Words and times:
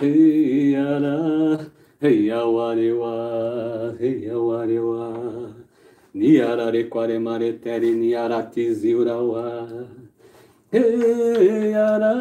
Hey 0.00 0.76
ara, 0.76 1.58
hey 2.00 2.28
awarewa, 2.30 3.98
hey 3.98 4.28
awarewa. 4.30 5.52
Niarare 6.14 6.84
quaremare 6.88 7.52
tere 7.60 7.90
niarati 7.90 8.74
ziurawa. 8.74 9.66
Hey 10.70 11.74
ara, 11.74 12.12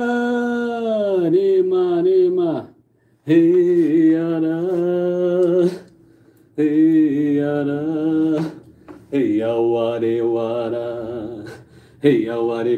rema 1.30 2.02
rema. 2.02 2.68
Hey 3.28 4.16
ara, 4.16 5.70
hey 6.56 7.40
ara. 7.40 8.42
Hey 9.12 9.40
awarewara. 9.44 10.88
Hey 12.02 12.26
aware 12.28 12.78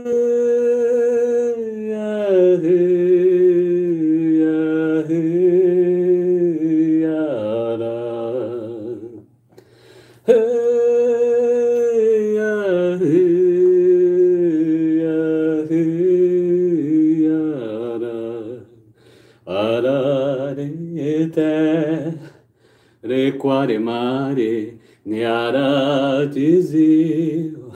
requare 23.41 23.81
mare, 23.81 24.77
niara 25.03 26.27
dizio, 26.27 27.73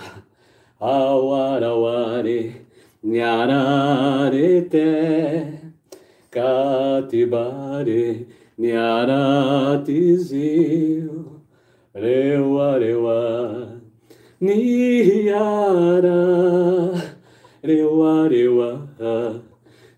awaraware, 0.80 2.54
niararete, 3.04 4.84
catibare, 6.30 8.28
niara 8.60 9.82
dizio, 9.84 11.42
rewa 11.96 12.78
rewa, 12.78 13.82
niara, 14.40 14.62
rewa 17.64 18.30
rewa, 18.30 18.86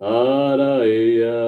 Araea, 0.00 1.38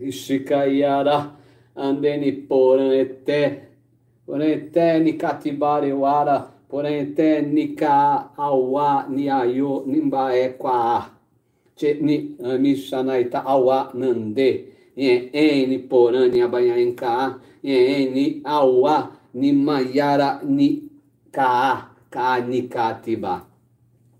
Ishikayara, 0.00 1.30
Andeni 1.76 2.32
Poranete, 2.46 3.60
Poranete 4.26 5.00
Nikatibarewara, 5.00 6.46
Poranete 6.70 7.42
Nika 7.52 8.30
Awa 8.36 9.06
Niayo 9.08 9.84
Nimbaekwa, 11.80 12.00
Ni 12.00 12.36
Mishanaita 12.58 13.44
Awa 13.44 13.90
Nande, 13.94 14.64
Eni 14.96 15.78
Porani 15.88 16.40
Abayanka, 16.40 17.40
Eni 17.62 18.40
Awa 18.44 19.10
Nimayara 19.34 20.40
Nika, 20.44 21.88
Ka. 22.10 22.40
Nikatiba. 22.40 23.46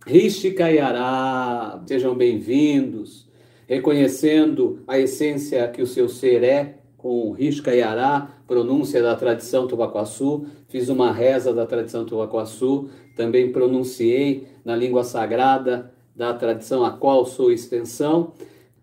Rishikayara, 0.05 1.81
sejam 1.87 2.15
bem-vindos, 2.15 3.27
reconhecendo 3.67 4.81
a 4.87 4.99
essência 4.99 5.67
que 5.69 5.81
o 5.81 5.87
seu 5.87 6.09
ser 6.09 6.43
é, 6.43 6.79
com 6.99 7.33
Rishikayara, 7.33 8.29
pronúncia 8.47 9.01
da 9.01 9.15
tradição 9.15 9.67
Tubacuaçu, 9.67 10.45
fiz 10.69 10.89
uma 10.89 11.13
reza 11.13 11.55
da 11.55 11.65
tradição 11.65 12.05
Tubacuaçu, 12.05 12.91
também 13.17 13.53
pronunciei 13.53 14.47
na 14.65 14.75
língua 14.75 15.05
sagrada 15.05 15.94
da 16.15 16.33
tradição 16.33 16.85
a 16.85 16.93
qual 16.93 17.27
sou 17.27 17.51
extensão. 17.51 18.33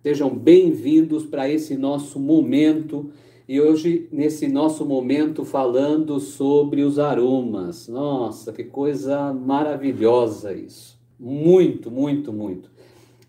Sejam 0.04 0.30
bem-vindos 0.30 1.26
para 1.26 1.50
esse 1.50 1.78
nosso 1.78 2.20
momento 2.20 3.10
e 3.48 3.60
hoje, 3.62 4.08
nesse 4.12 4.48
nosso 4.48 4.86
momento, 4.86 5.46
falando 5.46 6.20
sobre 6.20 6.84
os 6.84 7.00
aromas. 7.00 7.88
Nossa, 7.88 8.52
que 8.52 8.64
coisa 8.64 9.34
maravilhosa 9.34 10.54
isso! 10.54 11.00
Muito, 11.20 11.90
muito, 11.90 12.34
muito. 12.34 12.70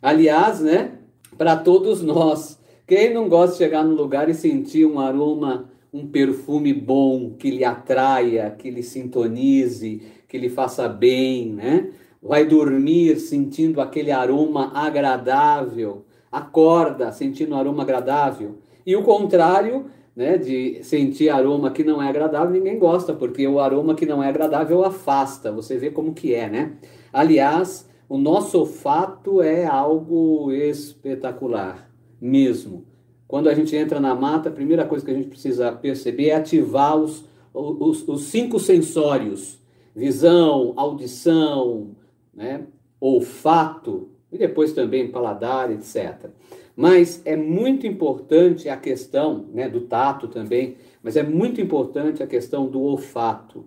Aliás, 0.01 0.61
né, 0.61 0.99
para 1.37 1.57
todos 1.57 2.03
nós, 2.03 2.59
quem 2.87 3.13
não 3.13 3.29
gosta 3.29 3.53
de 3.53 3.59
chegar 3.59 3.85
num 3.85 3.95
lugar 3.95 4.29
e 4.29 4.35
sentir 4.35 4.85
um 4.85 4.99
aroma, 4.99 5.71
um 5.93 6.07
perfume 6.07 6.73
bom, 6.73 7.35
que 7.39 7.51
lhe 7.51 7.65
atraia, 7.65 8.51
que 8.51 8.71
lhe 8.71 8.83
sintonize, 8.83 10.03
que 10.27 10.39
lhe 10.39 10.49
faça 10.49 10.89
bem, 10.89 11.53
né? 11.53 11.93
Vai 12.23 12.47
dormir 12.47 13.17
sentindo 13.17 13.81
aquele 13.81 14.13
aroma 14.13 14.71
agradável, 14.73 16.05
acorda 16.31 17.11
sentindo 17.11 17.55
aroma 17.55 17.83
agradável. 17.83 18.59
E 18.87 18.95
o 18.95 19.03
contrário, 19.03 19.87
né, 20.15 20.39
de 20.39 20.85
sentir 20.85 21.31
aroma 21.31 21.71
que 21.71 21.83
não 21.83 22.01
é 22.01 22.09
agradável, 22.09 22.51
ninguém 22.51 22.79
gosta, 22.79 23.13
porque 23.13 23.47
o 23.49 23.59
aroma 23.59 23.95
que 23.95 24.07
não 24.07 24.23
é 24.23 24.29
agradável 24.29 24.85
afasta. 24.85 25.51
Você 25.51 25.77
vê 25.77 25.91
como 25.91 26.15
que 26.15 26.33
é, 26.33 26.49
né? 26.49 26.73
Aliás, 27.13 27.89
o 28.09 28.19
nosso 28.19 28.59
olfato 28.59 29.43
é 29.43 29.67
algo 29.67 30.53
espetacular, 30.53 31.91
mesmo. 32.21 32.85
Quando 33.27 33.49
a 33.49 33.55
gente 33.55 33.75
entra 33.75 33.99
na 33.99 34.15
mata, 34.15 34.51
a 34.51 34.53
primeira 34.53 34.85
coisa 34.85 35.05
que 35.05 35.11
a 35.11 35.15
gente 35.15 35.29
precisa 35.29 35.73
perceber 35.73 36.29
é 36.29 36.35
ativar 36.35 36.95
os, 36.95 37.25
os, 37.55 38.07
os 38.07 38.25
cinco 38.25 38.61
sensórios: 38.61 39.59
visão, 39.97 40.75
audição, 40.77 41.93
né, 42.35 42.65
olfato, 43.01 44.09
e 44.31 44.39
depois 44.39 44.73
também 44.73 45.11
paladar, 45.11 45.71
etc. 45.71 46.31
Mas 46.75 47.21
é 47.25 47.37
muito 47.37 47.87
importante 47.87 48.69
a 48.69 48.77
questão 48.77 49.47
né, 49.53 49.69
do 49.69 49.83
tato 49.83 50.27
também, 50.27 50.77
mas 51.03 51.17
é 51.17 51.23
muito 51.23 51.61
importante 51.61 52.23
a 52.23 52.27
questão 52.27 52.67
do 52.67 52.81
olfato. 52.81 53.67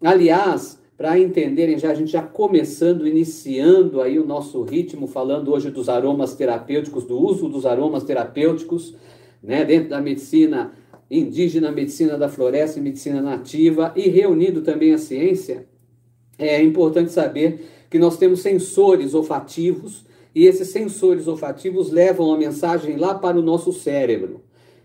Aliás, 0.00 0.80
para 0.96 1.18
entenderem 1.18 1.78
já 1.78 1.90
a 1.90 1.94
gente 1.94 2.10
já 2.10 2.22
começando, 2.22 3.06
iniciando 3.06 4.00
aí 4.00 4.18
o 4.18 4.26
nosso 4.26 4.62
ritmo, 4.62 5.06
falando 5.06 5.52
hoje 5.52 5.70
dos 5.70 5.88
aromas 5.88 6.34
terapêuticos, 6.34 7.04
do 7.04 7.18
uso 7.18 7.48
dos 7.48 7.66
aromas 7.66 8.02
terapêuticos, 8.02 8.96
né, 9.42 9.64
dentro 9.64 9.90
da 9.90 10.00
medicina 10.00 10.72
indígena, 11.10 11.70
medicina 11.70 12.18
da 12.18 12.28
floresta 12.28 12.78
e 12.78 12.82
medicina 12.82 13.20
nativa, 13.20 13.92
e 13.94 14.08
reunido 14.08 14.62
também 14.62 14.92
a 14.92 14.98
ciência, 14.98 15.66
é 16.38 16.62
importante 16.62 17.10
saber 17.12 17.64
que 17.90 17.98
nós 17.98 18.16
temos 18.16 18.40
sensores 18.40 19.14
olfativos 19.14 20.04
e 20.34 20.46
esses 20.46 20.68
sensores 20.68 21.26
olfativos 21.26 21.90
levam 21.90 22.32
a 22.32 22.36
mensagem 22.36 22.96
lá 22.96 23.14
para 23.14 23.38
o 23.38 23.42
nosso 23.42 23.72
cérebro. 23.72 24.40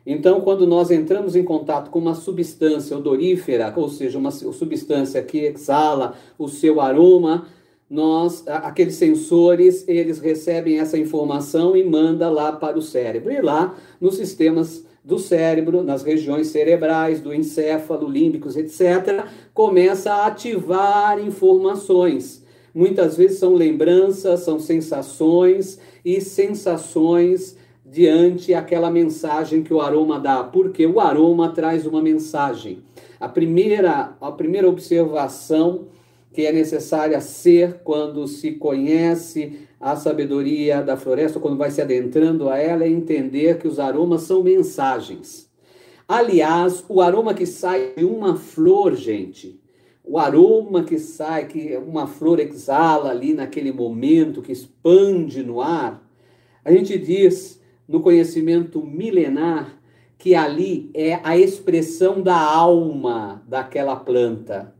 Então, 0.06 0.42
quando 0.42 0.68
nós 0.68 0.92
entramos 0.92 1.36
em 1.36 1.44
contato 1.44 1.90
com 1.90 2.00
uma 2.00 2.16
substância 2.16 2.98
odorífera, 2.98 3.74
ou 3.76 3.88
seja, 3.88 4.18
uma 4.18 4.32
substância 4.32 5.22
que 5.22 5.40
exala 5.40 6.16
o 6.38 6.50
seu 6.50 6.82
aroma, 6.82 7.48
nós, 7.90 8.44
aqueles 8.48 8.96
sensores, 8.96 9.88
eles 9.88 10.20
recebem 10.20 10.80
essa 10.80 10.98
informação 10.98 11.78
e 11.78 11.84
manda 11.84 12.30
lá 12.30 12.52
para 12.52 12.78
o 12.78 12.82
cérebro. 12.82 13.32
E 13.32 13.42
lá, 13.42 13.76
nos 14.02 14.16
sistemas 14.16 14.86
do 15.04 15.20
cérebro, 15.20 15.84
nas 15.84 16.04
regiões 16.04 16.48
cerebrais, 16.48 17.22
do 17.22 17.34
encéfalo, 17.34 18.10
límbicos, 18.10 18.58
etc., 18.58 19.26
começa 19.54 20.12
a 20.14 20.28
ativar 20.28 21.20
informações. 21.20 22.43
Muitas 22.74 23.16
vezes 23.18 23.38
são 23.38 23.54
lembranças, 23.54 24.40
são 24.42 24.60
sensações 24.60 25.80
e 26.04 26.20
sensações 26.20 27.56
diante 27.86 28.54
aquela 28.54 28.90
mensagem 28.90 29.62
que 29.62 29.74
o 29.74 29.82
aroma 29.82 30.20
dá, 30.20 30.44
porque 30.44 30.86
o 30.88 31.00
aroma 31.00 31.50
traz 31.50 31.86
uma 31.86 32.02
mensagem. 32.02 32.82
A 33.20 33.30
primeira, 33.30 34.16
a 34.20 34.32
primeira 34.32 34.68
observação 34.68 35.88
que 36.34 36.48
é 36.48 36.52
necessária 36.52 37.22
ser 37.22 37.82
quando 37.84 38.28
se 38.28 38.54
conhece 38.54 39.68
a 39.80 39.96
sabedoria 39.96 40.82
da 40.82 40.98
floresta, 40.98 41.40
quando 41.40 41.58
vai 41.58 41.70
se 41.70 41.82
adentrando 41.82 42.50
a 42.50 42.58
ela, 42.58 42.84
é 42.84 42.90
entender 42.90 43.60
que 43.60 43.68
os 43.68 43.80
aromas 43.80 44.24
são 44.24 44.42
mensagens. 44.42 45.48
Aliás, 46.08 46.84
o 46.90 47.02
aroma 47.02 47.34
que 47.36 47.46
sai 47.46 47.94
de 47.96 48.04
uma 48.04 48.36
flor, 48.36 48.96
gente, 48.96 49.62
o 50.04 50.20
aroma 50.20 50.84
que 50.84 51.00
sai, 51.00 51.48
que 51.48 51.78
uma 51.78 52.08
flor 52.08 52.40
exala 52.40 53.10
ali 53.10 53.34
naquele 53.34 53.72
momento, 53.72 54.42
que 54.42 54.52
expande 54.52 55.42
no 55.44 55.62
ar, 55.62 56.04
a 56.64 56.72
gente 56.72 56.98
diz 56.98 57.62
no 57.88 58.02
conhecimento 58.02 58.82
milenar 58.86 59.80
que 60.18 60.36
ali 60.36 60.90
é 60.94 61.20
a 61.24 61.38
expressão 61.38 62.22
da 62.22 62.38
alma 62.38 63.44
daquela 63.48 63.96
planta. 63.96 64.74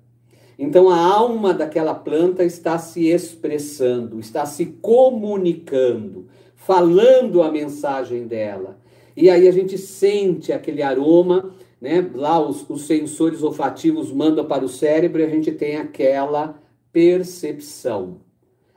Então 0.58 0.90
a 0.90 0.98
alma 0.98 1.54
daquela 1.54 1.94
planta 1.94 2.44
está 2.44 2.78
se 2.78 3.08
expressando, 3.08 4.20
está 4.20 4.46
se 4.46 4.66
comunicando, 4.82 6.28
falando 6.56 7.42
a 7.42 7.52
mensagem 7.52 8.28
dela. 8.28 8.78
E 9.18 9.30
aí 9.30 9.48
a 9.48 9.52
gente 9.52 9.78
sente 9.78 10.54
aquele 10.54 10.82
aroma, 10.82 11.54
né? 11.84 12.10
Lá 12.16 12.40
os, 12.40 12.64
os 12.70 12.84
sensores 12.84 13.44
olfativos 13.44 14.10
mandam 14.10 14.46
para 14.46 14.64
o 14.64 14.70
cérebro 14.70 15.20
e 15.22 15.26
a 15.26 15.30
gente 15.30 15.52
tem 15.52 15.76
aquela 15.76 16.58
percepção, 16.94 18.22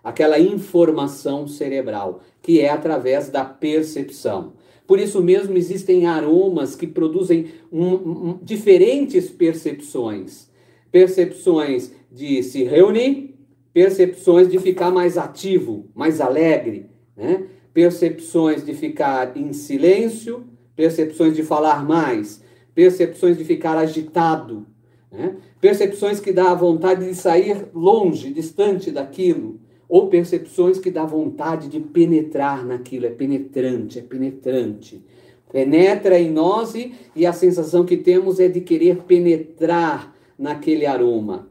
aquela 0.03 0.41
informação 0.41 1.47
cerebral, 1.47 2.21
que 2.43 2.61
é 2.61 2.69
através 2.69 3.29
da 3.29 3.45
percepção. 3.45 4.55
Por 4.89 4.99
isso 4.99 5.23
mesmo 5.23 5.57
existem 5.57 6.05
aromas 6.05 6.75
que 6.75 6.89
produzem 6.89 7.53
um, 7.71 7.95
um, 7.95 8.39
diferentes 8.43 9.31
percepções 9.31 10.51
percepções 10.91 11.93
de 12.11 12.43
se 12.43 12.65
reunir, 12.65 13.35
percepções 13.73 14.49
de 14.49 14.59
ficar 14.59 14.91
mais 14.91 15.19
ativo, 15.19 15.91
mais 15.95 16.21
alegre, 16.21 16.87
né? 17.17 17.45
percepções 17.75 18.65
de 18.65 18.73
ficar 18.73 19.37
em 19.37 19.53
silêncio, 19.53 20.45
percepções 20.75 21.37
de 21.37 21.43
falar 21.43 21.85
mais, 21.85 22.43
percepções 22.77 23.39
de 23.39 23.45
ficar 23.45 23.79
agitado, 23.79 24.67
né? 25.11 25.35
percepções 25.59 26.21
que 26.21 26.31
dá 26.31 26.53
vontade 26.53 27.07
de 27.07 27.15
sair 27.15 27.69
longe, 27.75 28.31
distante 28.31 28.91
daquilo, 28.91 29.59
ou 29.89 30.09
percepções 30.09 30.79
que 30.79 30.91
dá 30.91 31.07
vontade 31.07 31.69
de 31.69 31.81
penetrar 31.81 32.67
naquilo, 32.67 33.07
é 33.07 33.11
penetrante, 33.11 33.99
é 33.99 34.03
penetrante. 34.03 35.03
Penetra 35.51 36.21
em 36.21 36.31
nós 36.31 36.75
e 37.15 37.25
a 37.25 37.33
sensação 37.33 37.87
que 37.87 37.97
temos 37.97 38.39
é 38.39 38.47
de 38.47 38.61
querer 38.61 38.99
penetrar 39.05 40.15
naquele 40.39 40.85
aroma. 40.85 41.49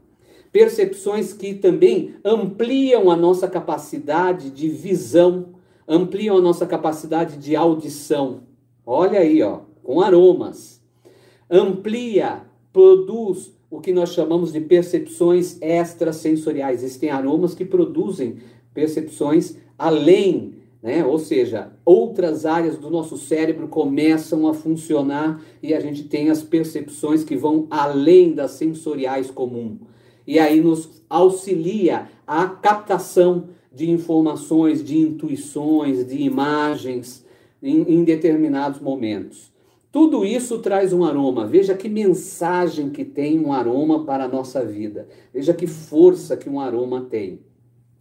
Percepções 0.52 1.32
que 1.32 1.54
também 1.54 2.14
ampliam 2.24 3.10
a 3.10 3.16
nossa 3.16 3.48
capacidade 3.48 4.50
de 4.50 4.68
visão, 4.68 5.46
ampliam 5.88 6.36
a 6.36 6.40
nossa 6.40 6.66
capacidade 6.66 7.36
de 7.36 7.56
audição. 7.56 8.42
Olha 8.84 9.18
aí, 9.18 9.42
ó, 9.42 9.62
com 9.82 10.00
aromas. 10.00 10.75
Amplia, 11.50 12.42
produz 12.72 13.54
o 13.70 13.80
que 13.80 13.92
nós 13.92 14.12
chamamos 14.12 14.52
de 14.52 14.60
percepções 14.60 15.60
extrasensoriais. 15.60 16.82
Existem 16.82 17.10
aromas 17.10 17.54
que 17.54 17.64
produzem 17.64 18.36
percepções 18.72 19.56
além 19.78 20.56
né? 20.86 21.04
Ou 21.04 21.18
seja, 21.18 21.72
outras 21.84 22.46
áreas 22.46 22.78
do 22.78 22.88
nosso 22.88 23.16
cérebro 23.16 23.66
começam 23.66 24.46
a 24.46 24.54
funcionar 24.54 25.42
e 25.60 25.74
a 25.74 25.80
gente 25.80 26.04
tem 26.04 26.30
as 26.30 26.44
percepções 26.44 27.24
que 27.24 27.36
vão 27.36 27.66
além 27.68 28.32
das 28.32 28.52
sensoriais 28.52 29.28
comum. 29.28 29.80
E 30.24 30.38
aí 30.38 30.60
nos 30.60 31.02
auxilia 31.10 32.08
a 32.24 32.46
captação 32.46 33.48
de 33.74 33.90
informações, 33.90 34.82
de 34.84 34.96
intuições, 34.96 36.06
de 36.06 36.22
imagens 36.22 37.24
em, 37.60 37.82
em 37.82 38.04
determinados 38.04 38.80
momentos. 38.80 39.52
Tudo 39.96 40.26
isso 40.26 40.58
traz 40.58 40.92
um 40.92 41.06
aroma. 41.06 41.46
Veja 41.46 41.74
que 41.74 41.88
mensagem 41.88 42.90
que 42.90 43.02
tem 43.02 43.40
um 43.40 43.50
aroma 43.50 44.04
para 44.04 44.24
a 44.24 44.28
nossa 44.28 44.62
vida. 44.62 45.08
Veja 45.32 45.54
que 45.54 45.66
força 45.66 46.36
que 46.36 46.50
um 46.50 46.60
aroma 46.60 47.06
tem. 47.08 47.40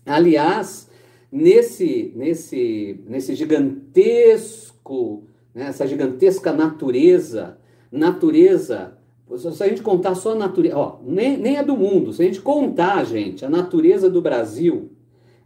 Aliás, 0.06 0.90
nesse, 1.32 2.12
nesse, 2.14 3.00
nesse 3.08 3.34
gigantesco, 3.34 5.24
né, 5.54 5.68
essa 5.68 5.88
gigantesca 5.88 6.52
natureza, 6.52 7.58
natureza, 7.90 8.98
se 9.38 9.64
a 9.64 9.68
gente 9.70 9.82
contar 9.82 10.16
só 10.16 10.34
a 10.34 10.36
natureza, 10.36 10.78
ó, 10.78 11.00
nem, 11.02 11.38
nem 11.38 11.56
é 11.56 11.64
do 11.64 11.78
mundo, 11.78 12.12
se 12.12 12.22
a 12.22 12.26
gente 12.26 12.42
contar, 12.42 13.06
gente, 13.06 13.46
a 13.46 13.50
natureza 13.50 14.10
do 14.10 14.22
Brasil, 14.22 14.92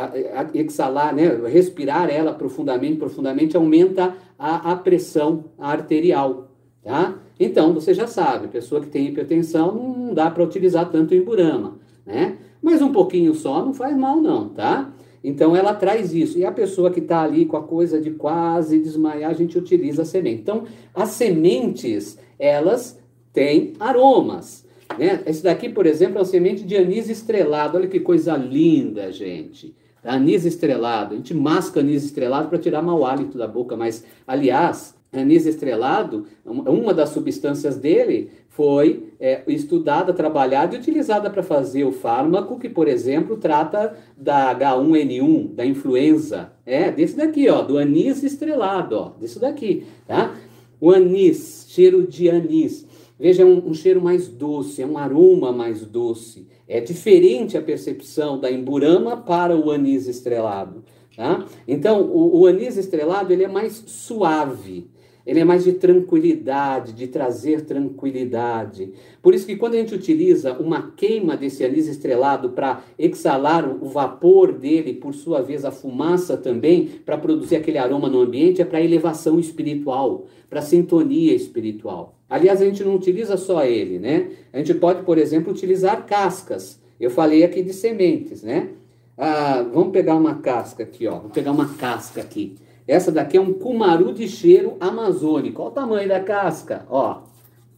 exalar, 0.53 1.13
né, 1.13 1.27
respirar 1.47 2.09
ela 2.09 2.33
profundamente, 2.33 2.97
profundamente, 2.97 3.55
aumenta 3.55 4.15
a, 4.37 4.71
a 4.71 4.75
pressão 4.75 5.45
arterial. 5.57 6.51
tá? 6.83 7.15
Então, 7.43 7.73
você 7.73 7.91
já 7.91 8.05
sabe, 8.05 8.49
pessoa 8.49 8.81
que 8.81 8.87
tem 8.87 9.07
hipertensão 9.07 9.73
não 9.73 10.13
dá 10.13 10.29
para 10.29 10.43
utilizar 10.43 10.91
tanto 10.91 11.15
Imburama, 11.15 11.79
né? 12.05 12.37
Mas 12.61 12.83
um 12.83 12.91
pouquinho 12.91 13.33
só 13.33 13.65
não 13.65 13.73
faz 13.73 13.97
mal 13.97 14.21
não, 14.21 14.49
tá? 14.49 14.93
Então, 15.23 15.55
ela 15.55 15.73
traz 15.73 16.13
isso. 16.13 16.37
E 16.37 16.45
a 16.45 16.51
pessoa 16.51 16.91
que 16.91 16.99
está 16.99 17.23
ali 17.23 17.47
com 17.47 17.57
a 17.57 17.63
coisa 17.63 17.99
de 17.99 18.11
quase 18.11 18.77
desmaiar, 18.77 19.31
a 19.31 19.33
gente 19.33 19.57
utiliza 19.57 20.03
a 20.03 20.05
semente. 20.05 20.39
Então, 20.39 20.65
as 20.93 21.09
sementes, 21.09 22.19
elas 22.37 22.99
têm 23.33 23.73
aromas. 23.79 24.63
Né? 24.95 25.23
Esse 25.25 25.41
daqui, 25.43 25.67
por 25.67 25.87
exemplo, 25.87 26.17
é 26.17 26.19
uma 26.19 26.25
semente 26.25 26.63
de 26.63 26.77
anis 26.77 27.09
estrelado. 27.09 27.75
Olha 27.75 27.87
que 27.87 27.99
coisa 27.99 28.37
linda, 28.37 29.11
gente. 29.11 29.75
Anis 30.03 30.45
estrelado. 30.45 31.15
A 31.15 31.17
gente 31.17 31.33
masca 31.33 31.79
anis 31.79 32.03
estrelado 32.03 32.49
para 32.49 32.59
tirar 32.59 32.83
mau 32.83 33.03
hálito 33.03 33.35
da 33.35 33.47
boca, 33.47 33.75
mas, 33.75 34.05
aliás, 34.27 34.95
anis 35.13 35.45
estrelado, 35.45 36.25
uma 36.45 36.93
das 36.93 37.09
substâncias 37.09 37.77
dele 37.77 38.29
foi 38.47 39.11
é, 39.19 39.41
estudada, 39.47 40.13
trabalhada 40.13 40.75
e 40.75 40.79
utilizada 40.79 41.29
para 41.29 41.43
fazer 41.43 41.83
o 41.83 41.91
fármaco 41.91 42.57
que, 42.57 42.69
por 42.69 42.87
exemplo, 42.87 43.37
trata 43.37 43.95
da 44.15 44.55
H1N1, 44.55 45.53
da 45.53 45.65
influenza. 45.65 46.53
É, 46.65 46.91
desse 46.91 47.17
daqui, 47.17 47.49
ó, 47.49 47.61
do 47.61 47.77
anis 47.77 48.23
estrelado, 48.23 48.95
ó, 48.95 49.09
desse 49.19 49.39
daqui, 49.39 49.85
tá? 50.07 50.35
O 50.79 50.91
anis, 50.91 51.65
cheiro 51.69 52.07
de 52.07 52.29
anis. 52.29 52.85
Veja, 53.19 53.43
é 53.43 53.45
um, 53.45 53.69
um, 53.69 53.73
cheiro 53.73 54.01
mais 54.01 54.27
doce, 54.27 54.81
é 54.81 54.85
um 54.85 54.97
aroma 54.97 55.51
mais 55.51 55.85
doce. 55.85 56.47
É 56.67 56.81
diferente 56.81 57.57
a 57.57 57.61
percepção 57.61 58.39
da 58.39 58.51
emburama 58.51 59.15
para 59.15 59.55
o 59.55 59.69
anis 59.69 60.07
estrelado. 60.07 60.83
Tá? 61.15 61.45
Então, 61.67 62.01
o, 62.01 62.39
o 62.39 62.47
anis 62.47 62.77
estrelado 62.77 63.31
ele 63.31 63.43
é 63.43 63.47
mais 63.47 63.83
suave, 63.85 64.89
ele 65.25 65.39
é 65.39 65.43
mais 65.43 65.63
de 65.63 65.73
tranquilidade, 65.73 66.93
de 66.93 67.07
trazer 67.07 67.61
tranquilidade. 67.61 68.93
Por 69.21 69.33
isso 69.33 69.45
que 69.45 69.55
quando 69.55 69.75
a 69.75 69.77
gente 69.77 69.93
utiliza 69.93 70.53
uma 70.53 70.91
queima 70.91 71.37
desse 71.37 71.63
anis 71.63 71.87
estrelado 71.87 72.49
para 72.49 72.83
exalar 72.97 73.67
o 73.67 73.87
vapor 73.87 74.51
dele, 74.51 74.93
por 74.93 75.13
sua 75.13 75.41
vez 75.41 75.63
a 75.63 75.71
fumaça 75.71 76.35
também, 76.37 76.87
para 77.05 77.17
produzir 77.17 77.55
aquele 77.55 77.77
aroma 77.77 78.09
no 78.09 78.21
ambiente, 78.21 78.61
é 78.61 78.65
para 78.65 78.81
elevação 78.81 79.39
espiritual, 79.39 80.25
para 80.49 80.61
sintonia 80.61 81.33
espiritual. 81.33 82.15
Aliás, 82.29 82.61
a 82.61 82.65
gente 82.65 82.83
não 82.83 82.95
utiliza 82.95 83.35
só 83.35 83.63
ele, 83.65 83.99
né? 83.99 84.31
A 84.53 84.57
gente 84.57 84.73
pode, 84.75 85.03
por 85.03 85.17
exemplo, 85.17 85.51
utilizar 85.51 86.05
cascas. 86.05 86.79
Eu 86.99 87.09
falei 87.09 87.43
aqui 87.43 87.61
de 87.61 87.73
sementes, 87.73 88.41
né? 88.41 88.69
Ah, 89.17 89.65
vamos 89.71 89.91
pegar 89.91 90.15
uma 90.15 90.35
casca 90.35 90.83
aqui, 90.83 91.07
ó. 91.07 91.19
Vou 91.19 91.29
pegar 91.29 91.51
uma 91.51 91.73
casca 91.75 92.21
aqui. 92.21 92.55
Essa 92.91 93.09
daqui 93.09 93.37
é 93.37 93.41
um 93.41 93.53
cumaru 93.53 94.11
de 94.11 94.27
cheiro 94.27 94.75
amazônico. 94.77 95.61
Olha 95.61 95.71
o 95.71 95.73
tamanho 95.73 96.09
da 96.09 96.19
casca, 96.19 96.85
ó. 96.89 97.21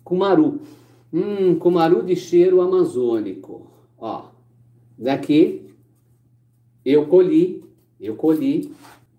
Cumaru. 0.03 0.59
Hum, 1.13 1.53
cumaru 1.59 2.01
de 2.01 2.15
cheiro 2.15 2.59
amazônico. 2.59 3.67
Ó. 3.95 4.29
Daqui 4.97 5.69
eu 6.83 7.05
colhi, 7.05 7.63
eu 8.01 8.15
colhi 8.15 8.73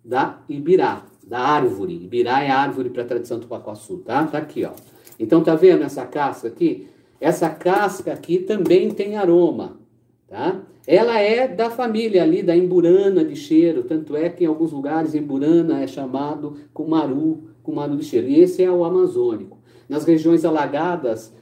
da 0.04 0.40
ibirá, 0.48 1.06
da 1.24 1.38
árvore. 1.38 1.94
Ibirá 1.94 2.42
é 2.42 2.50
árvore 2.50 2.90
para 2.90 3.04
a 3.04 3.06
tradição 3.06 3.38
do 3.38 3.46
Pacuaçu, 3.46 3.98
tá? 3.98 4.26
Tá 4.26 4.38
aqui, 4.38 4.64
ó. 4.64 4.72
Então 5.16 5.44
tá 5.44 5.54
vendo 5.54 5.84
essa 5.84 6.04
casca 6.04 6.48
aqui? 6.48 6.88
Essa 7.20 7.48
casca 7.48 8.12
aqui 8.12 8.38
também 8.40 8.90
tem 8.90 9.16
aroma, 9.16 9.78
tá? 10.26 10.60
Ela 10.86 11.18
é 11.18 11.48
da 11.48 11.70
família 11.70 12.22
ali 12.22 12.42
da 12.42 12.54
emburana 12.54 13.24
de 13.24 13.34
cheiro, 13.34 13.84
tanto 13.84 14.16
é 14.16 14.28
que 14.28 14.44
em 14.44 14.46
alguns 14.46 14.72
lugares 14.72 15.14
emburana 15.14 15.80
é 15.80 15.86
chamado 15.86 16.56
cumaru, 16.74 17.44
cumaru 17.62 17.96
de 17.96 18.04
cheiro. 18.04 18.28
E 18.28 18.40
esse 18.40 18.62
é 18.62 18.70
o 18.70 18.84
amazônico. 18.84 19.58
Nas 19.88 20.04
regiões 20.04 20.44
alagadas, 20.44 21.32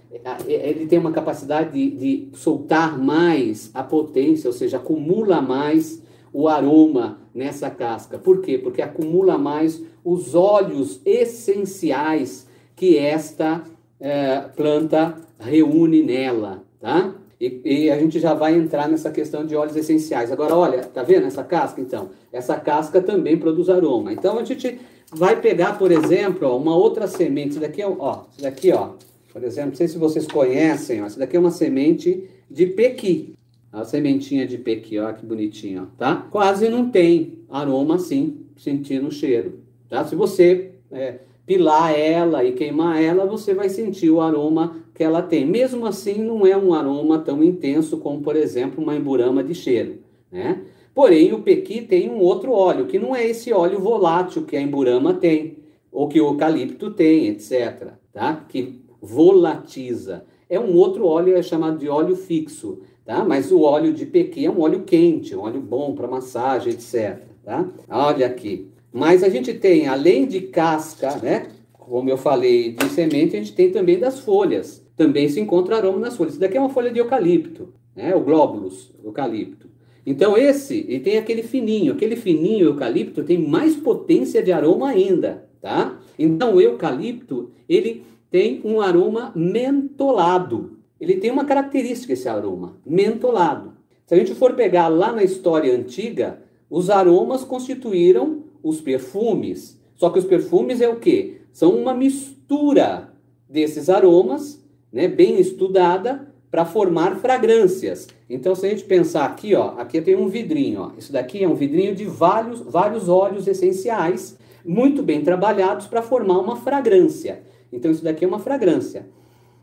ele 0.47 0.87
tem 0.87 0.99
uma 0.99 1.11
capacidade 1.11 1.73
de, 1.73 1.91
de 1.91 2.37
soltar 2.37 2.99
mais 2.99 3.71
a 3.75 3.83
potência, 3.83 4.49
ou 4.49 4.53
seja, 4.53 4.77
acumula 4.77 5.41
mais 5.41 6.03
o 6.33 6.49
aroma 6.49 7.19
nessa 7.35 7.71
casca. 7.71 8.19
Por 8.19 8.41
quê? 8.41 8.59
Porque 8.59 8.83
acumula 8.83 9.39
mais 9.39 9.83
os 10.05 10.35
óleos 10.35 11.01
essenciais 11.05 12.47
que 12.77 12.97
esta 12.97 13.63
é, 14.01 14.41
planta 14.57 15.17
reúne 15.39 16.03
nela, 16.03 16.65
tá? 16.81 17.15
E, 17.43 17.61
e, 17.65 17.91
a 17.91 17.99
gente 17.99 18.21
já 18.21 18.35
vai 18.35 18.55
entrar 18.55 18.89
nessa 18.89 19.11
questão 19.11 19.45
de 19.45 19.57
óleos 19.57 19.75
essenciais. 19.75 20.31
Agora, 20.31 20.55
olha, 20.55 20.85
tá 20.85 21.03
vendo 21.03 21.27
essa 21.27 21.43
casca, 21.43 21.81
então? 21.81 22.11
Essa 22.33 22.55
casca 22.55 23.03
também 23.03 23.37
produz 23.37 23.69
aroma. 23.69 24.13
Então, 24.13 24.39
a 24.39 24.45
gente 24.45 24.79
vai 25.11 25.41
pegar, 25.41 25.77
por 25.77 25.91
exemplo, 25.91 26.47
ó, 26.47 26.57
uma 26.57 26.77
outra 26.77 27.09
semente. 27.09 27.51
Isso 27.51 27.61
daqui, 27.61 27.83
é, 27.83 27.89
ó, 27.89 28.23
isso 28.31 28.43
daqui, 28.43 28.71
ó, 28.71 28.91
por 29.33 29.43
exemplo, 29.43 29.71
não 29.71 29.77
sei 29.77 29.89
se 29.89 29.99
vocês 29.99 30.25
conhecem, 30.25 31.03
ó, 31.03 31.07
isso 31.09 31.19
daqui 31.19 31.37
é 31.37 31.41
uma 31.41 31.51
semente 31.51 32.31
de 32.49 32.65
pequi. 32.67 33.35
A 33.73 33.85
sementinha 33.85 34.47
de 34.47 34.57
pequi, 34.57 35.01
ó, 35.01 35.13
que 35.13 35.27
bonitinho, 35.27 35.83
ó, 35.83 35.97
tá? 35.99 36.29
Quase 36.31 36.69
não 36.69 36.91
tem 36.91 37.41
aroma 37.51 37.97
assim, 37.97 38.47
sentindo 38.57 39.09
o 39.09 39.11
cheiro, 39.11 39.59
tá? 39.89 40.05
Se 40.05 40.15
você 40.15 40.75
é, 40.93 41.17
pilar 41.45 41.99
ela 41.99 42.45
e 42.45 42.53
queimar 42.53 43.03
ela, 43.03 43.27
você 43.27 43.53
vai 43.53 43.69
sentir 43.69 44.11
o 44.11 44.21
aroma 44.21 44.77
que 44.95 45.03
ela 45.03 45.23
tem. 45.23 45.47
Mesmo 45.47 45.87
assim, 45.87 46.19
não 46.23 46.47
é 46.47 46.57
um 46.57 46.75
aroma 46.75 47.19
tão 47.19 47.43
intenso 47.43 47.99
como, 47.99 48.21
por 48.21 48.37
exemplo, 48.37 48.83
uma 48.83 48.95
emburama 48.95 49.43
de 49.43 49.55
cheiro, 49.55 49.99
né? 50.31 50.63
Porém, 50.95 51.33
o 51.33 51.41
pequi 51.41 51.81
tem 51.81 52.11
um 52.11 52.19
outro 52.19 52.53
óleo, 52.53 52.87
que 52.87 52.99
não 52.99 53.17
é 53.17 53.27
esse 53.27 53.53
óleo 53.53 53.79
volátil 53.79 54.45
que 54.45 54.57
a 54.57 54.61
emburama 54.61 55.15
tem, 55.15 55.57
ou 55.91 56.07
que 56.07 56.21
o 56.21 56.29
eucalipto 56.29 56.91
tem, 56.91 57.29
etc., 57.29 57.93
tá? 58.13 58.45
Que 58.49 58.83
volatiza. 59.01 60.25
É 60.49 60.61
um 60.61 60.77
outro 60.77 61.07
óleo, 61.07 61.35
é 61.35 61.43
chamado 61.43 61.79
de 61.79 61.89
óleo 61.89 62.15
fixo, 62.15 62.81
tá? 63.07 63.25
Mas 63.25 63.51
o 63.51 63.63
óleo 63.63 63.93
de 63.93 64.05
pequi 64.05 64.45
é 64.45 64.51
um 64.51 64.61
óleo 64.61 64.83
quente, 64.83 65.35
um 65.35 65.41
óleo 65.41 65.61
bom 65.61 65.95
para 65.95 66.07
massagem, 66.07 66.75
etc., 66.75 67.21
tá? 67.43 67.67
Olha 67.89 68.27
aqui. 68.27 68.69
Mas 68.93 69.23
a 69.23 69.31
gente 69.31 69.55
tem, 69.55 69.89
além 69.89 70.27
de 70.27 70.43
casca, 70.43 71.17
né? 71.17 71.47
Como 71.73 72.09
eu 72.09 72.19
falei, 72.19 72.73
de 72.73 72.89
semente, 72.91 73.35
a 73.35 73.39
gente 73.39 73.55
tem 73.55 73.71
também 73.71 73.99
das 73.99 74.21
folhas. 74.21 74.82
Também 74.97 75.29
se 75.29 75.41
encontra 75.41 75.77
aroma 75.77 75.99
nas 75.99 76.17
folhas. 76.17 76.35
Isso 76.35 76.41
daqui 76.41 76.57
é 76.57 76.61
uma 76.61 76.69
folha 76.69 76.91
de 76.91 76.99
eucalipto, 76.99 77.73
né? 77.95 78.15
O 78.15 78.21
glóbulos, 78.21 78.93
eucalipto. 79.03 79.69
Então 80.05 80.37
esse, 80.37 80.85
e 80.89 80.99
tem 81.01 81.17
aquele 81.17 81.43
fininho. 81.43 81.93
Aquele 81.93 82.17
fininho 82.17 82.67
eucalipto 82.67 83.23
tem 83.23 83.39
mais 83.39 83.77
potência 83.77 84.43
de 84.43 84.53
aroma 84.53 84.89
ainda, 84.89 85.49
tá? 85.61 86.01
Então 86.19 86.57
o 86.57 86.61
eucalipto, 86.61 87.51
ele 87.69 88.03
tem 88.31 88.61
um 88.65 88.81
aroma 88.81 89.33
mentolado. 89.35 90.79
Ele 91.01 91.17
tem 91.17 91.31
uma 91.31 91.45
característica 91.45 92.13
esse 92.13 92.29
aroma, 92.29 92.77
mentolado. 92.85 93.75
Se 94.07 94.15
a 94.15 94.19
gente 94.19 94.35
for 94.35 94.55
pegar 94.55 94.89
lá 94.89 95.13
na 95.13 95.23
história 95.23 95.75
antiga, 95.75 96.43
os 96.69 96.91
aromas 96.91 97.45
constituíram 97.45 98.45
os 98.63 98.81
perfumes. 98.81 99.81
Só 99.95 100.11
que 100.11 100.19
os 100.19 100.25
perfumes 100.25 100.81
é 100.81 100.89
o 100.89 100.97
quê? 100.97 101.39
São 101.53 101.77
uma 101.77 101.95
mistura 101.95 103.13
desses 103.49 103.91
aromas, 103.91 104.62
né, 104.93 105.09
bem 105.09 105.41
estudada, 105.41 106.29
para 106.53 106.67
formar 106.67 107.17
fragrâncias. 107.17 108.07
Então, 108.29 108.55
se 108.55 108.67
a 108.67 108.69
gente 108.69 108.85
pensar 108.85 109.25
aqui, 109.25 109.55
ó, 109.55 109.69
aqui 109.79 110.03
tem 110.03 110.15
um 110.15 110.29
vidrinho, 110.29 110.83
ó. 110.83 110.91
Isso 110.99 111.11
daqui 111.11 111.43
é 111.43 111.49
um 111.49 111.55
vidrinho 111.55 111.95
de 111.95 112.05
vários, 112.05 112.61
vários 112.61 113.09
óleos 113.09 113.49
essenciais, 113.49 114.37
muito 114.63 115.03
bem 115.03 115.23
trabalhados 115.23 115.87
para 115.87 116.03
formar 116.03 116.39
uma 116.39 116.57
fragrância. 116.57 117.43
Então, 117.73 117.91
isso 117.91 118.05
daqui 118.05 118.27
é 118.27 118.29
uma 118.29 118.39
fragrância. 118.39 119.09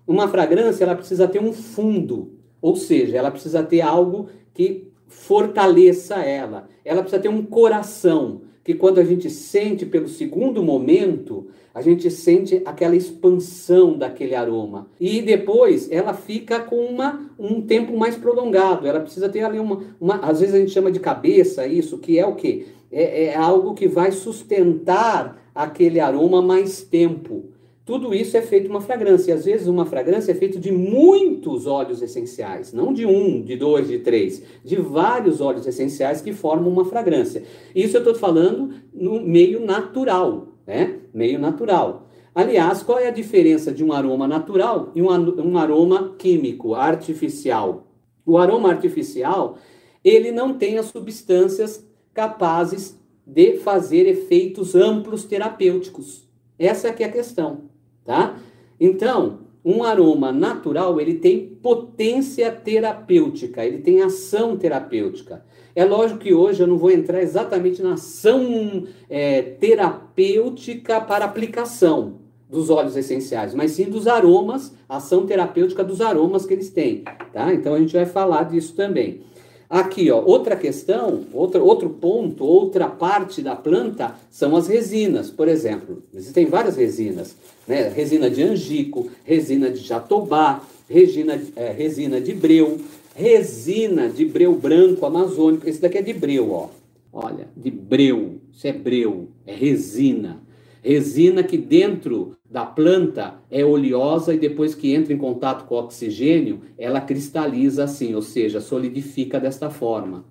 Uma 0.08 0.28
fragrância, 0.28 0.84
ela 0.84 0.96
precisa 0.96 1.28
ter 1.28 1.40
um 1.40 1.54
fundo, 1.54 2.34
ou 2.60 2.76
seja, 2.76 3.16
ela 3.16 3.30
precisa 3.30 3.62
ter 3.62 3.82
algo 3.82 4.28
que 4.52 4.92
fortaleça 5.08 6.16
ela. 6.16 6.68
Ela 6.84 7.02
precisa 7.02 7.22
ter 7.22 7.30
um 7.30 7.46
coração, 7.46 8.42
que 8.70 8.76
quando 8.76 9.00
a 9.00 9.04
gente 9.04 9.32
sente 9.32 9.84
pelo 9.84 10.08
segundo 10.08 10.62
momento, 10.62 11.48
a 11.74 11.82
gente 11.82 12.12
sente 12.12 12.62
aquela 12.64 12.96
expansão 12.96 13.98
daquele 13.98 14.36
aroma. 14.36 14.86
E 15.00 15.24
depois 15.24 15.92
ela 15.92 16.14
fica 16.14 16.60
com 16.60 16.76
uma, 16.86 17.32
um 17.40 17.64
tempo 17.64 17.98
mais 17.98 18.16
prolongado. 18.16 18.86
Ela 18.86 19.00
precisa 19.00 19.28
ter 19.28 19.42
ali 19.42 19.58
uma, 19.58 19.82
uma. 20.00 20.18
Às 20.18 20.42
vezes 20.42 20.54
a 20.54 20.60
gente 20.60 20.70
chama 20.70 20.92
de 20.92 21.00
cabeça 21.00 21.66
isso, 21.66 21.98
que 21.98 22.20
é 22.20 22.28
o 22.28 22.36
quê? 22.36 22.68
É, 22.92 23.24
é 23.24 23.36
algo 23.36 23.74
que 23.74 23.88
vai 23.88 24.12
sustentar 24.12 25.50
aquele 25.56 26.00
aroma 26.00 26.40
mais 26.40 26.84
tempo. 26.84 27.46
Tudo 27.89 28.13
isso 28.13 28.38
é 28.38 28.41
feito 28.43 28.69
uma 28.69 28.81
fragrância. 28.81 29.31
E 29.31 29.34
às 29.34 29.46
vezes 29.46 29.65
uma 29.65 29.84
fragrância 29.84 30.31
é 30.31 30.36
feita 30.36 30.60
de 30.60 30.72
muitos 30.72 31.65
óleos 31.65 32.03
essenciais, 32.03 32.72
não 32.72 32.93
de 32.93 33.03
um, 33.03 33.41
de 33.41 33.55
dois, 33.55 33.88
de 33.88 33.98
três, 33.98 34.43
de 34.63 34.75
vários 34.75 35.41
óleos 35.41 35.65
essenciais 35.65 36.22
que 36.22 36.31
formam 36.31 36.72
uma 36.72 36.86
fragrância. 36.86 37.41
Isso 37.74 37.98
eu 37.98 38.01
estou 38.01 38.13
falando 38.13 38.75
no 38.93 39.19
meio 39.19 39.65
natural, 39.65 40.50
né? 40.67 41.00
Meio 41.12 41.39
natural. 41.39 42.08
Aliás, 42.36 42.84
qual 42.84 43.00
é 43.00 43.08
a 43.08 43.12
diferença 43.12 43.72
de 43.72 43.84
um 43.84 43.91
aroma 43.91 44.27
natural 44.27 44.91
e 44.93 45.01
um, 45.01 45.58
aroma 45.58 46.13
químico, 46.15 46.75
artificial? 46.75 47.88
O 48.24 48.38
aroma 48.38 48.69
artificial, 48.69 49.58
ele 50.03 50.31
não 50.31 50.53
tem 50.53 50.77
as 50.77 50.86
substâncias 50.86 51.84
capazes 52.13 52.96
de 53.25 53.58
fazer 53.58 54.08
efeitos 54.08 54.75
amplos 54.75 55.24
terapêuticos. 55.24 56.29
Essa 56.60 56.93
que 56.93 57.03
é 57.03 57.08
a 57.08 57.12
questão 57.12 57.69
tá? 58.10 58.39
Então, 58.80 59.42
um 59.63 59.84
aroma 59.84 60.32
natural, 60.32 61.00
ele 61.00 61.13
tem 61.13 61.46
potência 61.62 62.51
terapêutica, 62.51 63.63
ele 63.63 63.78
tem 63.78 64.01
ação 64.01 64.58
terapêutica. 64.58 65.46
É 65.75 65.86
lógico 65.86 66.22
que 66.22 66.34
hoje 66.34 66.63
eu 66.63 66.66
não 66.66 66.75
vou 66.75 66.89
entrar 66.89 67.22
exatamente 67.22 67.84
na 67.84 67.94
ação 67.94 68.88
é, 69.08 69.44
terapêutica 69.44 71.00
para 71.00 71.24
aplicação 71.24 72.16
dos 72.50 72.72
óleos 72.72 72.98
essenciais, 72.98 73.54
mas 73.54 73.74
sim 73.74 73.84
dos 73.84 74.08
aromas, 74.08 74.75
ação 74.89 75.28
terapêutica 75.28 75.84
dos 75.84 76.01
aromas 76.01 76.48
que 76.48 76.54
eles 76.56 76.72
têm, 76.72 77.04
tá? 77.32 77.54
Então 77.54 77.75
a 77.75 77.80
gente 77.80 77.94
vai 77.94 78.08
falar 78.08 78.42
disso 78.46 78.75
também. 78.75 79.22
Aqui, 79.70 80.10
ó, 80.10 80.20
outra 80.20 80.56
questão, 80.56 81.26
outro, 81.32 81.64
outro 81.64 81.92
ponto, 81.92 82.44
outra 82.44 82.88
parte 82.88 83.40
da 83.40 83.56
planta 83.56 84.16
são 84.32 84.56
as 84.56 84.68
resinas, 84.68 85.30
por 85.30 85.48
exemplo. 85.48 86.02
Existem 86.12 86.48
várias 86.48 86.76
resinas, 86.76 87.36
né? 87.68 87.88
Resina 87.90 88.32
de 88.32 88.42
angico, 88.42 89.12
resina 89.24 89.70
de 89.70 89.82
jatobá, 89.82 90.64
resina, 90.90 91.40
é, 91.56 91.72
resina 91.72 92.20
de 92.20 92.34
breu, 92.34 92.80
resina 93.14 94.10
de 94.10 94.26
breu 94.26 94.56
branco 94.56 95.06
amazônico. 95.06 95.70
Esse 95.70 95.80
daqui 95.80 96.00
é 96.00 96.02
de 96.02 96.14
breu, 96.14 96.52
ó. 96.52 96.70
Olha, 97.14 97.48
de 97.56 97.70
breu. 97.70 98.40
Isso 98.52 98.66
é 98.66 98.74
breu, 98.74 99.28
é 99.46 99.54
resina. 99.54 100.40
Resina 100.82 101.44
que 101.44 101.58
dentro 101.58 102.38
da 102.50 102.66
planta 102.66 103.36
é 103.52 103.64
oleosa 103.64 104.34
e 104.34 104.38
depois 104.38 104.74
que 104.74 104.94
entra 104.94 105.14
em 105.14 105.18
contato 105.18 105.66
com 105.66 105.76
o 105.76 105.80
oxigênio, 105.80 106.62
ela 106.78 107.02
cristaliza 107.02 107.84
assim, 107.84 108.16
ou 108.16 108.22
seja, 108.22 108.62
solidifica 108.62 109.40
desta 109.40 109.70
forma. 109.70 110.26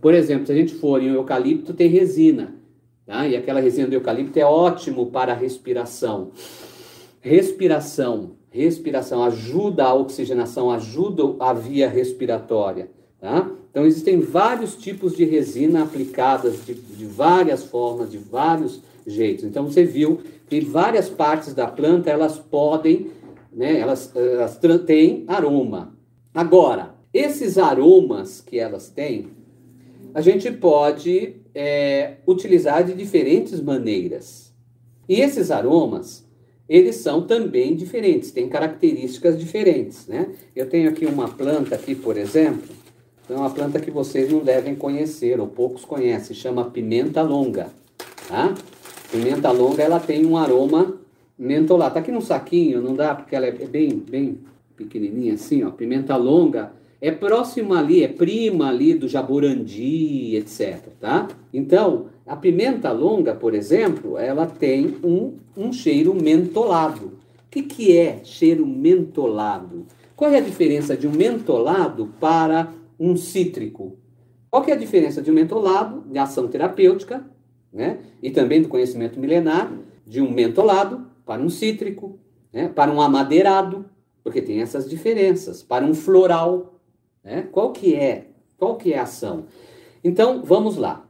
Por 0.00 0.14
exemplo, 0.14 0.46
se 0.46 0.52
a 0.52 0.54
gente 0.54 0.74
for 0.74 1.02
em 1.02 1.10
um 1.10 1.14
eucalipto, 1.14 1.74
tem 1.74 1.88
resina. 1.88 2.54
Tá? 3.04 3.26
E 3.26 3.36
aquela 3.36 3.60
resina 3.60 3.88
do 3.88 3.94
eucalipto 3.94 4.38
é 4.38 4.44
ótimo 4.44 5.06
para 5.06 5.32
a 5.32 5.36
respiração. 5.36 6.30
Respiração, 7.20 8.36
respiração 8.50 9.24
ajuda 9.24 9.84
a 9.84 9.94
oxigenação, 9.94 10.70
ajuda 10.70 11.22
a 11.40 11.52
via 11.52 11.88
respiratória. 11.88 12.88
Tá? 13.20 13.50
Então, 13.70 13.84
existem 13.84 14.20
vários 14.20 14.76
tipos 14.76 15.16
de 15.16 15.24
resina 15.24 15.82
aplicadas 15.82 16.64
de, 16.64 16.74
de 16.74 17.04
várias 17.04 17.64
formas, 17.64 18.10
de 18.10 18.18
vários 18.18 18.80
jeitos. 19.12 19.44
Então 19.44 19.66
você 19.66 19.84
viu 19.84 20.20
que 20.48 20.60
várias 20.60 21.08
partes 21.08 21.54
da 21.54 21.66
planta 21.66 22.10
elas 22.10 22.38
podem, 22.38 23.10
né, 23.52 23.78
elas, 23.78 24.14
elas 24.14 24.58
têm 24.86 25.24
aroma. 25.26 25.96
Agora, 26.34 26.94
esses 27.12 27.58
aromas 27.58 28.40
que 28.40 28.58
elas 28.58 28.90
têm, 28.90 29.28
a 30.14 30.20
gente 30.20 30.50
pode 30.50 31.36
é, 31.54 32.16
utilizar 32.26 32.84
de 32.84 32.94
diferentes 32.94 33.60
maneiras. 33.60 34.52
E 35.08 35.20
esses 35.20 35.50
aromas, 35.50 36.26
eles 36.68 36.96
são 36.96 37.22
também 37.22 37.74
diferentes, 37.74 38.30
têm 38.30 38.48
características 38.48 39.38
diferentes, 39.38 40.06
né? 40.06 40.34
Eu 40.54 40.68
tenho 40.68 40.88
aqui 40.90 41.06
uma 41.06 41.28
planta 41.28 41.74
aqui, 41.74 41.94
por 41.94 42.16
exemplo, 42.16 42.68
é 43.28 43.34
uma 43.34 43.50
planta 43.50 43.80
que 43.80 43.90
vocês 43.90 44.30
não 44.30 44.40
devem 44.40 44.74
conhecer, 44.74 45.38
ou 45.40 45.46
poucos 45.46 45.84
conhecem, 45.84 46.34
chama 46.34 46.70
pimenta 46.70 47.22
longa, 47.22 47.68
tá? 48.26 48.54
Pimenta 49.10 49.50
longa, 49.50 49.82
ela 49.82 49.98
tem 49.98 50.26
um 50.26 50.36
aroma 50.36 50.98
mentolado. 51.38 51.94
Tá 51.94 52.00
aqui 52.00 52.12
no 52.12 52.20
saquinho, 52.20 52.82
não 52.82 52.94
dá 52.94 53.14
porque 53.14 53.34
ela 53.34 53.46
é 53.46 53.52
bem, 53.52 53.90
bem 53.90 54.38
pequenininha 54.76 55.34
assim, 55.34 55.64
ó. 55.64 55.70
Pimenta 55.70 56.14
longa 56.16 56.72
é 57.00 57.10
próxima 57.10 57.78
ali, 57.78 58.02
é 58.02 58.08
prima 58.08 58.68
ali 58.68 58.92
do 58.92 59.08
jaburandi, 59.08 60.36
etc, 60.36 60.88
tá? 61.00 61.28
Então, 61.54 62.06
a 62.26 62.36
pimenta 62.36 62.90
longa, 62.92 63.34
por 63.34 63.54
exemplo, 63.54 64.18
ela 64.18 64.46
tem 64.46 64.96
um, 65.02 65.34
um 65.56 65.72
cheiro 65.72 66.14
mentolado. 66.14 67.06
O 67.06 67.50
que, 67.50 67.62
que 67.62 67.96
é 67.96 68.20
cheiro 68.24 68.66
mentolado? 68.66 69.86
Qual 70.14 70.30
é 70.30 70.36
a 70.36 70.42
diferença 70.42 70.96
de 70.96 71.06
um 71.06 71.12
mentolado 71.12 72.12
para 72.20 72.72
um 72.98 73.16
cítrico? 73.16 73.96
Qual 74.50 74.64
é 74.66 74.72
a 74.72 74.76
diferença 74.76 75.22
de 75.22 75.30
um 75.30 75.34
mentolado 75.34 76.04
de 76.10 76.18
ação 76.18 76.48
terapêutica 76.48 77.24
né? 77.72 77.98
e 78.22 78.30
também 78.30 78.62
do 78.62 78.68
conhecimento 78.68 79.18
milenar, 79.18 79.72
de 80.06 80.20
um 80.20 80.30
mentolado 80.30 81.06
para 81.24 81.42
um 81.42 81.48
cítrico, 81.48 82.18
né? 82.52 82.68
para 82.68 82.90
um 82.90 83.00
amadeirado, 83.00 83.84
porque 84.22 84.42
tem 84.42 84.60
essas 84.60 84.88
diferenças, 84.88 85.62
para 85.62 85.84
um 85.84 85.94
floral. 85.94 86.80
Né? 87.22 87.48
Qual 87.52 87.72
que 87.72 87.94
é? 87.94 88.28
Qual 88.56 88.76
que 88.76 88.92
é 88.92 88.98
a 88.98 89.02
ação? 89.02 89.44
Então, 90.02 90.42
vamos 90.44 90.76
lá. 90.76 91.06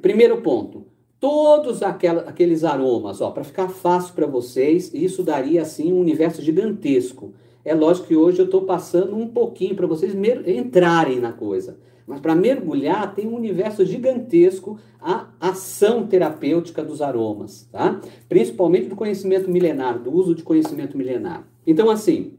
Primeiro 0.00 0.40
ponto, 0.42 0.86
todos 1.20 1.82
aqueles 1.82 2.64
aromas, 2.64 3.18
para 3.18 3.44
ficar 3.44 3.68
fácil 3.68 4.14
para 4.14 4.26
vocês, 4.26 4.92
isso 4.92 5.22
daria 5.22 5.62
assim 5.62 5.92
um 5.92 6.00
universo 6.00 6.42
gigantesco. 6.42 7.32
É 7.64 7.74
lógico 7.74 8.08
que 8.08 8.16
hoje 8.16 8.40
eu 8.40 8.44
estou 8.44 8.62
passando 8.62 9.16
um 9.16 9.26
pouquinho 9.26 9.74
para 9.74 9.86
vocês 9.86 10.14
entrarem 10.46 11.20
na 11.20 11.32
coisa. 11.32 11.78
Mas 12.06 12.20
para 12.20 12.34
mergulhar 12.34 13.14
tem 13.14 13.26
um 13.26 13.34
universo 13.34 13.84
gigantesco 13.84 14.78
a 15.00 15.28
ação 15.40 16.06
terapêutica 16.06 16.82
dos 16.82 17.00
aromas, 17.00 17.68
tá? 17.72 18.00
Principalmente 18.28 18.88
do 18.88 18.96
conhecimento 18.96 19.50
milenar, 19.50 19.98
do 19.98 20.12
uso 20.12 20.34
de 20.34 20.42
conhecimento 20.42 20.96
milenar. 20.98 21.46
Então 21.66 21.88
assim, 21.88 22.34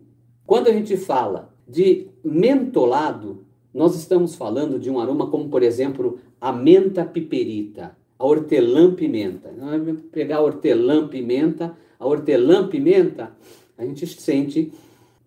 quando 0.45 0.67
a 0.67 0.71
gente 0.71 0.95
fala 0.97 1.53
de 1.67 2.07
mentolado, 2.23 3.43
nós 3.73 3.95
estamos 3.95 4.35
falando 4.35 4.79
de 4.79 4.89
um 4.89 4.99
aroma 4.99 5.27
como, 5.27 5.49
por 5.49 5.63
exemplo, 5.63 6.19
a 6.39 6.51
menta 6.51 7.03
piperita, 7.03 7.97
a 8.17 8.25
hortelã-pimenta. 8.25 9.51
Então, 9.53 9.95
pegar 10.11 10.37
a 10.37 10.41
hortelã-pimenta, 10.41 11.75
a 11.99 12.05
hortelã-pimenta, 12.05 13.35
a 13.77 13.83
gente 13.83 14.05
sente 14.07 14.71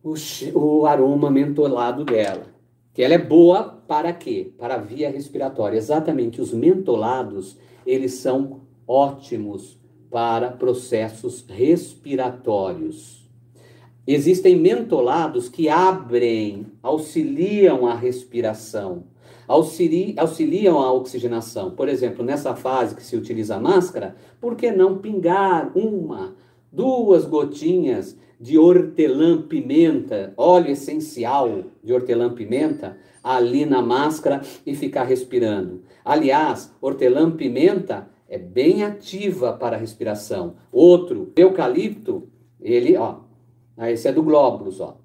o, 0.03 0.15
o 0.55 0.87
aroma 0.87 1.31
mentolado 1.31 2.05
dela 2.05 2.58
que 2.99 3.05
ela 3.05 3.15
é 3.15 3.19
boa 3.19 3.81
para 3.87 4.13
quê? 4.13 4.51
Para 4.59 4.75
a 4.75 4.79
via 4.79 5.09
respiratória. 5.09 5.77
Exatamente, 5.79 6.41
os 6.41 6.53
mentolados, 6.53 7.57
eles 7.87 8.15
são 8.15 8.63
ótimos 8.89 9.79
para 10.11 10.51
processos 10.51 11.45
respiratórios. 11.49 13.25
Existem 14.05 14.57
mentolados 14.57 15.49
que 15.49 15.69
abrem, 15.69 16.67
auxiliam 16.83 17.87
a 17.87 17.95
respiração, 17.95 19.05
auxiliam 19.47 20.81
a 20.81 20.93
oxigenação. 20.93 21.71
Por 21.71 21.89
exemplo, 21.89 22.25
nessa 22.25 22.57
fase 22.57 22.97
que 22.97 23.05
se 23.05 23.17
utiliza 23.17 23.55
a 23.55 23.61
máscara, 23.61 24.17
por 24.41 24.57
que 24.57 24.73
não 24.73 24.99
pingar 24.99 25.71
uma, 25.73 26.35
duas 26.73 27.25
gotinhas 27.25 28.17
de 28.41 28.59
hortelã-pimenta, 28.59 30.33
óleo 30.37 30.71
essencial 30.71 31.65
de 31.83 31.93
hortelã-pimenta, 31.93 32.97
ali 33.23 33.67
na 33.67 33.83
máscara 33.83 34.43
e 34.65 34.75
ficar 34.75 35.05
respirando. 35.05 35.83
Aliás, 36.05 36.73
hortelã-pimenta 36.81 38.09
é 38.29 38.39
bem 38.39 38.85
ativa 38.85 39.53
para 39.53 39.77
a 39.77 39.79
respiração. 39.79 40.57
Outro, 40.71 41.33
eucalipto, 41.37 42.29
ele, 42.61 42.97
ó, 42.97 43.21
ah, 43.77 43.91
esse 43.91 44.09
é 44.09 44.13
do 44.13 44.23
glóbulos, 44.23 44.81
ó. 44.81 44.97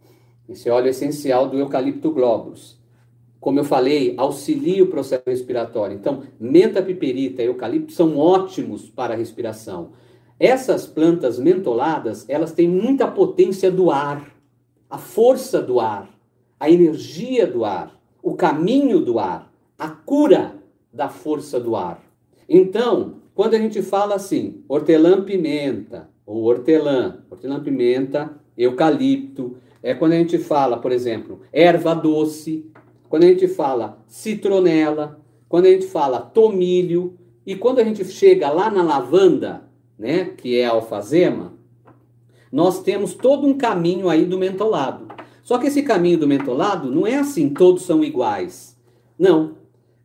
Esse 0.48 0.70
óleo 0.70 0.90
essencial 0.90 1.48
do 1.48 1.58
eucalipto 1.58 2.12
glóbulos. 2.12 2.82
Como 3.40 3.60
eu 3.60 3.64
falei, 3.64 4.14
auxilia 4.18 4.84
o 4.84 4.88
processo 4.88 5.24
respiratório. 5.28 5.96
Então, 5.96 6.24
menta 6.40 6.82
piperita 6.82 7.42
e 7.42 7.46
eucalipto 7.46 7.92
são 7.92 8.18
ótimos 8.18 8.90
para 8.90 9.14
a 9.14 9.18
respiração. 9.18 9.92
Essas 10.40 10.86
plantas 10.86 11.40
mentoladas, 11.40 12.26
elas 12.28 12.52
têm 12.52 12.68
muita 12.68 13.08
potência 13.08 13.72
do 13.72 13.92
ar, 13.92 14.32
a 14.90 14.98
força 14.98 15.62
do 15.62 15.80
ar, 15.80 16.10
a 16.60 16.70
energia 16.70 17.48
do 17.48 17.66
ar, 17.66 18.00
o 18.22 18.36
caminho 18.36 19.00
do 19.00 19.20
ar, 19.20 19.52
a 19.78 19.90
cura 19.90 20.56
da 20.92 21.10
força 21.10 21.60
do 21.60 21.76
ar. 21.76 22.02
Então, 22.48 23.16
quando 23.34 23.56
a 23.56 23.60
gente 23.60 23.82
fala 23.82 24.16
assim, 24.16 24.64
hortelã-pimenta, 24.68 26.10
ou 26.26 26.44
hortelã, 26.44 27.24
hortelã-pimenta, 27.30 28.40
eucalipto, 28.58 29.58
é 29.82 29.94
quando 29.94 30.14
a 30.14 30.18
gente 30.18 30.38
fala, 30.38 30.78
por 30.78 30.92
exemplo, 30.92 31.42
erva 31.52 31.94
doce, 31.94 32.72
quando 33.10 33.24
a 33.24 33.28
gente 33.28 33.48
fala 33.48 33.98
citronela, 34.08 35.20
quando 35.50 35.66
a 35.66 35.70
gente 35.70 35.88
fala 35.88 36.20
tomilho, 36.20 37.18
e 37.46 37.56
quando 37.56 37.80
a 37.80 37.84
gente 37.84 38.06
chega 38.06 38.50
lá 38.50 38.70
na 38.70 38.82
lavanda, 38.82 39.64
né, 39.98 40.26
que 40.26 40.58
é 40.58 40.66
a 40.66 40.72
alfazema, 40.72 41.54
nós 42.52 42.84
temos 42.84 43.14
todo 43.14 43.48
um 43.48 43.58
caminho 43.58 44.10
aí 44.10 44.26
do 44.26 44.38
mentolado. 44.38 45.08
Só 45.44 45.58
que 45.58 45.68
esse 45.68 45.84
caminho 45.84 46.20
do 46.20 46.28
mentolado 46.28 46.92
não 46.92 47.06
é 47.06 47.16
assim, 47.16 47.50
todos 47.50 47.84
são 47.84 48.04
iguais. 48.04 48.78
Não. 49.18 49.56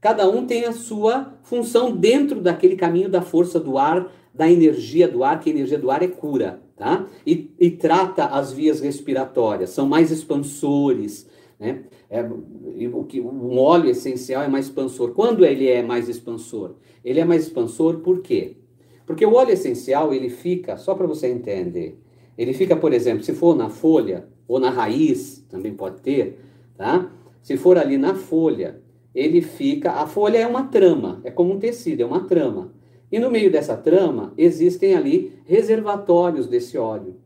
Cada 0.01 0.29
um 0.29 0.47
tem 0.47 0.65
a 0.65 0.73
sua 0.73 1.35
função 1.43 1.95
dentro 1.95 2.41
daquele 2.41 2.77
caminho 2.77 3.09
da 3.09 3.21
força 3.21 3.59
do 3.59 3.77
ar, 3.77 4.13
da 4.33 4.51
energia 4.51 5.09
do 5.09 5.25
ar, 5.25 5.41
que 5.41 5.51
a 5.51 5.53
energia 5.53 5.79
do 5.79 5.91
ar 5.91 6.03
é 6.03 6.09
cura, 6.09 6.63
tá? 6.77 7.07
E, 7.27 7.51
e 7.59 7.71
trata 7.71 8.27
as 8.27 8.53
vias 8.53 8.81
respiratórias, 8.81 9.71
são 9.71 9.87
mais 9.87 10.13
expansores, 10.13 11.29
né? 11.59 11.83
É, 12.09 12.23
o 12.23 13.05
que 13.05 13.21
um 13.21 13.59
óleo 13.59 13.91
essencial 13.91 14.43
é 14.43 14.49
mais 14.49 14.67
expansor. 14.67 15.11
Quando 15.13 15.45
ele 15.45 15.69
é 15.69 15.83
mais 15.83 16.09
expansor? 16.09 16.77
Ele 17.05 17.21
é 17.21 17.25
mais 17.25 17.43
expansor 17.43 17.99
por 17.99 18.23
quê? 18.23 18.57
Porque 19.09 19.25
o 19.25 19.33
óleo 19.33 19.53
essencial, 19.53 20.13
ele 20.13 20.29
fica, 20.29 20.77
só 20.77 20.95
para 20.95 21.07
você 21.07 21.29
entender, 21.29 21.99
Ele 22.37 22.53
fica, 22.53 22.77
por 22.77 22.93
exemplo, 22.93 23.25
se 23.25 23.33
for 23.33 23.57
na 23.57 23.71
folha 23.71 24.29
ou 24.47 24.61
na 24.61 24.69
raiz, 24.69 25.43
também 25.49 25.73
pode 25.73 26.03
ter, 26.03 26.39
tá? 26.77 27.11
Se 27.41 27.57
for 27.57 27.79
ali 27.79 27.97
na 27.97 28.15
folha, 28.15 28.83
ele 29.15 29.41
fica. 29.41 29.93
A 29.93 30.07
folha 30.07 30.37
é 30.37 30.47
uma 30.47 30.65
trama, 30.65 31.23
é 31.25 31.31
como 31.31 31.55
um 31.55 31.59
tecido, 31.59 32.03
é 32.03 32.05
uma 32.05 32.27
trama. 32.27 32.75
E 33.11 33.19
no 33.19 33.31
meio 33.31 33.51
dessa 33.51 33.79
trama 33.79 34.35
existem 34.37 34.95
ali 34.95 35.33
reservatórios 35.47 36.47
desse 36.47 36.77
óleo. 36.77 37.17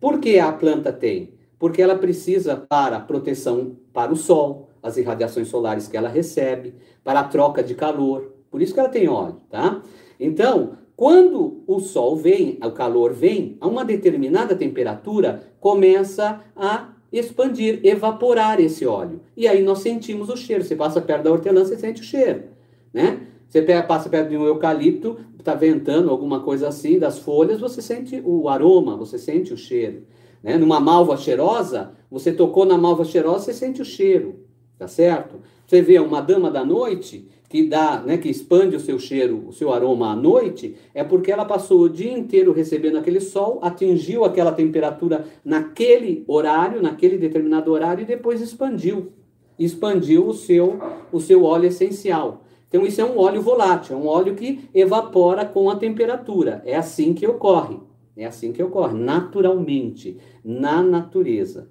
Por 0.00 0.18
que 0.18 0.40
a 0.40 0.52
planta 0.52 0.92
tem? 0.92 1.34
Porque 1.56 1.80
ela 1.80 1.96
precisa 1.96 2.56
para 2.56 2.98
proteção 2.98 3.76
para 3.92 4.12
o 4.12 4.16
sol, 4.16 4.70
as 4.82 4.96
irradiações 4.96 5.46
solares 5.46 5.86
que 5.86 5.96
ela 5.96 6.08
recebe, 6.08 6.74
para 7.04 7.20
a 7.20 7.24
troca 7.24 7.62
de 7.62 7.76
calor. 7.76 8.34
Por 8.50 8.60
isso 8.60 8.74
que 8.74 8.80
ela 8.80 8.88
tem 8.88 9.08
óleo, 9.08 9.40
tá? 9.48 9.80
Então, 10.18 10.81
quando 10.96 11.62
o 11.66 11.80
sol 11.80 12.16
vem, 12.16 12.58
o 12.62 12.70
calor 12.70 13.12
vem, 13.12 13.56
a 13.60 13.66
uma 13.66 13.84
determinada 13.84 14.54
temperatura, 14.54 15.42
começa 15.58 16.40
a 16.54 16.88
expandir, 17.12 17.80
evaporar 17.82 18.60
esse 18.60 18.86
óleo. 18.86 19.20
E 19.36 19.46
aí 19.46 19.62
nós 19.62 19.80
sentimos 19.80 20.28
o 20.28 20.36
cheiro. 20.36 20.64
Você 20.64 20.76
passa 20.76 21.00
perto 21.00 21.24
da 21.24 21.32
hortelã, 21.32 21.64
você 21.64 21.76
sente 21.76 22.00
o 22.00 22.04
cheiro, 22.04 22.44
né? 22.92 23.26
Você 23.48 23.60
passa 23.82 24.08
perto 24.08 24.30
de 24.30 24.36
um 24.36 24.46
eucalipto, 24.46 25.18
está 25.38 25.54
ventando 25.54 26.08
alguma 26.08 26.40
coisa 26.40 26.68
assim 26.68 26.98
das 26.98 27.18
folhas, 27.18 27.60
você 27.60 27.82
sente 27.82 28.22
o 28.24 28.48
aroma, 28.48 28.96
você 28.96 29.18
sente 29.18 29.52
o 29.52 29.58
cheiro. 29.58 30.04
Né? 30.42 30.56
Numa 30.56 30.80
malva 30.80 31.16
cheirosa, 31.18 31.92
você 32.10 32.32
tocou 32.32 32.64
na 32.64 32.78
malva 32.78 33.04
cheirosa, 33.04 33.44
você 33.44 33.52
sente 33.52 33.82
o 33.82 33.84
cheiro, 33.84 34.46
tá 34.78 34.88
certo? 34.88 35.40
Você 35.66 35.82
vê 35.82 35.98
uma 35.98 36.22
dama 36.22 36.50
da 36.50 36.64
noite 36.64 37.28
que 37.52 37.64
dá, 37.64 38.00
né, 38.00 38.16
que 38.16 38.30
expande 38.30 38.74
o 38.74 38.80
seu 38.80 38.98
cheiro, 38.98 39.44
o 39.46 39.52
seu 39.52 39.70
aroma 39.70 40.12
à 40.12 40.16
noite, 40.16 40.74
é 40.94 41.04
porque 41.04 41.30
ela 41.30 41.44
passou 41.44 41.82
o 41.82 41.88
dia 41.88 42.10
inteiro 42.10 42.50
recebendo 42.50 42.96
aquele 42.96 43.20
sol, 43.20 43.58
atingiu 43.60 44.24
aquela 44.24 44.52
temperatura 44.52 45.26
naquele 45.44 46.24
horário, 46.26 46.80
naquele 46.80 47.18
determinado 47.18 47.70
horário 47.70 48.04
e 48.04 48.06
depois 48.06 48.40
expandiu, 48.40 49.12
expandiu 49.58 50.26
o 50.26 50.32
seu 50.32 50.78
o 51.12 51.20
seu 51.20 51.44
óleo 51.44 51.66
essencial. 51.66 52.42
Então, 52.70 52.86
isso 52.86 53.02
é 53.02 53.04
um 53.04 53.18
óleo 53.18 53.42
volátil, 53.42 53.96
é 53.96 53.98
um 53.98 54.06
óleo 54.06 54.34
que 54.34 54.60
evapora 54.72 55.44
com 55.44 55.68
a 55.68 55.76
temperatura. 55.76 56.62
É 56.64 56.74
assim 56.74 57.12
que 57.12 57.26
ocorre. 57.26 57.76
É 58.16 58.24
assim 58.24 58.50
que 58.50 58.62
ocorre, 58.62 58.98
naturalmente, 58.98 60.16
na 60.42 60.82
natureza. 60.82 61.68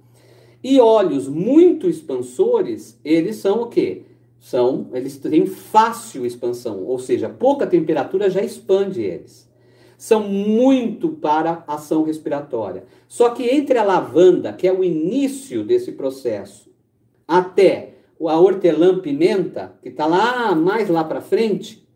E 0.63 0.79
óleos 0.79 1.27
muito 1.27 1.89
expansores, 1.89 2.99
eles 3.03 3.37
são 3.37 3.63
o 3.63 3.65
quê? 3.65 4.03
São, 4.41 4.89
eles 4.91 5.17
têm 5.17 5.45
fácil 5.45 6.25
expansão, 6.25 6.83
ou 6.83 6.97
seja, 6.97 7.29
pouca 7.29 7.67
temperatura 7.67 8.27
já 8.27 8.41
expande 8.41 8.99
eles. 8.99 9.47
São 9.95 10.27
muito 10.27 11.09
para 11.09 11.63
ação 11.67 12.03
respiratória. 12.03 12.83
Só 13.07 13.29
que 13.29 13.43
entre 13.43 13.77
a 13.77 13.83
lavanda, 13.83 14.51
que 14.51 14.67
é 14.67 14.73
o 14.73 14.83
início 14.83 15.63
desse 15.63 15.91
processo, 15.91 16.71
até 17.27 17.93
a 18.19 18.39
hortelã-pimenta, 18.39 19.75
que 19.79 19.89
está 19.89 20.07
lá 20.07 20.55
mais 20.55 20.89
lá 20.89 21.03
para 21.03 21.21
frente, 21.21 21.87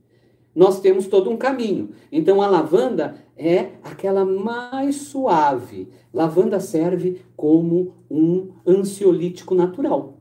nós 0.53 0.79
temos 0.79 1.07
todo 1.07 1.31
um 1.31 1.37
caminho. 1.37 1.89
Então 2.11 2.43
a 2.43 2.47
lavanda 2.47 3.15
é 3.35 3.71
aquela 3.83 4.23
mais 4.23 4.97
suave. 4.97 5.89
Lavanda 6.13 6.59
serve 6.59 7.21
como 7.35 7.95
um 8.09 8.51
ansiolítico 8.67 9.55
natural. 9.55 10.19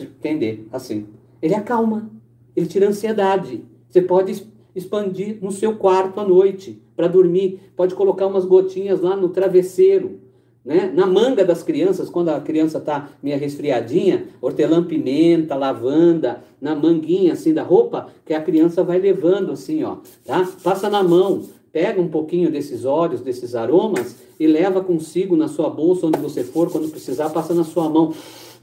Entender 0.00 0.66
assim. 0.72 1.06
Ele 1.40 1.54
acalma, 1.54 2.10
ele 2.54 2.66
tira 2.66 2.88
ansiedade. 2.88 3.64
Você 3.88 4.02
pode 4.02 4.46
expandir 4.74 5.38
no 5.40 5.50
seu 5.50 5.76
quarto 5.76 6.20
à 6.20 6.24
noite 6.24 6.82
para 6.94 7.08
dormir, 7.08 7.60
pode 7.76 7.94
colocar 7.94 8.26
umas 8.26 8.44
gotinhas 8.44 9.00
lá 9.00 9.16
no 9.16 9.28
travesseiro 9.28 10.26
né? 10.66 10.90
Na 10.92 11.06
manga 11.06 11.44
das 11.44 11.62
crianças, 11.62 12.10
quando 12.10 12.30
a 12.30 12.40
criança 12.40 12.78
está 12.78 13.08
meio 13.22 13.38
resfriadinha, 13.38 14.26
hortelã-pimenta, 14.42 15.54
lavanda, 15.54 16.42
na 16.60 16.74
manguinha 16.74 17.34
assim 17.34 17.54
da 17.54 17.62
roupa, 17.62 18.08
que 18.24 18.34
a 18.34 18.42
criança 18.42 18.82
vai 18.82 18.98
levando 18.98 19.52
assim, 19.52 19.84
ó, 19.84 19.98
tá? 20.24 20.44
Passa 20.64 20.90
na 20.90 21.04
mão, 21.04 21.44
pega 21.70 22.00
um 22.00 22.08
pouquinho 22.08 22.50
desses 22.50 22.84
óleos, 22.84 23.20
desses 23.20 23.54
aromas 23.54 24.16
e 24.40 24.46
leva 24.48 24.82
consigo 24.82 25.36
na 25.36 25.46
sua 25.46 25.70
bolsa, 25.70 26.08
onde 26.08 26.18
você 26.18 26.42
for, 26.42 26.68
quando 26.68 26.90
precisar, 26.90 27.30
passa 27.30 27.54
na 27.54 27.62
sua 27.62 27.88
mão. 27.88 28.12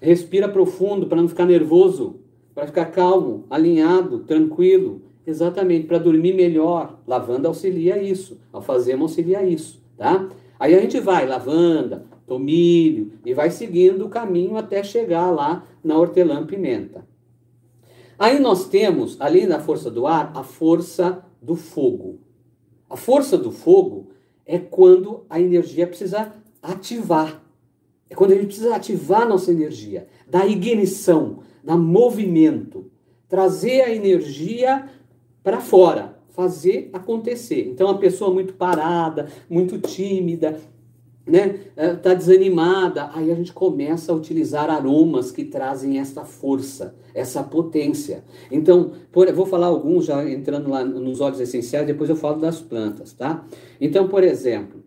Respira 0.01 0.49
profundo 0.49 1.07
para 1.07 1.21
não 1.21 1.29
ficar 1.29 1.45
nervoso, 1.45 2.17
para 2.53 2.67
ficar 2.67 2.85
calmo, 2.85 3.45
alinhado, 3.49 4.19
tranquilo. 4.19 5.01
Exatamente, 5.25 5.87
para 5.87 5.97
dormir 5.97 6.33
melhor. 6.33 6.99
Lavanda 7.07 7.47
auxilia 7.47 8.01
isso, 8.01 8.39
alfazema 8.51 9.03
auxilia 9.03 9.43
isso, 9.43 9.81
tá? 9.97 10.29
Aí 10.59 10.75
a 10.75 10.81
gente 10.81 10.99
vai, 10.99 11.25
lavanda, 11.25 12.05
tomilho, 12.27 13.13
e 13.25 13.33
vai 13.33 13.49
seguindo 13.49 14.05
o 14.05 14.09
caminho 14.09 14.57
até 14.57 14.83
chegar 14.83 15.31
lá 15.31 15.65
na 15.83 15.97
hortelã-pimenta. 15.97 17.05
Aí 18.17 18.39
nós 18.39 18.67
temos, 18.67 19.17
além 19.19 19.47
da 19.47 19.59
força 19.59 19.89
do 19.89 20.05
ar, 20.05 20.31
a 20.35 20.43
força 20.43 21.23
do 21.41 21.55
fogo. 21.55 22.19
A 22.89 22.95
força 22.95 23.37
do 23.37 23.51
fogo 23.51 24.11
é 24.45 24.59
quando 24.59 25.25
a 25.29 25.39
energia 25.39 25.87
precisa 25.87 26.33
ativar. 26.61 27.41
É 28.09 28.15
quando 28.15 28.31
a 28.31 28.35
gente 28.35 28.47
precisa 28.47 28.75
ativar 28.75 29.27
nossa 29.27 29.51
energia, 29.51 30.07
dar 30.27 30.47
ignição, 30.47 31.39
dar 31.63 31.77
movimento, 31.77 32.91
trazer 33.27 33.81
a 33.81 33.93
energia 33.93 34.87
para 35.43 35.59
fora 35.59 36.13
fazer 36.33 36.89
acontecer. 36.91 37.67
Então, 37.69 37.87
a 37.87 37.97
pessoa 37.97 38.33
muito 38.33 38.53
parada, 38.53 39.27
muito 39.47 39.77
tímida, 39.77 40.59
né, 41.25 41.59
está 41.95 42.11
é, 42.11 42.15
desanimada, 42.15 43.09
aí 43.13 43.31
a 43.31 43.35
gente 43.35 43.53
começa 43.53 44.11
a 44.11 44.15
utilizar 44.15 44.69
aromas 44.69 45.31
que 45.31 45.45
trazem 45.45 45.99
essa 45.99 46.25
força, 46.25 46.95
essa 47.13 47.41
potência. 47.43 48.23
Então, 48.51 48.91
por, 49.11 49.31
vou 49.31 49.45
falar 49.45 49.67
alguns 49.67 50.05
já 50.05 50.27
entrando 50.29 50.69
lá 50.69 50.83
nos 50.83 51.21
óleos 51.21 51.39
essenciais, 51.39 51.87
depois 51.87 52.09
eu 52.09 52.15
falo 52.15 52.41
das 52.41 52.59
plantas, 52.59 53.13
tá? 53.13 53.45
Então, 53.79 54.07
por 54.07 54.23
exemplo, 54.23 54.83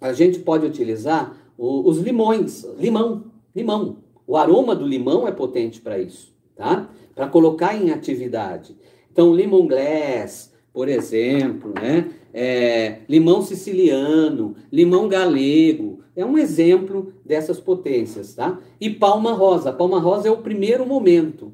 a 0.00 0.12
gente 0.12 0.40
pode 0.40 0.66
utilizar 0.66 1.34
o, 1.56 1.88
os 1.88 1.98
limões, 1.98 2.64
limão, 2.78 3.24
limão. 3.54 4.01
O 4.32 4.36
aroma 4.38 4.74
do 4.74 4.86
limão 4.86 5.28
é 5.28 5.30
potente 5.30 5.78
para 5.78 5.98
isso, 5.98 6.32
tá? 6.56 6.88
Para 7.14 7.28
colocar 7.28 7.76
em 7.76 7.90
atividade. 7.90 8.74
Então, 9.12 9.34
limão 9.34 9.66
glass, 9.66 10.54
por 10.72 10.88
exemplo, 10.88 11.74
né? 11.78 12.10
É, 12.32 13.00
limão 13.06 13.42
siciliano, 13.42 14.56
limão 14.72 15.06
galego, 15.06 16.00
é 16.16 16.24
um 16.24 16.38
exemplo 16.38 17.12
dessas 17.22 17.60
potências, 17.60 18.32
tá? 18.32 18.58
E 18.80 18.88
palma 18.88 19.32
rosa, 19.32 19.70
palma 19.70 20.00
rosa 20.00 20.28
é 20.28 20.30
o 20.30 20.38
primeiro 20.38 20.86
momento, 20.86 21.52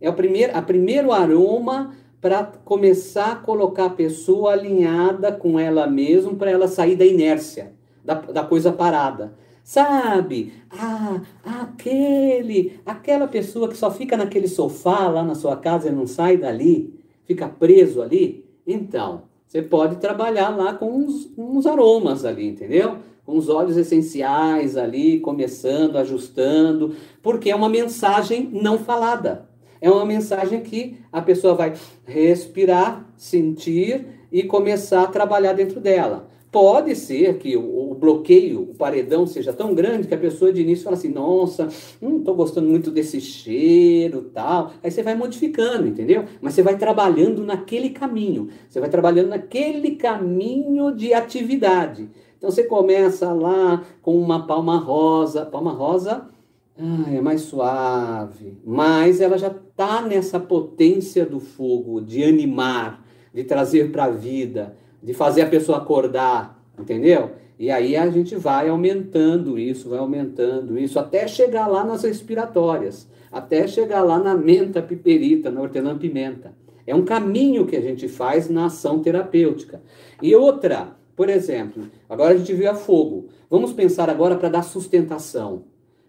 é 0.00 0.10
o 0.10 0.12
primeiro, 0.12 0.58
a 0.58 0.60
primeiro 0.60 1.12
aroma 1.12 1.94
para 2.20 2.42
começar 2.42 3.34
a 3.34 3.36
colocar 3.36 3.84
a 3.84 3.90
pessoa 3.90 4.50
alinhada 4.50 5.30
com 5.30 5.60
ela 5.60 5.86
mesma, 5.86 6.34
para 6.34 6.50
ela 6.50 6.66
sair 6.66 6.96
da 6.96 7.06
inércia, 7.06 7.72
da, 8.04 8.14
da 8.14 8.42
coisa 8.42 8.72
parada. 8.72 9.45
Sabe? 9.66 10.52
Ah, 10.70 11.22
aquele, 11.42 12.78
aquela 12.86 13.26
pessoa 13.26 13.68
que 13.68 13.76
só 13.76 13.90
fica 13.90 14.16
naquele 14.16 14.46
sofá 14.46 15.08
lá 15.08 15.24
na 15.24 15.34
sua 15.34 15.56
casa 15.56 15.88
e 15.88 15.92
não 15.92 16.06
sai 16.06 16.36
dali, 16.36 16.94
fica 17.24 17.48
preso 17.48 18.00
ali, 18.00 18.44
então, 18.64 19.22
você 19.44 19.60
pode 19.60 19.96
trabalhar 19.96 20.50
lá 20.50 20.72
com 20.72 20.92
uns, 20.92 21.28
uns 21.36 21.66
aromas 21.66 22.24
ali, 22.24 22.46
entendeu? 22.46 22.98
Com 23.24 23.36
os 23.36 23.48
óleos 23.48 23.76
essenciais 23.76 24.76
ali, 24.76 25.18
começando, 25.18 25.96
ajustando, 25.96 26.94
porque 27.20 27.50
é 27.50 27.56
uma 27.56 27.68
mensagem 27.68 28.48
não 28.52 28.78
falada. 28.78 29.48
É 29.80 29.90
uma 29.90 30.06
mensagem 30.06 30.60
que 30.60 30.96
a 31.10 31.20
pessoa 31.20 31.54
vai 31.54 31.74
respirar, 32.04 33.04
sentir 33.16 34.06
e 34.30 34.44
começar 34.44 35.02
a 35.02 35.08
trabalhar 35.08 35.54
dentro 35.54 35.80
dela. 35.80 36.28
Pode 36.56 36.96
ser 36.96 37.36
que 37.36 37.54
o, 37.54 37.90
o, 37.90 37.94
bloqueio, 37.94 38.62
o 38.62 38.74
paredão 38.74 39.26
seja 39.26 39.52
tão 39.52 39.74
grande 39.74 40.08
que 40.08 40.14
a 40.14 40.18
pessoa 40.18 40.50
de 40.50 40.62
início 40.62 40.84
fala 40.84 40.96
assim, 40.96 41.10
nossa, 41.10 41.68
não 42.00 42.16
estou 42.16 42.34
gostando 42.34 42.66
muito 42.66 42.90
desse 42.90 43.20
cheiro 43.20 44.30
tal. 44.32 44.72
Aí 44.82 44.90
você 44.90 45.02
vai 45.02 45.14
modificando, 45.14 45.86
entendeu? 45.86 46.24
Mas 46.40 46.54
você 46.54 46.62
vai 46.62 46.78
trabalhando 46.78 47.44
naquele 47.44 47.90
caminho. 47.90 48.48
Você 48.70 48.80
vai 48.80 48.88
trabalhando 48.88 49.28
naquele 49.28 49.96
caminho 49.96 50.92
de 50.92 51.12
atividade. 51.12 52.08
Então 52.38 52.50
você 52.50 52.64
começa 52.64 53.34
lá 53.34 53.84
com 54.00 54.18
uma 54.18 54.46
palma 54.46 54.78
rosa. 54.78 55.44
Palma 55.44 55.72
rosa 55.72 56.26
ah, 56.78 57.14
é 57.14 57.20
mais 57.20 57.42
suave, 57.42 58.56
mas 58.64 59.20
ela 59.20 59.36
já 59.36 59.48
está 59.48 60.00
nessa 60.00 60.40
potência 60.40 61.26
do 61.26 61.38
fogo, 61.38 62.00
de 62.00 62.24
animar, 62.24 63.04
de 63.34 63.44
trazer 63.44 63.92
para 63.92 64.04
a 64.04 64.10
vida 64.10 64.74
de 65.06 65.14
fazer 65.14 65.42
a 65.42 65.48
pessoa 65.48 65.78
acordar, 65.78 66.60
entendeu? 66.76 67.30
E 67.56 67.70
aí 67.70 67.96
a 67.96 68.10
gente 68.10 68.34
vai 68.34 68.68
aumentando 68.68 69.56
isso, 69.56 69.88
vai 69.88 70.00
aumentando 70.00 70.76
isso, 70.76 70.98
até 70.98 71.28
chegar 71.28 71.68
lá 71.68 71.84
nas 71.84 72.02
respiratórias, 72.02 73.08
até 73.30 73.68
chegar 73.68 74.02
lá 74.02 74.18
na 74.18 74.34
menta 74.34 74.82
piperita, 74.82 75.48
na 75.48 75.60
hortelã-pimenta. 75.62 76.52
É 76.84 76.92
um 76.92 77.04
caminho 77.04 77.66
que 77.66 77.76
a 77.76 77.80
gente 77.80 78.08
faz 78.08 78.50
na 78.50 78.66
ação 78.66 78.98
terapêutica. 78.98 79.80
E 80.20 80.34
outra 80.34 80.96
Por 81.16 81.30
exemplo, 81.30 81.84
agora 82.10 82.34
a 82.34 82.36
gente 82.36 82.52
viu 82.52 82.70
a 82.70 82.74
fogo. 82.74 83.28
Vamos 83.48 83.72
pensar 83.72 84.10
agora 84.10 84.36
para 84.36 84.50
dar 84.50 84.62
sustentação. 84.62 85.64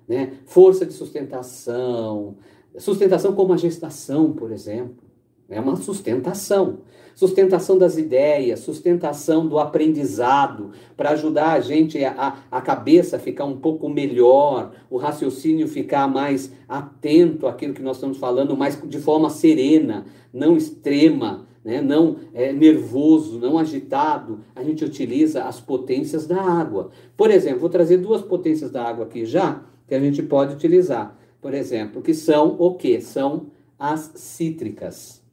Né? 0.06 0.34
Força 0.46 0.86
de 0.86 0.92
sustentação. 0.92 2.36
Sustentação 2.78 3.34
como 3.34 3.54
a 3.54 3.58
gestação, 3.58 4.34
por 4.34 4.52
exemplo. 4.52 5.07
É 5.50 5.60
uma 5.60 5.76
sustentação. 5.76 6.80
Sustentação 7.16 7.80
das 7.80 7.98
ideias, 7.98 8.60
sustentação 8.60 9.48
do 9.48 9.58
aprendizado, 9.58 10.70
para 10.96 11.10
ajudar 11.12 11.54
a 11.54 11.60
gente, 11.60 12.04
a, 12.06 12.38
a 12.52 12.62
cabeça 12.62 13.18
ficar 13.18 13.46
um 13.46 13.58
pouco 13.58 13.90
melhor, 13.90 14.72
o 14.88 14.98
raciocínio 14.98 15.68
ficar 15.68 16.08
mais 16.08 16.52
atento 16.70 17.48
àquilo 17.48 17.74
que 17.74 17.82
nós 17.82 17.98
estamos 17.98 18.20
falando, 18.20 18.56
mais 18.56 18.80
de 18.88 19.00
forma 19.00 19.32
serena, 19.32 20.06
não 20.32 20.56
extrema, 20.56 21.48
né? 21.66 21.82
não 21.82 22.18
é, 22.36 22.54
nervoso, 22.54 23.40
não 23.40 23.58
agitado. 23.58 24.42
A 24.56 24.62
gente 24.62 24.86
utiliza 24.86 25.46
as 25.46 25.60
potências 25.60 26.28
da 26.28 26.40
água. 26.40 26.92
Por 27.18 27.32
exemplo, 27.32 27.62
vou 27.62 27.70
trazer 27.70 27.98
duas 27.98 28.22
potências 28.22 28.70
da 28.70 28.84
água 28.84 29.06
aqui 29.06 29.26
já, 29.26 29.64
que 29.88 29.96
a 29.96 30.00
gente 30.00 30.22
pode 30.22 30.54
utilizar. 30.54 31.18
Por 31.42 31.56
exemplo, 31.56 32.02
que 32.02 32.14
são 32.14 32.56
o 32.60 32.76
que? 32.76 33.02
São 33.02 33.48
as 33.80 34.12
cítricas. 34.16 35.26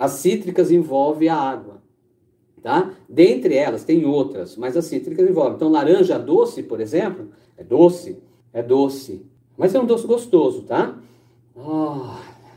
As 0.00 0.12
cítricas 0.12 0.70
envolvem 0.70 1.28
a 1.28 1.36
água, 1.36 1.82
tá? 2.62 2.90
Dentre 3.06 3.54
elas 3.54 3.84
tem 3.84 4.06
outras, 4.06 4.56
mas 4.56 4.74
as 4.74 4.86
cítricas 4.86 5.28
envolvem. 5.28 5.56
Então, 5.56 5.68
laranja 5.68 6.18
doce, 6.18 6.62
por 6.62 6.80
exemplo, 6.80 7.28
é 7.54 7.62
doce, 7.62 8.16
é 8.50 8.62
doce, 8.62 9.26
mas 9.58 9.74
é 9.74 9.78
um 9.78 9.84
doce 9.84 10.06
gostoso, 10.06 10.62
tá? 10.62 10.98
Oh, 11.54 12.14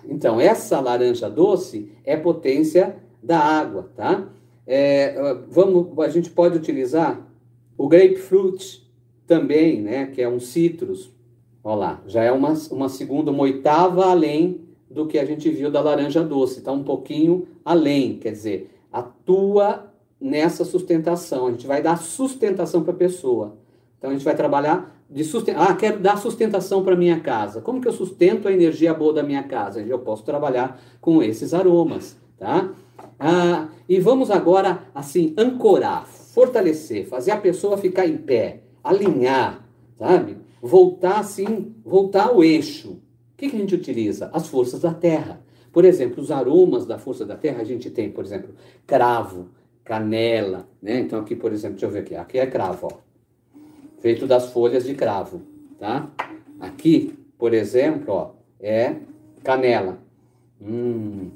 então, 0.08 0.39
essa 0.39 0.79
laranja 0.79 1.29
doce 1.29 1.91
é 2.06 2.15
potência 2.15 2.95
da 3.21 3.39
água, 3.39 3.91
tá? 3.93 4.29
É, 4.65 5.36
vamos, 5.49 5.99
a 5.99 6.08
gente 6.08 6.29
pode 6.29 6.58
utilizar 6.58 7.29
o 7.77 7.89
grapefruit 7.89 8.89
também, 9.27 9.82
né? 9.82 10.06
Que 10.06 10.21
é 10.21 10.29
um 10.29 10.39
citrus. 10.39 11.12
Olha 11.62 11.75
lá, 11.75 12.03
já 12.08 12.23
é 12.23 12.32
uma, 12.32 12.53
uma 12.71 12.88
segunda, 12.88 13.32
uma 13.32 13.43
oitava 13.43 14.06
além 14.06 14.62
do 14.93 15.08
que 15.08 15.17
a 15.17 15.25
gente 15.25 15.49
viu 15.49 15.71
da 15.71 15.82
laranja 15.82 16.23
doce, 16.23 16.60
está 16.60 16.71
um 16.71 16.84
pouquinho 16.84 17.47
além, 17.65 18.17
quer 18.17 18.32
dizer, 18.32 18.69
atua 18.91 19.91
nessa 20.21 20.63
sustentação. 20.63 21.47
A 21.47 21.51
gente 21.51 21.65
vai 21.65 21.82
dar 21.82 21.97
sustentação 21.97 22.84
para 22.84 22.93
a 22.93 22.97
pessoa. 22.97 23.58
Então 23.97 24.12
a 24.12 24.13
gente 24.13 24.23
vai 24.23 24.36
trabalhar 24.36 24.95
de 25.10 25.23
sustentação. 25.23 25.69
Ah, 25.69 25.75
quero 25.75 25.99
dar 25.99 26.17
sustentação 26.17 26.84
para 26.84 26.95
minha 26.95 27.19
casa. 27.19 27.60
Como 27.62 27.82
que 27.82 27.88
eu 27.88 27.91
sustento 27.91 28.47
a 28.47 28.51
energia 28.51 28.93
boa 28.93 29.13
da 29.13 29.23
minha 29.23 29.43
casa? 29.43 29.82
Eu 29.82 29.99
posso 29.99 30.23
trabalhar 30.23 30.79
com 31.01 31.23
esses 31.23 31.53
aromas, 31.53 32.17
tá? 32.38 32.69
Ah, 33.19 33.67
e 33.89 33.99
vamos 33.99 34.29
agora 34.29 34.84
assim 34.93 35.34
ancorar, 35.38 36.06
fortalecer, 36.06 37.08
fazer 37.08 37.32
a 37.32 37.38
pessoa 37.38 37.77
ficar 37.77 38.08
em 38.08 38.17
pé, 38.17 38.62
alinhar, 38.84 39.67
sabe? 39.97 40.38
Voltar 40.62 41.19
assim, 41.19 41.75
voltar 41.84 42.27
ao 42.27 42.43
eixo 42.43 43.03
que, 43.43 43.49
que 43.49 43.56
a 43.56 43.60
gente 43.60 43.75
utiliza? 43.75 44.29
As 44.34 44.47
forças 44.47 44.79
da 44.82 44.93
terra. 44.93 45.41
Por 45.71 45.84
exemplo, 45.84 46.21
os 46.21 46.32
aromas 46.32 46.86
da 46.86 46.97
força 46.97 47.25
da 47.25 47.36
terra, 47.36 47.62
a 47.62 47.65
gente 47.65 47.89
tem, 47.89 48.10
por 48.10 48.23
exemplo, 48.23 48.53
cravo, 48.88 49.49
canela, 49.84 50.67
né? 50.82 50.99
Então 50.99 51.19
aqui, 51.19 51.36
por 51.36 51.51
exemplo, 51.51 51.73
deixa 51.73 51.86
eu 51.88 51.91
ver 51.91 51.99
aqui. 51.99 52.15
Aqui 52.15 52.39
é 52.39 52.45
cravo, 52.47 52.88
ó. 52.91 52.97
Feito 53.99 54.27
das 54.27 54.51
folhas 54.51 54.86
de 54.86 54.93
cravo, 54.93 55.41
tá? 55.79 56.10
Aqui, 56.60 57.17
por 57.38 57.53
exemplo, 57.53 58.13
ó, 58.13 58.32
é 58.60 58.97
canela. 59.43 59.97
Hum, 60.62 61.32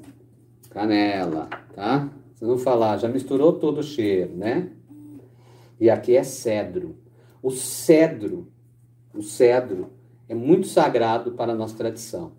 canela, 0.70 1.48
tá? 1.74 2.08
Se 2.36 2.44
não 2.44 2.56
falar, 2.56 2.96
já 2.98 3.08
misturou 3.08 3.54
todo 3.54 3.78
o 3.78 3.82
cheiro, 3.82 4.34
né? 4.34 4.70
E 5.80 5.90
aqui 5.90 6.16
é 6.16 6.22
cedro. 6.22 6.96
O 7.42 7.50
cedro, 7.50 8.48
o 9.12 9.22
cedro 9.22 9.97
é 10.28 10.34
muito 10.34 10.66
sagrado 10.66 11.32
para 11.32 11.52
a 11.52 11.56
nossa 11.56 11.76
tradição. 11.76 12.32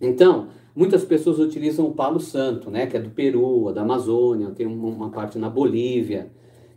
Então, 0.00 0.48
muitas 0.74 1.04
pessoas 1.04 1.38
utilizam 1.38 1.86
o 1.86 1.92
palo 1.92 2.20
santo, 2.20 2.70
né, 2.70 2.86
que 2.86 2.96
é 2.96 3.00
do 3.00 3.10
Peru, 3.10 3.72
da 3.72 3.82
Amazônia, 3.82 4.50
tem 4.50 4.66
uma 4.66 5.10
parte 5.10 5.38
na 5.38 5.48
Bolívia, 5.48 6.30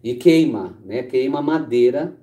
e 0.04 0.14
queima, 0.16 0.78
né, 0.86 1.04
queima 1.04 1.42
madeira 1.42 2.16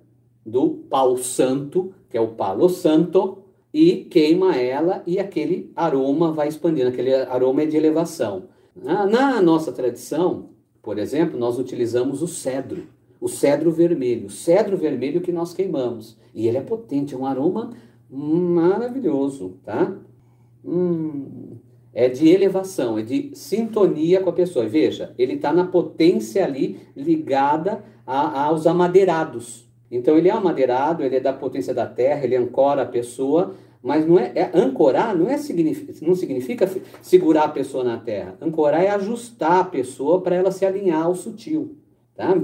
do 0.45 0.71
pau 0.71 1.17
santo, 1.17 1.93
que 2.09 2.17
é 2.17 2.21
o 2.21 2.29
palo 2.29 2.69
santo, 2.69 3.39
e 3.73 4.05
queima 4.05 4.57
ela 4.57 5.03
e 5.07 5.19
aquele 5.19 5.73
aroma 5.75 6.31
vai 6.31 6.47
expandindo, 6.47 6.89
aquele 6.89 7.13
aroma 7.13 7.63
é 7.63 7.67
de 7.67 7.77
elevação. 7.77 8.45
Na, 8.75 9.05
na 9.05 9.43
nossa 9.43 9.73
tradição, 9.73 10.51
por 10.81 10.99
exemplo, 10.99 11.39
nós 11.39 11.59
utilizamos 11.59 12.23
o 12.23 12.29
cedro, 12.29 12.87
o 13.21 13.29
cedro 13.29 13.73
vermelho, 13.73 14.27
o 14.27 14.31
cedro 14.31 14.77
vermelho 14.77 15.21
que 15.21 15.33
nós 15.33 15.53
queimamos, 15.53 16.17
e 16.33 16.47
ele 16.47 16.59
é 16.59 16.61
potente, 16.61 17.15
é 17.15 17.19
um 17.19 17.27
aroma 17.27 17.71
maravilhoso, 18.11 19.59
tá? 19.65 19.97
Hum, 20.65 21.57
é 21.93 22.09
de 22.09 22.29
elevação, 22.29 22.99
é 22.99 23.03
de 23.03 23.31
sintonia 23.35 24.21
com 24.21 24.31
a 24.31 24.33
pessoa. 24.33 24.67
Veja, 24.67 25.15
ele 25.19 25.35
está 25.35 25.53
na 25.53 25.65
potência 25.65 26.45
ali 26.45 26.81
ligada 26.97 27.85
a, 28.07 28.47
aos 28.47 28.67
amadeirados. 28.67 29.69
Então 29.91 30.17
ele 30.17 30.29
é 30.29 30.33
amadeirado, 30.33 31.05
ele 31.05 31.17
é 31.17 31.21
da 31.21 31.33
potência 31.33 31.73
da 31.73 31.87
terra, 31.87 32.25
ele 32.25 32.37
ancora 32.37 32.83
a 32.83 32.87
pessoa, 32.87 33.55
mas 33.81 34.07
não 34.07 34.19
é, 34.19 34.33
é 34.35 34.51
ancorar 34.55 35.17
não 35.17 35.29
é 35.29 35.37
não 36.03 36.15
significa 36.15 36.69
segurar 37.01 37.45
a 37.45 37.49
pessoa 37.49 37.85
na 37.85 37.99
terra. 37.99 38.37
Ancorar 38.41 38.83
é 38.83 38.89
ajustar 38.91 39.61
a 39.61 39.65
pessoa 39.65 40.21
para 40.21 40.35
ela 40.35 40.51
se 40.51 40.67
alinhar 40.67 41.05
ao 41.05 41.15
sutil, 41.15 41.77
tá? 42.17 42.35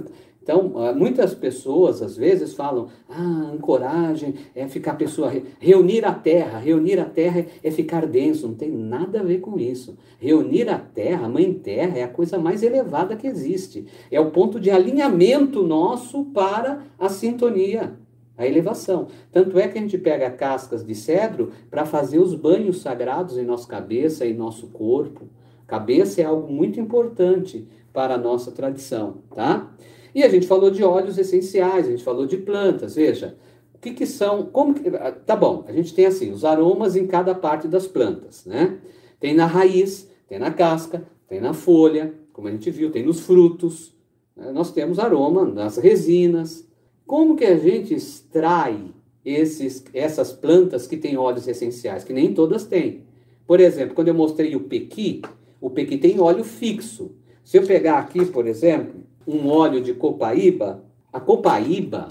Então, 0.42 0.72
ah, 0.76 0.92
muitas 0.92 1.34
pessoas 1.34 2.00
às 2.00 2.16
vezes 2.16 2.54
falam: 2.54 2.88
ah, 3.08 3.50
ancoragem 3.52 4.34
é 4.54 4.66
ficar 4.66 4.92
a 4.92 4.96
pessoa. 4.96 5.32
Reunir 5.58 6.04
a 6.04 6.12
terra, 6.12 6.58
reunir 6.58 6.98
a 6.98 7.04
terra 7.04 7.46
é 7.62 7.70
ficar 7.70 8.06
denso. 8.06 8.48
Não 8.48 8.54
tem 8.54 8.70
nada 8.70 9.20
a 9.20 9.22
ver 9.22 9.40
com 9.40 9.58
isso. 9.58 9.98
Reunir 10.18 10.68
a 10.68 10.78
terra, 10.78 11.26
a 11.26 11.28
mãe 11.28 11.52
terra, 11.52 11.98
é 11.98 12.02
a 12.02 12.08
coisa 12.08 12.38
mais 12.38 12.62
elevada 12.62 13.16
que 13.16 13.26
existe. 13.26 13.86
É 14.10 14.18
o 14.18 14.30
ponto 14.30 14.58
de 14.58 14.70
alinhamento 14.70 15.62
nosso 15.62 16.24
para 16.26 16.84
a 16.98 17.08
sintonia, 17.08 17.94
a 18.36 18.46
elevação. 18.46 19.08
Tanto 19.30 19.58
é 19.58 19.68
que 19.68 19.78
a 19.78 19.80
gente 19.82 19.98
pega 19.98 20.30
cascas 20.30 20.82
de 20.82 20.94
cedro 20.94 21.52
para 21.70 21.84
fazer 21.84 22.18
os 22.18 22.34
banhos 22.34 22.80
sagrados 22.80 23.36
em 23.36 23.44
nossa 23.44 23.68
cabeça 23.68 24.24
e 24.24 24.32
nosso 24.32 24.68
corpo. 24.68 25.28
Cabeça 25.66 26.22
é 26.22 26.24
algo 26.24 26.50
muito 26.50 26.80
importante 26.80 27.68
para 27.92 28.14
a 28.14 28.18
nossa 28.18 28.50
tradição, 28.50 29.18
tá? 29.34 29.70
E 30.14 30.22
a 30.22 30.28
gente 30.28 30.46
falou 30.46 30.70
de 30.70 30.82
óleos 30.82 31.18
essenciais, 31.18 31.86
a 31.86 31.90
gente 31.90 32.04
falou 32.04 32.26
de 32.26 32.36
plantas, 32.36 32.94
veja. 32.94 33.36
O 33.74 33.78
que, 33.78 33.92
que 33.92 34.06
são. 34.06 34.44
Como 34.46 34.74
que, 34.74 34.88
ah, 34.88 35.12
tá 35.12 35.34
bom, 35.34 35.64
a 35.66 35.72
gente 35.72 35.94
tem 35.94 36.06
assim, 36.06 36.30
os 36.30 36.44
aromas 36.44 36.96
em 36.96 37.06
cada 37.06 37.34
parte 37.34 37.66
das 37.66 37.86
plantas, 37.86 38.44
né? 38.44 38.78
Tem 39.18 39.34
na 39.34 39.46
raiz, 39.46 40.08
tem 40.28 40.38
na 40.38 40.50
casca, 40.50 41.02
tem 41.28 41.40
na 41.40 41.52
folha, 41.52 42.14
como 42.32 42.48
a 42.48 42.50
gente 42.50 42.70
viu, 42.70 42.90
tem 42.90 43.04
nos 43.04 43.20
frutos. 43.20 43.94
Né? 44.36 44.50
Nós 44.52 44.72
temos 44.72 44.98
aroma 44.98 45.44
nas 45.44 45.76
resinas. 45.76 46.66
Como 47.06 47.36
que 47.36 47.44
a 47.44 47.56
gente 47.56 47.94
extrai 47.94 48.92
esses, 49.24 49.84
essas 49.92 50.32
plantas 50.32 50.86
que 50.86 50.96
têm 50.96 51.16
óleos 51.16 51.46
essenciais? 51.46 52.04
Que 52.04 52.12
nem 52.12 52.32
todas 52.32 52.64
têm. 52.64 53.04
Por 53.46 53.60
exemplo, 53.60 53.94
quando 53.94 54.08
eu 54.08 54.14
mostrei 54.14 54.56
o 54.56 54.60
pequi, 54.60 55.22
o 55.60 55.68
pequi 55.68 55.98
tem 55.98 56.20
óleo 56.20 56.44
fixo. 56.44 57.12
Se 57.44 57.58
eu 57.58 57.66
pegar 57.66 57.98
aqui, 57.98 58.24
por 58.24 58.46
exemplo, 58.46 59.02
um 59.30 59.48
óleo 59.48 59.80
de 59.80 59.94
copaíba, 59.94 60.82
a 61.12 61.20
copaíba, 61.20 62.08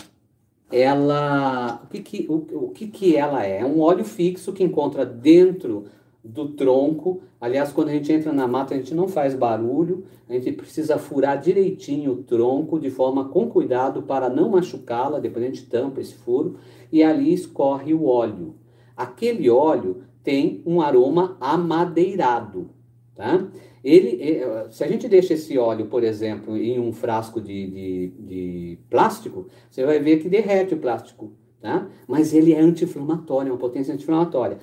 ela, 0.71 1.81
o 1.83 1.87
que 1.87 1.99
que, 1.99 2.27
o, 2.29 2.65
o 2.65 2.69
que 2.69 2.87
que 2.87 3.15
ela 3.15 3.45
é? 3.45 3.61
É 3.61 3.65
um 3.65 3.81
óleo 3.81 4.05
fixo 4.05 4.53
que 4.53 4.63
encontra 4.63 5.05
dentro 5.05 5.85
do 6.23 6.49
tronco. 6.49 7.21
Aliás, 7.39 7.71
quando 7.71 7.89
a 7.89 7.93
gente 7.93 8.11
entra 8.11 8.31
na 8.31 8.47
mata, 8.47 8.73
a 8.73 8.77
gente 8.77 8.93
não 8.93 9.07
faz 9.07 9.33
barulho, 9.33 10.03
a 10.29 10.33
gente 10.33 10.51
precisa 10.51 10.97
furar 10.97 11.39
direitinho 11.39 12.11
o 12.11 12.23
tronco 12.23 12.79
de 12.79 12.89
forma 12.89 13.29
com 13.29 13.49
cuidado 13.49 14.03
para 14.03 14.29
não 14.29 14.49
machucá-la, 14.49 15.19
depois 15.19 15.43
a 15.43 15.47
gente 15.47 15.65
tampa 15.65 16.01
esse 16.01 16.13
furo 16.15 16.57
e 16.91 17.01
ali 17.01 17.33
escorre 17.33 17.93
o 17.93 18.05
óleo. 18.05 18.55
Aquele 18.95 19.49
óleo 19.49 20.03
tem 20.23 20.61
um 20.65 20.81
aroma 20.81 21.37
amadeirado, 21.39 22.69
tá? 23.15 23.47
Ele, 23.83 24.21
é, 24.21 24.67
se 24.69 24.83
a 24.83 24.87
gente 24.87 25.07
deixa 25.07 25.33
esse 25.33 25.57
óleo, 25.57 25.85
por 25.85 26.03
exemplo, 26.03 26.57
em 26.57 26.79
um 26.79 26.91
frasco 26.91 27.39
de, 27.39 27.67
de, 27.67 28.07
de 28.19 28.79
plástico, 28.89 29.47
você 29.69 29.85
vai 29.85 29.99
ver 29.99 30.19
que 30.19 30.29
derrete 30.29 30.73
o 30.73 30.77
plástico. 30.77 31.31
Tá? 31.61 31.89
Mas 32.07 32.33
ele 32.33 32.53
é 32.53 32.59
anti-inflamatório, 32.59 33.49
é 33.49 33.51
uma 33.51 33.57
potência 33.57 33.93
anti-inflamatória. 33.93 34.57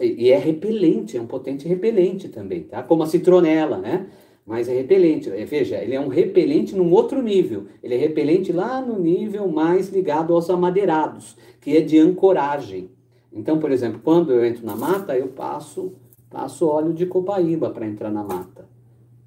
E 0.00 0.30
é 0.30 0.36
repelente, 0.36 1.16
é 1.16 1.20
um 1.20 1.26
potente 1.26 1.68
repelente 1.68 2.28
também, 2.28 2.64
tá? 2.64 2.82
Como 2.82 3.04
a 3.04 3.06
citronela, 3.06 3.78
né? 3.78 4.08
Mas 4.44 4.68
é 4.68 4.74
repelente. 4.74 5.30
É, 5.30 5.44
veja, 5.44 5.76
ele 5.76 5.94
é 5.94 6.00
um 6.00 6.08
repelente 6.08 6.74
num 6.74 6.90
outro 6.90 7.22
nível. 7.22 7.66
Ele 7.80 7.94
é 7.94 7.96
repelente 7.96 8.52
lá 8.52 8.80
no 8.80 8.98
nível 8.98 9.46
mais 9.46 9.90
ligado 9.90 10.34
aos 10.34 10.50
amadeirados, 10.50 11.36
que 11.60 11.76
é 11.76 11.80
de 11.80 11.98
ancoragem. 11.98 12.90
Então, 13.32 13.60
por 13.60 13.70
exemplo, 13.70 14.00
quando 14.02 14.32
eu 14.32 14.44
entro 14.44 14.66
na 14.66 14.74
mata, 14.74 15.16
eu 15.16 15.28
passo 15.28 15.92
Passo 16.30 16.68
óleo 16.68 16.92
de 16.92 17.06
copaíba 17.06 17.70
para 17.70 17.86
entrar 17.86 18.10
na 18.10 18.22
mata, 18.22 18.68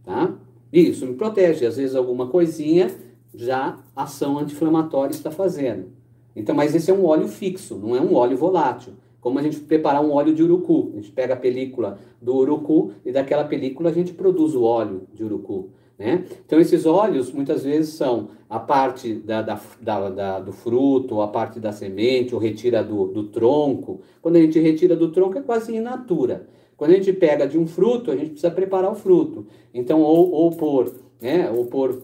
tá? 0.05 0.33
Isso 0.71 1.05
me 1.05 1.13
protege. 1.13 1.65
Às 1.65 1.75
vezes 1.77 1.95
alguma 1.95 2.27
coisinha 2.27 2.89
já 3.35 3.77
ação 3.95 4.39
anti-inflamatória 4.39 5.11
está 5.11 5.29
fazendo. 5.29 5.87
Então, 6.35 6.55
mas 6.55 6.73
esse 6.73 6.89
é 6.89 6.93
um 6.93 7.05
óleo 7.05 7.27
fixo, 7.27 7.77
não 7.77 7.95
é 7.95 8.01
um 8.01 8.15
óleo 8.15 8.37
volátil. 8.37 8.93
Como 9.19 9.37
a 9.37 9.41
gente 9.41 9.59
preparar 9.59 10.03
um 10.03 10.11
óleo 10.11 10.33
de 10.33 10.43
urucu. 10.43 10.91
A 10.93 10.95
gente 10.97 11.11
pega 11.11 11.33
a 11.33 11.37
película 11.37 11.99
do 12.21 12.35
urucu 12.35 12.91
e 13.05 13.11
daquela 13.11 13.43
película 13.43 13.89
a 13.89 13.93
gente 13.93 14.13
produz 14.13 14.55
o 14.55 14.63
óleo 14.63 15.03
de 15.13 15.23
urucu. 15.23 15.69
Né? 15.97 16.25
Então, 16.45 16.59
esses 16.59 16.85
óleos 16.85 17.31
muitas 17.31 17.63
vezes 17.63 17.93
são 17.93 18.29
a 18.49 18.59
parte 18.59 19.13
da, 19.13 19.41
da, 19.41 19.59
da, 19.79 20.09
da, 20.09 20.39
do 20.39 20.51
fruto, 20.51 21.15
ou 21.15 21.21
a 21.21 21.27
parte 21.27 21.59
da 21.59 21.71
semente, 21.71 22.33
ou 22.33 22.41
retira 22.41 22.83
do, 22.83 23.07
do 23.07 23.23
tronco. 23.25 24.01
Quando 24.21 24.35
a 24.37 24.41
gente 24.41 24.59
retira 24.59 24.95
do 24.95 25.11
tronco, 25.11 25.37
é 25.37 25.41
quase 25.41 25.75
in 25.75 25.79
natura. 25.79 26.47
Quando 26.83 26.91
a 26.91 26.95
gente 26.95 27.13
pega 27.13 27.47
de 27.47 27.57
um 27.57 27.65
fruto, 27.65 28.11
a 28.11 28.15
gente 28.17 28.31
precisa 28.31 28.51
preparar 28.51 28.91
o 28.91 28.95
fruto. 28.95 29.47
Então, 29.73 30.01
ou, 30.01 30.29
ou 30.31 30.51
por, 30.51 30.93
né, 31.21 31.49
ou 31.49 31.65
por 31.67 31.97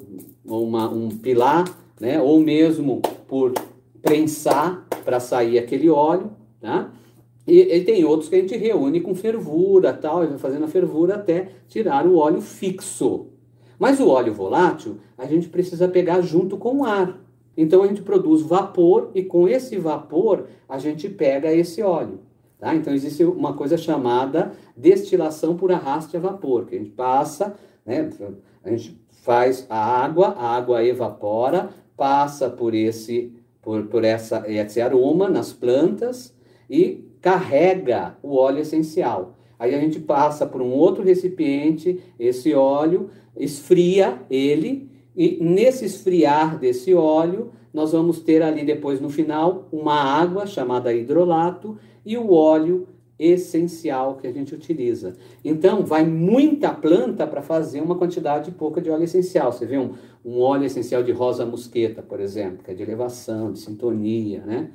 uma, 0.46 0.90
um 0.90 1.10
pilar, 1.10 1.66
né, 2.00 2.22
ou 2.22 2.40
mesmo 2.40 3.02
por 3.28 3.52
prensar 4.02 4.88
para 5.04 5.20
sair 5.20 5.60
aquele 5.60 5.90
óleo, 5.90 6.32
tá? 6.62 6.94
E, 7.46 7.60
e, 7.60 7.84
tem 7.84 8.06
outros 8.06 8.30
que 8.30 8.38
a 8.38 8.40
gente 8.40 8.56
reúne 8.56 9.02
com 9.02 9.14
fervura, 9.14 9.92
tal, 9.92 10.24
e 10.24 10.28
vai 10.28 10.38
fazendo 10.38 10.64
a 10.64 10.70
fervura 10.70 11.16
até 11.16 11.50
tirar 11.68 12.08
o 12.08 12.16
óleo 12.16 12.40
fixo. 12.40 13.26
Mas 13.78 14.00
o 14.00 14.08
óleo 14.08 14.34
volátil, 14.34 14.96
a 15.18 15.26
gente 15.26 15.50
precisa 15.50 15.90
pegar 15.90 16.22
junto 16.22 16.56
com 16.56 16.78
o 16.78 16.86
ar. 16.86 17.20
Então 17.58 17.84
a 17.84 17.88
gente 17.88 18.02
produz 18.02 18.44
vapor 18.44 19.12
e 19.14 19.24
com 19.24 19.46
esse 19.46 19.78
vapor 19.78 20.46
a 20.70 20.80
gente 20.80 21.10
pega 21.10 21.52
esse 21.54 21.82
óleo. 21.82 22.29
Tá? 22.60 22.76
Então 22.76 22.94
existe 22.94 23.24
uma 23.24 23.54
coisa 23.54 23.78
chamada 23.78 24.52
destilação 24.76 25.56
por 25.56 25.72
arraste 25.72 26.18
a 26.18 26.20
vapor, 26.20 26.66
que 26.66 26.76
a 26.76 26.78
gente 26.78 26.92
passa, 26.92 27.56
né, 27.86 28.10
a 28.64 28.70
gente 28.70 29.02
faz 29.24 29.66
a 29.70 29.78
água, 29.78 30.36
a 30.38 30.58
água 30.58 30.84
evapora, 30.84 31.70
passa 31.96 32.50
por 32.50 32.76
esse, 32.76 33.34
por, 33.62 33.88
por 33.88 34.04
essa, 34.04 34.44
esse 34.48 34.82
aroma 34.82 35.30
nas 35.30 35.54
plantas 35.54 36.36
e 36.70 37.06
carrega 37.22 38.18
o 38.22 38.36
óleo 38.36 38.60
essencial. 38.60 39.38
Aí 39.58 39.74
a 39.74 39.80
gente 39.80 40.00
passa 40.00 40.46
por 40.46 40.62
um 40.62 40.72
outro 40.72 41.04
recipiente 41.04 42.02
esse 42.18 42.54
óleo, 42.54 43.10
esfria 43.38 44.22
ele 44.30 44.90
e 45.16 45.38
nesse 45.42 45.86
esfriar 45.86 46.58
desse 46.58 46.94
óleo 46.94 47.52
nós 47.80 47.94
vamos 47.94 48.20
ter 48.20 48.44
ali 48.44 48.66
depois 48.66 49.00
no 49.00 49.10
final 49.10 49.70
uma 49.72 49.96
água 49.96 50.46
chamada 50.46 50.94
hidrolato 50.94 51.78
e 52.06 52.18
o 52.18 52.34
óleo 52.34 52.90
essencial 53.18 54.18
que 54.18 54.28
a 54.28 54.34
gente 54.34 54.54
utiliza. 54.54 55.14
Então, 55.46 55.86
vai 55.86 56.06
muita 56.06 56.74
planta 56.74 57.26
para 57.26 57.42
fazer 57.42 57.80
uma 57.80 57.96
quantidade 57.96 58.52
pouca 58.52 58.82
de 58.82 58.90
óleo 58.90 59.06
essencial. 59.06 59.54
Você 59.54 59.66
vê 59.66 59.78
um, 59.78 59.94
um 60.26 60.42
óleo 60.42 60.66
essencial 60.66 61.02
de 61.02 61.14
rosa 61.14 61.46
mosqueta, 61.46 62.02
por 62.02 62.20
exemplo, 62.20 62.66
que 62.66 62.72
é 62.72 62.74
de 62.74 62.84
elevação, 62.84 63.54
de 63.54 63.60
sintonia, 63.60 64.44
né? 64.46 64.72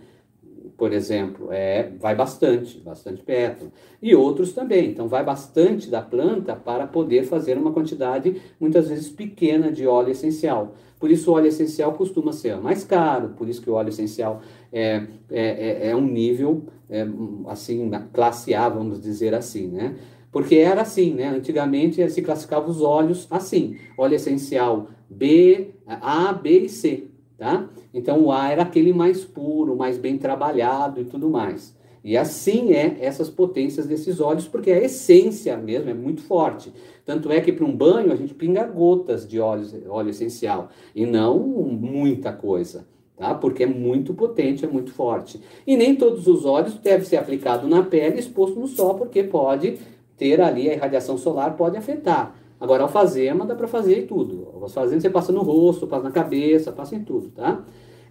por 0.79 0.93
exemplo, 0.93 1.49
é, 1.53 1.91
vai 2.01 2.15
bastante, 2.15 2.79
bastante 2.79 3.23
pétala. 3.23 3.71
E 4.01 4.15
outros 4.15 4.55
também. 4.55 4.91
Então, 4.91 5.09
vai 5.09 5.23
bastante 5.23 5.91
da 5.91 6.01
planta 6.01 6.57
para 6.57 6.87
poder 6.87 7.25
fazer 7.25 7.59
uma 7.59 7.73
quantidade, 7.73 8.41
muitas 8.59 8.89
vezes 8.89 9.11
pequena, 9.11 9.71
de 9.71 9.87
óleo 9.87 10.11
essencial. 10.11 10.75
Por 11.05 11.11
isso, 11.11 11.31
o 11.31 11.35
óleo 11.35 11.49
essencial 11.49 11.93
costuma 11.93 12.33
ser 12.33 12.57
mais 12.57 12.83
caro, 12.83 13.35
por 13.37 13.47
isso 13.47 13.61
que 13.61 13.69
o 13.69 13.75
óleo 13.75 13.91
essencial 13.91 14.41
é, 14.73 15.03
é, 15.31 15.89
é, 15.89 15.89
é 15.91 15.95
um 15.95 16.01
nível, 16.01 16.63
é, 16.89 17.07
assim, 17.47 17.91
classe 18.11 18.55
A, 18.55 18.71
vamos 18.71 18.99
dizer 19.03 19.35
assim, 19.35 19.67
né? 19.67 19.97
Porque 20.33 20.55
era 20.55 20.81
assim, 20.81 21.13
né? 21.13 21.29
Antigamente 21.29 22.09
se 22.09 22.23
classificava 22.23 22.71
os 22.71 22.81
óleos 22.81 23.27
assim: 23.31 23.77
óleo 23.99 24.15
essencial 24.15 24.89
B, 25.11 25.75
A, 25.87 26.33
B 26.33 26.61
e 26.61 26.69
C 26.71 27.09
tá? 27.37 27.69
Então 27.93 28.23
o 28.23 28.33
A 28.33 28.49
era 28.49 28.63
aquele 28.63 28.95
mais 28.95 29.27
puro, 29.27 29.77
mais 29.77 29.99
bem 29.99 30.17
trabalhado 30.17 31.03
e 31.03 31.05
tudo 31.05 31.29
mais. 31.29 31.74
E 32.05 32.19
assim 32.19 32.73
é 32.75 32.99
essas 33.01 33.31
potências 33.31 33.87
desses 33.87 34.21
óleos, 34.21 34.47
porque 34.47 34.71
a 34.71 34.79
essência 34.79 35.57
mesmo 35.57 35.89
é 35.89 35.95
muito 35.95 36.21
forte. 36.21 36.71
Tanto 37.03 37.33
é 37.33 37.41
que 37.41 37.51
para 37.51 37.65
um 37.65 37.75
banho 37.75 38.13
a 38.13 38.17
gente 38.17 38.35
pinga 38.35 38.63
gotas 38.65 39.27
de 39.27 39.41
óleo, 39.41 39.67
óleo 39.89 40.11
essencial 40.11 40.69
e 40.95 41.07
não 41.07 41.39
muita 41.39 42.31
coisa, 42.31 42.87
tá? 43.17 43.35
Porque 43.35 43.63
é 43.63 43.67
muito 43.67 44.13
potente, 44.13 44.67
é 44.67 44.69
muito 44.69 44.93
forte. 44.93 45.41
E 45.67 45.79
nem 45.79 45.97
todos 45.97 46.27
os 46.27 46.45
óleos 46.45 46.75
devem 46.75 47.07
ser 47.07 47.17
aplicados 47.17 47.69
na 47.71 47.83
pele 47.83 48.21
exposto 48.21 48.61
no 48.61 48.69
sol, 48.69 48.97
porque 48.97 49.25
pode 49.25 49.79
ter 50.19 50.43
ali 50.43 50.69
a 50.69 50.75
irradiação 50.75 51.17
solar 51.17 51.57
pode 51.57 51.79
afetar. 51.79 52.37
Agora, 52.61 52.83
alfazema 52.83 53.47
dá 53.47 53.55
para 53.55 53.67
fazer 53.67 54.03
em 54.03 54.07
tudo. 54.07 54.49
Alfazema 54.61 55.01
você 55.01 55.11
passa 55.11 55.33
no 55.33 55.43
rosto, 55.43 55.87
passa 55.87 56.05
na 56.05 56.11
cabeça, 56.11 56.71
passa 56.71 56.95
em 56.95 57.03
tudo, 57.03 57.31
tá? 57.31 57.65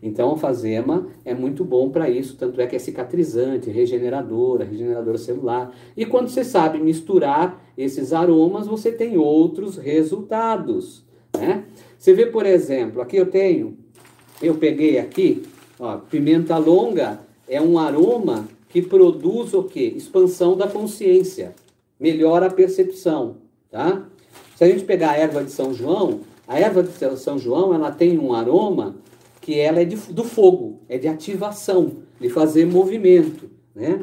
Então, 0.06 0.32
alfazema 0.32 1.08
é 1.24 1.34
muito 1.34 1.64
bom 1.64 1.90
para 1.90 2.10
isso, 2.10 2.36
tanto 2.36 2.60
é 2.60 2.68
que 2.68 2.76
é 2.76 2.80
cicatrizante, 2.80 3.70
regeneradora, 3.70 4.66
regeneradora 4.66 5.18
celular. 5.18 5.74
E 5.96 6.06
quando 6.06 6.28
você 6.28 6.44
sabe 6.44 6.78
misturar 6.78 7.64
esses 7.78 8.12
aromas, 8.12 8.68
você 8.68 8.92
tem 8.92 9.18
outros 9.18 9.78
resultados, 9.78 11.06
né? 11.34 11.64
Você 11.98 12.14
vê, 12.14 12.26
por 12.26 12.46
exemplo, 12.46 13.02
aqui 13.02 13.16
eu 13.16 13.28
tenho, 13.28 13.78
eu 14.42 14.56
peguei 14.56 15.00
aqui, 15.00 15.44
ó, 15.80 15.96
pimenta 15.96 16.58
longa 16.58 17.22
é 17.48 17.62
um 17.62 17.80
aroma 17.80 18.46
que 18.68 18.82
produz 18.82 19.54
o 19.54 19.64
quê? 19.64 19.94
Expansão 19.96 20.58
da 20.58 20.68
consciência, 20.68 21.56
melhora 21.98 22.48
a 22.48 22.52
percepção, 22.52 23.38
tá? 23.72 24.06
Se 24.58 24.66
a 24.66 24.68
gente 24.68 24.84
pegar 24.84 25.12
a 25.12 25.18
erva 25.18 25.46
de 25.46 25.52
São 25.52 25.74
João, 25.74 26.20
a 26.46 26.60
erva 26.60 26.84
de 26.84 26.92
São 27.18 27.40
João 27.40 27.74
ela 27.74 27.90
tem 27.90 28.20
um 28.20 28.34
aroma 28.34 28.98
que 29.44 29.60
ela 29.60 29.82
é 29.82 29.86
de, 29.86 29.98
do 30.14 30.24
fogo, 30.24 30.80
é 30.88 30.98
de 30.98 31.06
ativação, 31.06 31.98
de 32.18 32.30
fazer 32.30 32.66
movimento, 32.66 33.50
né? 33.76 34.00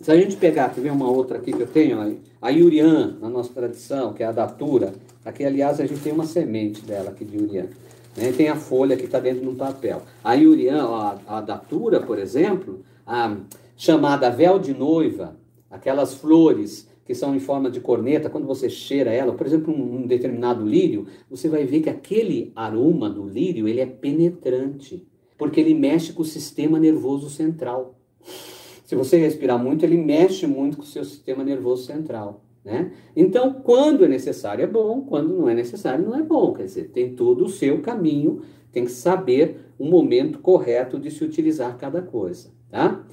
Se 0.00 0.12
a 0.12 0.16
gente 0.16 0.36
pegar, 0.36 0.68
ver 0.68 0.92
uma 0.92 1.10
outra 1.10 1.38
aqui 1.38 1.52
que 1.52 1.60
eu 1.60 1.66
tenho, 1.66 2.20
a 2.40 2.48
Yurian, 2.48 3.16
na 3.20 3.28
nossa 3.28 3.52
tradição, 3.52 4.12
que 4.12 4.22
é 4.22 4.26
a 4.26 4.30
datura, 4.30 4.94
aqui 5.24 5.44
aliás 5.44 5.80
a 5.80 5.86
gente 5.86 6.00
tem 6.00 6.12
uma 6.12 6.26
semente 6.26 6.80
dela 6.82 7.10
aqui 7.10 7.24
de 7.24 7.38
Yurian, 7.38 7.66
né? 8.16 8.32
tem 8.36 8.48
a 8.48 8.54
folha 8.54 8.96
que 8.96 9.04
está 9.04 9.18
dentro 9.18 9.40
de 9.40 9.48
um 9.48 9.56
papel. 9.56 10.02
A 10.22 10.34
Yurian, 10.34 10.84
a, 10.84 11.18
a 11.26 11.40
datura, 11.40 11.98
por 11.98 12.20
exemplo, 12.20 12.84
a 13.04 13.36
chamada 13.76 14.30
véu 14.30 14.60
de 14.60 14.72
noiva, 14.72 15.36
aquelas 15.68 16.14
flores 16.14 16.86
que 17.04 17.14
são 17.14 17.34
em 17.34 17.40
forma 17.40 17.70
de 17.70 17.80
corneta, 17.80 18.30
quando 18.30 18.46
você 18.46 18.70
cheira 18.70 19.12
ela, 19.12 19.34
por 19.34 19.46
exemplo, 19.46 19.74
um, 19.74 20.02
um 20.02 20.06
determinado 20.06 20.64
lírio, 20.64 21.06
você 21.28 21.48
vai 21.48 21.64
ver 21.64 21.80
que 21.80 21.90
aquele 21.90 22.52
aroma 22.54 23.10
do 23.10 23.26
lírio, 23.26 23.66
ele 23.66 23.80
é 23.80 23.86
penetrante, 23.86 25.06
porque 25.36 25.60
ele 25.60 25.74
mexe 25.74 26.12
com 26.12 26.22
o 26.22 26.26
sistema 26.26 26.78
nervoso 26.78 27.28
central. 27.28 27.98
Se 28.84 28.94
você 28.94 29.16
respirar 29.16 29.58
muito, 29.58 29.84
ele 29.84 29.96
mexe 29.96 30.46
muito 30.46 30.76
com 30.76 30.82
o 30.82 30.86
seu 30.86 31.04
sistema 31.04 31.42
nervoso 31.42 31.84
central. 31.84 32.44
Né? 32.64 32.92
Então, 33.16 33.54
quando 33.54 34.04
é 34.04 34.08
necessário 34.08 34.62
é 34.62 34.66
bom, 34.66 35.00
quando 35.02 35.34
não 35.34 35.48
é 35.48 35.54
necessário 35.54 36.04
não 36.04 36.14
é 36.14 36.22
bom. 36.22 36.52
Quer 36.52 36.64
dizer, 36.64 36.90
tem 36.90 37.14
todo 37.14 37.44
o 37.44 37.48
seu 37.48 37.80
caminho, 37.80 38.42
tem 38.70 38.84
que 38.84 38.92
saber 38.92 39.72
o 39.78 39.84
momento 39.84 40.38
correto 40.38 40.98
de 40.98 41.10
se 41.10 41.24
utilizar 41.24 41.76
cada 41.76 42.00
coisa. 42.00 42.50
Tá? 42.70 43.04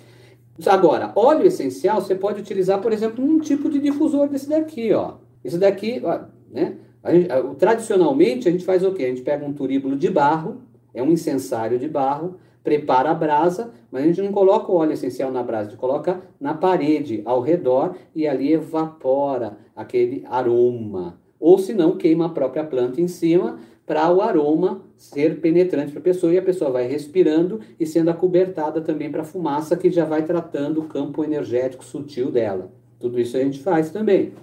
Agora, 0.66 1.12
óleo 1.16 1.46
essencial 1.46 2.02
você 2.02 2.16
pode 2.16 2.42
utilizar, 2.42 2.82
por 2.82 2.92
exemplo, 2.92 3.24
um 3.24 3.40
tipo 3.40 3.70
de 3.70 3.80
difusor 3.80 4.28
desse 4.28 4.50
daqui, 4.50 4.92
ó. 4.94 5.16
Esse 5.44 5.58
daqui, 5.58 6.02
ó, 6.04 6.22
né? 6.52 6.76
A 7.02 7.14
gente, 7.14 7.30
tradicionalmente 7.58 8.50
a 8.50 8.52
gente 8.52 8.66
faz 8.66 8.84
o 8.84 8.92
quê? 8.92 9.06
A 9.06 9.08
gente 9.08 9.22
pega 9.22 9.46
um 9.46 9.54
turíbulo 9.54 9.96
de 9.96 10.10
barro, 10.10 10.58
é 10.94 11.02
um 11.02 11.12
incensário 11.12 11.80
de 11.80 11.88
barro, 11.88 12.36
prepara 12.64 13.12
a 13.12 13.14
brasa, 13.14 13.72
mas 13.90 14.04
a 14.04 14.08
gente 14.08 14.22
não 14.22 14.32
coloca 14.32 14.72
o 14.72 14.76
óleo 14.76 14.92
essencial 14.94 15.32
na 15.32 15.42
brasa, 15.42 15.68
a 15.68 15.72
gente 15.72 15.80
coloca 15.80 16.22
na 16.40 16.54
parede, 16.54 17.22
ao 17.24 17.40
redor, 17.40 17.96
e 18.14 18.28
ali 18.28 18.52
evapora 18.52 19.58
aquele 19.76 20.26
aroma. 20.30 21.20
Ou 21.40 21.58
se 21.58 21.74
não, 21.74 21.96
queima 21.96 22.26
a 22.26 22.30
própria 22.30 22.66
planta 22.66 23.00
em 23.00 23.08
cima, 23.08 23.60
para 23.90 24.08
o 24.14 24.22
aroma 24.22 24.84
ser 24.96 25.42
penetrante 25.42 25.92
para 25.92 26.00
a 26.00 26.04
pessoa 26.04 26.32
e 26.32 26.38
a 26.38 26.44
pessoa 26.44 26.70
vai 26.70 26.86
respirando 26.86 27.60
e 27.80 27.88
sendo 27.88 28.12
acobertada 28.12 28.82
também 28.82 29.10
para 29.10 29.24
a 29.24 29.26
fumaça 29.26 29.76
que 29.76 29.90
já 29.90 30.06
vai 30.06 30.22
tratando 30.22 30.80
o 30.80 30.88
campo 30.88 31.24
energético 31.24 31.84
sutil 31.84 32.30
dela. 32.30 32.72
Tudo 33.00 33.20
isso 33.20 33.36
a 33.36 33.40
gente 33.40 33.58
faz 33.58 33.90
também. 33.90 34.34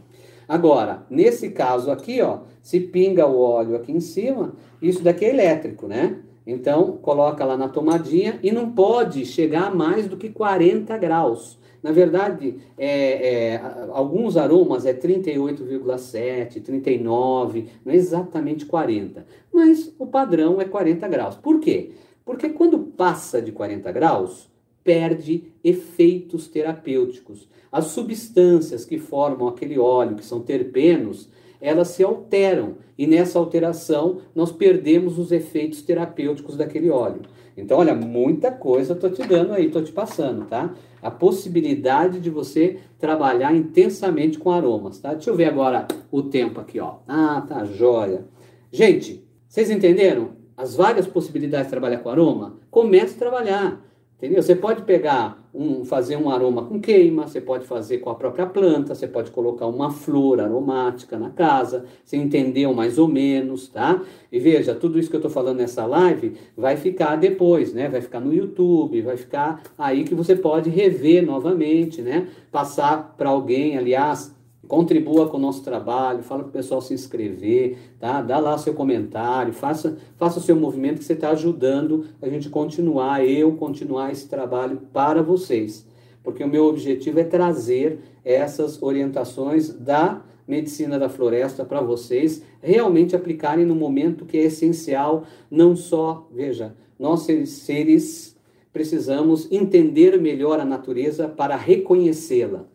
Agora, 0.48 1.06
nesse 1.08 1.50
caso 1.50 1.92
aqui, 1.92 2.20
ó, 2.20 2.40
se 2.60 2.80
pinga 2.80 3.24
o 3.28 3.38
óleo 3.38 3.76
aqui 3.76 3.92
em 3.92 4.00
cima, 4.00 4.52
isso 4.82 5.00
daqui 5.04 5.24
é 5.24 5.30
elétrico, 5.30 5.86
né? 5.86 6.18
Então, 6.44 6.98
coloca 7.00 7.44
lá 7.44 7.56
na 7.56 7.68
tomadinha 7.68 8.40
e 8.42 8.50
não 8.50 8.72
pode 8.72 9.24
chegar 9.24 9.68
a 9.68 9.74
mais 9.74 10.08
do 10.08 10.16
que 10.16 10.28
40 10.28 10.98
graus. 10.98 11.56
Na 11.82 11.92
verdade, 11.92 12.56
é, 12.76 13.54
é, 13.54 13.60
alguns 13.90 14.36
aromas 14.36 14.86
é 14.86 14.92
38,7, 14.92 16.62
39, 16.62 17.66
não 17.84 17.92
é 17.92 17.96
exatamente 17.96 18.66
40. 18.66 19.26
Mas 19.52 19.92
o 19.98 20.06
padrão 20.06 20.60
é 20.60 20.64
40 20.64 21.06
graus. 21.08 21.36
Por 21.36 21.60
quê? 21.60 21.92
Porque 22.24 22.48
quando 22.48 22.78
passa 22.78 23.40
de 23.40 23.52
40 23.52 23.90
graus, 23.92 24.50
perde 24.82 25.44
efeitos 25.62 26.48
terapêuticos. 26.48 27.48
As 27.70 27.86
substâncias 27.86 28.84
que 28.84 28.98
formam 28.98 29.48
aquele 29.48 29.78
óleo, 29.78 30.16
que 30.16 30.24
são 30.24 30.40
terpenos, 30.40 31.28
elas 31.60 31.88
se 31.88 32.02
alteram 32.02 32.76
e 32.96 33.06
nessa 33.06 33.38
alteração 33.38 34.18
nós 34.34 34.52
perdemos 34.52 35.18
os 35.18 35.32
efeitos 35.32 35.82
terapêuticos 35.82 36.56
daquele 36.56 36.90
óleo. 36.90 37.22
Então, 37.56 37.78
olha, 37.78 37.94
muita 37.94 38.50
coisa 38.50 38.92
estou 38.92 39.10
te 39.10 39.26
dando 39.26 39.52
aí, 39.52 39.66
estou 39.66 39.82
te 39.82 39.90
passando, 39.90 40.44
tá? 40.44 40.74
A 41.06 41.10
possibilidade 41.10 42.18
de 42.18 42.28
você 42.28 42.80
trabalhar 42.98 43.54
intensamente 43.54 44.40
com 44.40 44.50
aromas, 44.50 44.98
tá? 44.98 45.14
Deixa 45.14 45.30
eu 45.30 45.36
ver 45.36 45.44
agora 45.44 45.86
o 46.10 46.20
tempo 46.20 46.60
aqui, 46.60 46.80
ó. 46.80 46.96
Ah, 47.06 47.40
tá 47.48 47.64
joia. 47.64 48.26
Gente, 48.72 49.24
vocês 49.46 49.70
entenderam? 49.70 50.30
As 50.56 50.74
várias 50.74 51.06
possibilidades 51.06 51.68
de 51.68 51.70
trabalhar 51.70 51.98
com 51.98 52.08
aroma? 52.08 52.56
Comece 52.72 53.14
a 53.14 53.18
trabalhar. 53.18 53.85
Entendeu? 54.16 54.42
Você 54.42 54.56
pode 54.56 54.82
pegar 54.82 55.46
um, 55.52 55.84
fazer 55.84 56.16
um 56.16 56.30
aroma 56.30 56.64
com 56.64 56.80
queima, 56.80 57.26
você 57.26 57.38
pode 57.40 57.66
fazer 57.66 57.98
com 57.98 58.08
a 58.08 58.14
própria 58.14 58.46
planta, 58.46 58.94
você 58.94 59.06
pode 59.06 59.30
colocar 59.30 59.66
uma 59.66 59.90
flor 59.90 60.40
aromática 60.40 61.18
na 61.18 61.30
casa, 61.30 61.84
você 62.04 62.16
entendeu 62.16 62.72
mais 62.72 62.98
ou 62.98 63.08
menos, 63.08 63.68
tá? 63.68 64.02
E 64.30 64.38
veja, 64.38 64.74
tudo 64.74 64.98
isso 64.98 65.08
que 65.08 65.16
eu 65.16 65.20
estou 65.20 65.30
falando 65.30 65.58
nessa 65.58 65.84
live 65.86 66.34
vai 66.56 66.76
ficar 66.76 67.16
depois, 67.16 67.72
né? 67.72 67.88
Vai 67.88 68.00
ficar 68.00 68.20
no 68.20 68.32
YouTube, 68.32 69.02
vai 69.02 69.16
ficar 69.16 69.62
aí 69.78 70.04
que 70.04 70.14
você 70.14 70.36
pode 70.36 70.70
rever 70.70 71.24
novamente, 71.24 72.02
né? 72.02 72.28
Passar 72.50 73.14
para 73.16 73.30
alguém, 73.30 73.78
aliás, 73.78 74.35
Contribua 74.68 75.28
com 75.28 75.36
o 75.36 75.40
nosso 75.40 75.62
trabalho, 75.62 76.22
fala 76.22 76.42
para 76.42 76.50
o 76.50 76.52
pessoal 76.52 76.80
se 76.80 76.92
inscrever, 76.92 77.78
tá? 77.98 78.20
Dá 78.20 78.38
lá 78.38 78.58
seu 78.58 78.74
comentário, 78.74 79.52
faça, 79.52 79.96
faça 80.16 80.38
o 80.38 80.42
seu 80.42 80.56
movimento 80.56 80.98
que 80.98 81.04
você 81.04 81.12
está 81.12 81.30
ajudando 81.30 82.06
a 82.20 82.28
gente 82.28 82.48
continuar, 82.48 83.24
eu 83.24 83.52
continuar 83.52 84.10
esse 84.10 84.28
trabalho 84.28 84.80
para 84.92 85.22
vocês. 85.22 85.86
Porque 86.22 86.42
o 86.42 86.48
meu 86.48 86.66
objetivo 86.66 87.20
é 87.20 87.24
trazer 87.24 88.00
essas 88.24 88.82
orientações 88.82 89.72
da 89.72 90.22
medicina 90.46 90.98
da 90.98 91.08
floresta 91.08 91.64
para 91.64 91.80
vocês 91.80 92.42
realmente 92.60 93.14
aplicarem 93.16 93.64
no 93.64 93.74
momento 93.74 94.24
que 94.24 94.36
é 94.36 94.42
essencial, 94.42 95.24
não 95.50 95.74
só, 95.74 96.28
veja, 96.32 96.74
nós 96.98 97.26
seres 97.46 98.36
precisamos 98.72 99.50
entender 99.50 100.20
melhor 100.20 100.60
a 100.60 100.64
natureza 100.64 101.26
para 101.28 101.56
reconhecê-la. 101.56 102.66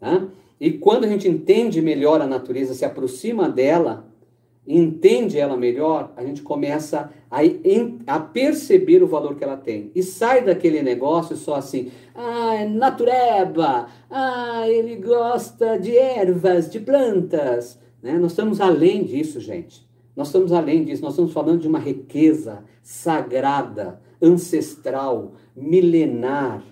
Tá? 0.00 0.26
E 0.60 0.72
quando 0.72 1.04
a 1.04 1.08
gente 1.08 1.28
entende 1.28 1.80
melhor 1.82 2.20
a 2.20 2.26
natureza, 2.26 2.74
se 2.74 2.84
aproxima 2.84 3.48
dela, 3.48 4.06
entende 4.66 5.38
ela 5.38 5.56
melhor, 5.56 6.12
a 6.16 6.24
gente 6.24 6.42
começa 6.42 7.10
a, 7.30 7.40
a, 8.06 8.20
perceber 8.20 9.02
o 9.02 9.06
valor 9.06 9.34
que 9.34 9.44
ela 9.44 9.56
tem. 9.56 9.90
E 9.94 10.02
sai 10.02 10.44
daquele 10.44 10.82
negócio 10.82 11.36
só 11.36 11.56
assim, 11.56 11.90
ah, 12.14 12.54
é 12.54 12.66
natureba, 12.66 13.88
ah, 14.10 14.68
ele 14.68 14.96
gosta 14.96 15.78
de 15.78 15.96
ervas, 15.96 16.70
de 16.70 16.80
plantas. 16.80 17.78
Né? 18.02 18.18
Nós 18.18 18.32
estamos 18.32 18.60
além 18.60 19.04
disso, 19.04 19.38
gente. 19.40 19.84
Nós 20.16 20.28
estamos 20.28 20.52
além 20.52 20.84
disso, 20.84 21.02
nós 21.02 21.12
estamos 21.12 21.32
falando 21.32 21.60
de 21.60 21.68
uma 21.68 21.78
riqueza 21.78 22.62
sagrada, 22.82 24.00
ancestral, 24.22 25.32
milenar, 25.56 26.62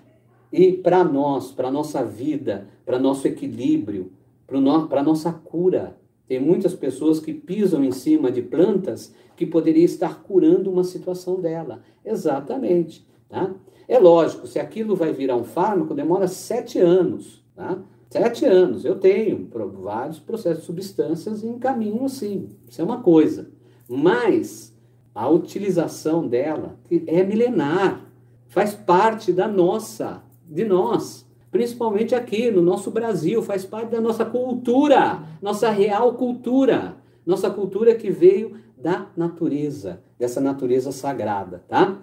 e 0.51 0.71
para 0.71 1.03
nós, 1.03 1.51
para 1.51 1.67
a 1.67 1.71
nossa 1.71 2.05
vida, 2.05 2.67
para 2.85 2.99
nosso 2.99 3.27
equilíbrio, 3.27 4.11
para 4.45 4.59
no, 4.59 4.87
nossa 5.03 5.31
cura. 5.31 5.97
Tem 6.27 6.39
muitas 6.39 6.73
pessoas 6.73 7.19
que 7.19 7.33
pisam 7.33 7.83
em 7.83 7.91
cima 7.91 8.31
de 8.31 8.41
plantas 8.41 9.13
que 9.35 9.45
poderia 9.45 9.85
estar 9.85 10.23
curando 10.23 10.71
uma 10.71 10.83
situação 10.83 11.39
dela. 11.39 11.81
Exatamente. 12.03 13.05
Tá? 13.29 13.53
É 13.87 13.99
lógico, 13.99 14.47
se 14.47 14.59
aquilo 14.59 14.95
vai 14.95 15.11
virar 15.11 15.35
um 15.35 15.43
fármaco, 15.43 15.93
demora 15.93 16.27
sete 16.27 16.79
anos. 16.79 17.43
Tá? 17.55 17.81
Sete 18.09 18.45
anos. 18.45 18.85
Eu 18.85 18.99
tenho 18.99 19.49
vários 19.81 20.19
processos 20.19 20.61
de 20.61 20.65
substâncias 20.65 21.43
em 21.43 21.57
caminho 21.57 22.05
assim. 22.05 22.49
Isso 22.67 22.81
é 22.81 22.83
uma 22.83 23.01
coisa. 23.01 23.49
Mas 23.89 24.73
a 25.13 25.27
utilização 25.29 26.27
dela 26.27 26.77
é 27.07 27.23
milenar. 27.23 28.05
Faz 28.47 28.73
parte 28.73 29.33
da 29.33 29.47
nossa 29.47 30.23
de 30.47 30.63
nós, 30.63 31.25
principalmente 31.53 32.15
aqui 32.15 32.49
no 32.49 32.63
nosso 32.63 32.89
Brasil, 32.89 33.39
faz 33.43 33.63
parte 33.63 33.91
da 33.91 34.01
nossa 34.01 34.25
cultura, 34.25 35.19
nossa 35.39 35.69
real 35.69 36.15
cultura, 36.15 36.97
nossa 37.23 37.47
cultura 37.47 37.93
que 37.93 38.09
veio 38.09 38.57
da 38.75 39.05
natureza, 39.15 40.01
dessa 40.17 40.41
natureza 40.41 40.91
sagrada, 40.91 41.63
tá? 41.67 41.99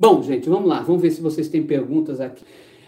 Bom, 0.00 0.22
gente, 0.22 0.48
vamos 0.48 0.66
lá, 0.66 0.80
vamos 0.80 1.02
ver 1.02 1.10
se 1.10 1.20
vocês 1.20 1.48
têm 1.48 1.62
perguntas 1.62 2.18
aqui. 2.18 2.42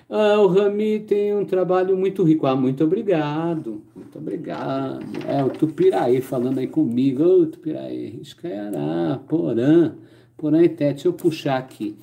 Ah, 0.08 0.40
o 0.40 0.46
Rami 0.46 1.00
tem 1.00 1.36
um 1.36 1.44
trabalho 1.44 1.96
muito 1.96 2.24
rico. 2.24 2.46
Ah, 2.46 2.56
muito 2.56 2.82
obrigado. 2.82 3.82
Muito 3.94 4.18
obrigado. 4.18 5.04
É, 5.28 5.44
o 5.44 5.50
Tupiraí 5.50 6.20
falando 6.20 6.58
aí 6.58 6.66
comigo. 6.66 7.22
Ô, 7.22 7.42
oh, 7.42 7.46
Tupiraí, 7.46 8.08
Riscaiará, 8.08 9.20
Porã, 9.28 9.92
Porã 10.36 10.62
e 10.62 10.68
Tete. 10.68 10.94
Deixa 10.94 11.08
eu 11.08 11.12
puxar 11.12 11.58
aqui. 11.58 11.94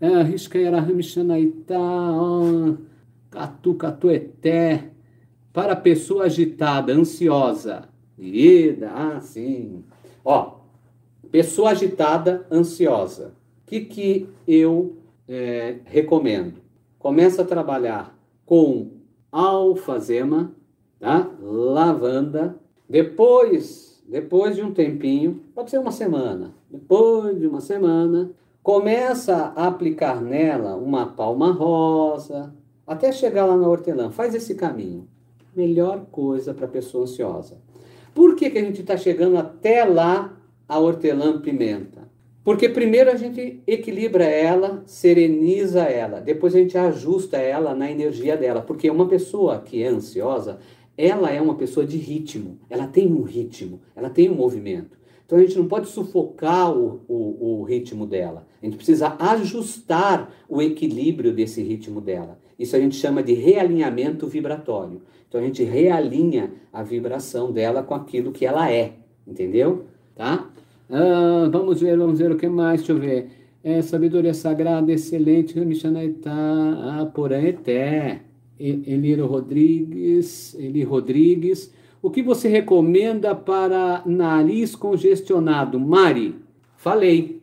É, 0.00 0.22
Riscaira 0.22 0.80
Ramixanaitá, 0.80 1.78
Catu 3.34 3.74
Catueté, 3.74 4.92
para 5.52 5.74
pessoa 5.74 6.26
agitada, 6.26 6.92
ansiosa. 6.92 7.88
Ida, 8.16 8.92
ah, 8.94 9.20
sim. 9.20 9.84
Ó, 10.24 10.58
pessoa 11.32 11.70
agitada, 11.70 12.46
ansiosa. 12.48 13.34
O 13.62 13.66
que, 13.66 13.80
que 13.80 14.28
eu 14.46 14.98
é, 15.28 15.78
recomendo? 15.86 16.60
Começa 16.96 17.42
a 17.42 17.44
trabalhar 17.44 18.16
com 18.46 18.92
alfazema, 19.32 20.54
tá? 21.00 21.28
lavanda. 21.42 22.56
Depois, 22.88 24.00
depois 24.08 24.54
de 24.54 24.62
um 24.62 24.72
tempinho, 24.72 25.40
pode 25.52 25.70
ser 25.70 25.78
uma 25.78 25.90
semana. 25.90 26.54
Depois 26.70 27.36
de 27.36 27.48
uma 27.48 27.60
semana, 27.60 28.30
Começa 28.64 29.52
a 29.54 29.66
aplicar 29.66 30.22
nela 30.22 30.74
uma 30.74 31.04
palma 31.04 31.52
rosa, 31.52 32.56
até 32.86 33.12
chegar 33.12 33.46
lá 33.46 33.56
na 33.56 33.68
hortelã. 33.68 34.10
Faz 34.10 34.34
esse 34.34 34.54
caminho. 34.54 35.08
Melhor 35.54 36.06
coisa 36.10 36.52
para 36.52 36.66
pessoa 36.66 37.04
ansiosa. 37.04 37.58
Por 38.14 38.36
que, 38.36 38.50
que 38.50 38.58
a 38.58 38.62
gente 38.62 38.80
está 38.80 38.96
chegando 38.96 39.36
até 39.36 39.84
lá 39.84 40.36
a 40.68 40.78
hortelã-pimenta? 40.78 42.04
Porque 42.44 42.68
primeiro 42.68 43.10
a 43.10 43.16
gente 43.16 43.62
equilibra 43.66 44.24
ela, 44.24 44.82
sereniza 44.84 45.84
ela, 45.84 46.20
depois 46.20 46.54
a 46.54 46.58
gente 46.58 46.76
ajusta 46.76 47.38
ela 47.38 47.74
na 47.74 47.90
energia 47.90 48.36
dela. 48.36 48.60
Porque 48.60 48.90
uma 48.90 49.08
pessoa 49.08 49.60
que 49.60 49.82
é 49.82 49.88
ansiosa, 49.88 50.58
ela 50.96 51.30
é 51.30 51.40
uma 51.40 51.54
pessoa 51.54 51.86
de 51.86 51.96
ritmo, 51.96 52.58
ela 52.68 52.86
tem 52.86 53.12
um 53.12 53.22
ritmo, 53.22 53.80
ela 53.96 54.10
tem 54.10 54.30
um 54.30 54.34
movimento. 54.34 54.98
Então 55.26 55.38
a 55.38 55.40
gente 55.40 55.56
não 55.56 55.66
pode 55.66 55.88
sufocar 55.88 56.76
o, 56.76 57.00
o, 57.08 57.60
o, 57.60 57.62
ritmo 57.64 58.06
dela. 58.06 58.46
A 58.62 58.64
gente 58.64 58.76
precisa 58.76 59.16
ajustar 59.18 60.30
o 60.48 60.60
equilíbrio 60.60 61.32
desse 61.32 61.62
ritmo 61.62 62.00
dela. 62.00 62.38
Isso 62.58 62.76
a 62.76 62.80
gente 62.80 62.96
chama 62.96 63.22
de 63.22 63.32
realinhamento 63.32 64.26
vibratório. 64.26 65.00
Então 65.28 65.40
a 65.40 65.44
gente 65.44 65.64
realinha 65.64 66.52
a 66.72 66.82
vibração 66.82 67.50
dela 67.50 67.82
com 67.82 67.94
aquilo 67.94 68.32
que 68.32 68.44
ela 68.44 68.70
é. 68.70 68.92
Entendeu? 69.26 69.86
Tá? 70.14 70.50
Ah, 70.90 71.48
vamos 71.50 71.80
ver, 71.80 71.96
vamos 71.96 72.18
ver 72.18 72.30
o 72.30 72.36
que 72.36 72.48
mais. 72.48 72.80
Deixa 72.80 72.92
eu 72.92 72.98
ver. 72.98 73.28
É, 73.62 73.80
sabedoria 73.80 74.34
sagrada, 74.34 74.92
excelente. 74.92 75.58
Mishanaitá, 75.58 76.32
ah, 76.32 77.06
Poraeté. 77.06 78.20
Eliro 78.58 79.26
Rodrigues, 79.26 80.54
Eli 80.54 80.82
Rodrigues. 80.84 81.72
O 82.04 82.10
que 82.10 82.22
você 82.22 82.48
recomenda 82.48 83.34
para 83.34 84.02
nariz 84.04 84.76
congestionado? 84.76 85.80
Mari, 85.80 86.34
falei, 86.76 87.40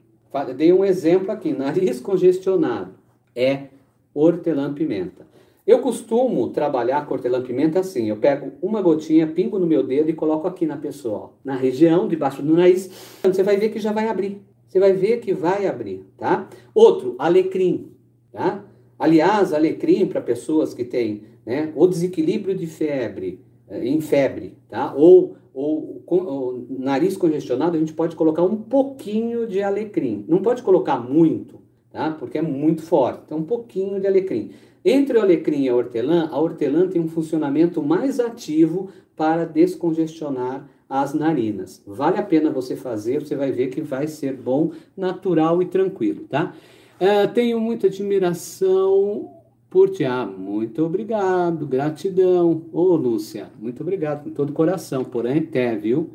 dei 0.55 0.71
um 0.71 0.85
exemplo 0.85 1.31
aqui. 1.31 1.51
Nariz 1.57 1.99
congestionado 1.99 2.93
é 3.35 3.69
hortelã-pimenta. 4.13 5.25
Eu 5.65 5.79
costumo 5.79 6.49
trabalhar 6.49 7.07
com 7.07 7.15
hortelã-pimenta 7.15 7.79
assim. 7.79 8.07
Eu 8.07 8.17
pego 8.17 8.51
uma 8.61 8.83
gotinha, 8.83 9.25
pingo 9.25 9.57
no 9.57 9.65
meu 9.65 9.81
dedo 9.81 10.11
e 10.11 10.13
coloco 10.13 10.47
aqui 10.47 10.67
na 10.67 10.77
pessoa, 10.77 11.17
ó, 11.17 11.29
na 11.43 11.55
região 11.55 12.07
debaixo 12.07 12.43
do 12.43 12.55
nariz. 12.55 13.17
Você 13.23 13.41
vai 13.41 13.57
ver 13.57 13.69
que 13.69 13.79
já 13.79 13.91
vai 13.91 14.09
abrir. 14.09 14.43
Você 14.67 14.79
vai 14.79 14.93
ver 14.93 15.21
que 15.21 15.33
vai 15.33 15.65
abrir, 15.65 16.05
tá? 16.19 16.47
Outro, 16.71 17.15
alecrim, 17.17 17.89
tá? 18.31 18.63
Aliás, 18.99 19.53
alecrim 19.53 20.05
para 20.05 20.21
pessoas 20.21 20.71
que 20.71 20.83
têm 20.83 21.23
né, 21.43 21.73
o 21.75 21.87
desequilíbrio 21.87 22.55
de 22.55 22.67
febre, 22.67 23.39
em 23.71 24.01
febre, 24.01 24.57
tá? 24.69 24.93
Ou, 24.95 25.35
ou, 25.53 26.03
ou, 26.05 26.65
nariz 26.69 27.15
congestionado, 27.15 27.77
a 27.77 27.79
gente 27.79 27.93
pode 27.93 28.15
colocar 28.15 28.43
um 28.43 28.57
pouquinho 28.57 29.47
de 29.47 29.61
alecrim. 29.61 30.25
Não 30.27 30.41
pode 30.41 30.61
colocar 30.61 30.99
muito, 30.99 31.59
tá? 31.91 32.11
Porque 32.11 32.37
é 32.37 32.41
muito 32.41 32.81
forte. 32.81 33.21
Então, 33.25 33.37
um 33.37 33.43
pouquinho 33.43 33.99
de 33.99 34.07
alecrim. 34.07 34.51
Entre 34.83 35.17
o 35.17 35.21
alecrim 35.21 35.63
e 35.63 35.69
a 35.69 35.75
hortelã, 35.75 36.27
a 36.31 36.39
hortelã 36.39 36.87
tem 36.87 36.99
um 36.99 37.07
funcionamento 37.07 37.83
mais 37.83 38.19
ativo 38.19 38.89
para 39.15 39.45
descongestionar 39.45 40.67
as 40.89 41.13
narinas. 41.13 41.81
Vale 41.85 42.17
a 42.17 42.23
pena 42.23 42.49
você 42.49 42.75
fazer, 42.75 43.21
você 43.21 43.35
vai 43.35 43.51
ver 43.51 43.67
que 43.67 43.81
vai 43.81 44.07
ser 44.07 44.33
bom, 44.33 44.71
natural 44.97 45.61
e 45.61 45.65
tranquilo, 45.65 46.25
tá? 46.27 46.53
Uh, 46.99 47.31
tenho 47.33 47.59
muita 47.59 47.87
admiração 47.87 49.40
por 49.71 49.89
ah, 50.05 50.25
muito 50.25 50.83
obrigado, 50.83 51.65
gratidão. 51.65 52.65
Ô, 52.73 52.93
Lúcia, 52.97 53.49
muito 53.57 53.81
obrigado, 53.81 54.25
com 54.25 54.31
todo 54.31 54.49
o 54.49 54.53
coração, 54.53 55.05
porém 55.05 55.37
até, 55.39 55.73
viu? 55.77 56.09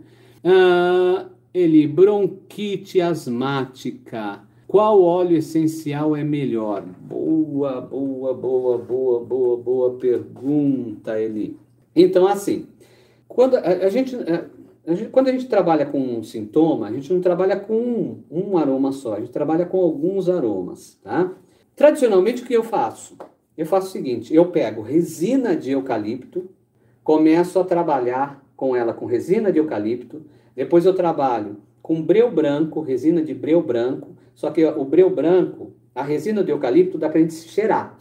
Ah, 0.45 1.25
ele, 1.55 1.87
bronquite 1.87 3.01
asmática. 3.01 4.43
Qual 4.69 5.01
óleo 5.01 5.39
essencial 5.39 6.15
é 6.15 6.23
melhor? 6.23 6.83
Boa, 6.83 7.81
boa, 7.81 8.35
boa, 8.35 8.77
boa, 8.77 9.21
boa, 9.25 9.57
boa 9.57 9.91
pergunta, 9.95 11.19
Eli. 11.19 11.57
Então, 11.95 12.27
assim, 12.27 12.67
quando 13.27 13.57
a, 13.57 13.61
a, 13.61 13.89
gente, 13.89 14.15
a, 14.87 14.95
gente, 14.95 15.09
quando 15.09 15.29
a 15.29 15.33
gente 15.33 15.49
trabalha 15.49 15.87
com 15.87 15.99
um 15.99 16.23
sintoma, 16.23 16.89
a 16.89 16.93
gente 16.93 17.11
não 17.11 17.23
trabalha 17.23 17.59
com 17.59 17.75
um, 17.75 18.23
um 18.31 18.59
aroma 18.59 18.93
só, 18.93 19.15
a 19.15 19.21
gente 19.21 19.33
trabalha 19.33 19.65
com 19.65 19.81
alguns 19.81 20.29
aromas, 20.29 21.01
tá? 21.03 21.33
Tradicionalmente, 21.75 22.43
o 22.43 22.47
que 22.47 22.53
eu 22.53 22.63
faço? 22.63 23.17
Eu 23.57 23.67
faço 23.67 23.89
o 23.89 23.91
seguinte: 23.91 24.35
eu 24.35 24.47
pego 24.51 24.83
resina 24.83 25.57
de 25.57 25.71
eucalipto, 25.73 26.51
começo 27.03 27.59
a 27.59 27.65
trabalhar 27.65 28.45
com 28.57 28.75
ela 28.75 28.93
com 28.93 29.07
resina 29.07 29.53
de 29.53 29.59
eucalipto, 29.59 30.23
depois 30.55 30.87
eu 30.87 30.95
trabalho 30.95 31.59
com 31.83 32.03
breu 32.03 32.31
branco, 32.31 32.81
resina 32.81 33.23
de 33.23 33.33
breu 33.33 33.63
branco, 33.63 34.17
só 34.35 34.51
que 34.51 34.65
o 34.65 34.85
breu 34.85 35.09
branco, 35.09 35.73
a 35.95 36.03
resina 36.03 36.43
de 36.43 36.51
eucalipto 36.51 36.99
dá 36.99 37.09
para 37.09 37.19
a 37.19 37.23
gente 37.23 37.35
cheirar. 37.35 37.99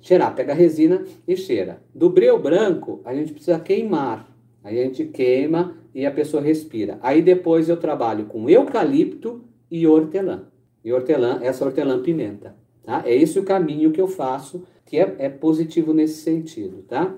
Cheirar, 0.00 0.34
pega 0.34 0.52
a 0.52 0.54
resina 0.54 1.04
e 1.26 1.36
cheira. 1.36 1.82
Do 1.94 2.08
breu 2.08 2.38
branco, 2.38 3.00
a 3.04 3.14
gente 3.14 3.32
precisa 3.32 3.58
queimar. 3.58 4.30
Aí 4.62 4.78
a 4.78 4.84
gente 4.84 5.04
queima 5.06 5.76
e 5.94 6.06
a 6.06 6.10
pessoa 6.10 6.42
respira. 6.42 6.98
Aí 7.02 7.20
depois 7.20 7.68
eu 7.68 7.76
trabalho 7.76 8.26
com 8.26 8.48
eucalipto 8.48 9.44
e 9.70 9.86
hortelã. 9.86 10.44
E 10.84 10.92
hortelã, 10.92 11.40
essa 11.42 11.64
hortelã 11.64 12.02
pimenta. 12.02 12.54
Tá? 12.82 13.02
É 13.04 13.14
esse 13.14 13.38
o 13.38 13.44
caminho 13.44 13.92
que 13.92 14.00
eu 14.00 14.08
faço, 14.08 14.62
que 14.84 14.98
é, 14.98 15.16
é 15.18 15.28
positivo 15.28 15.92
nesse 15.92 16.22
sentido. 16.22 16.82
Tá? 16.88 17.14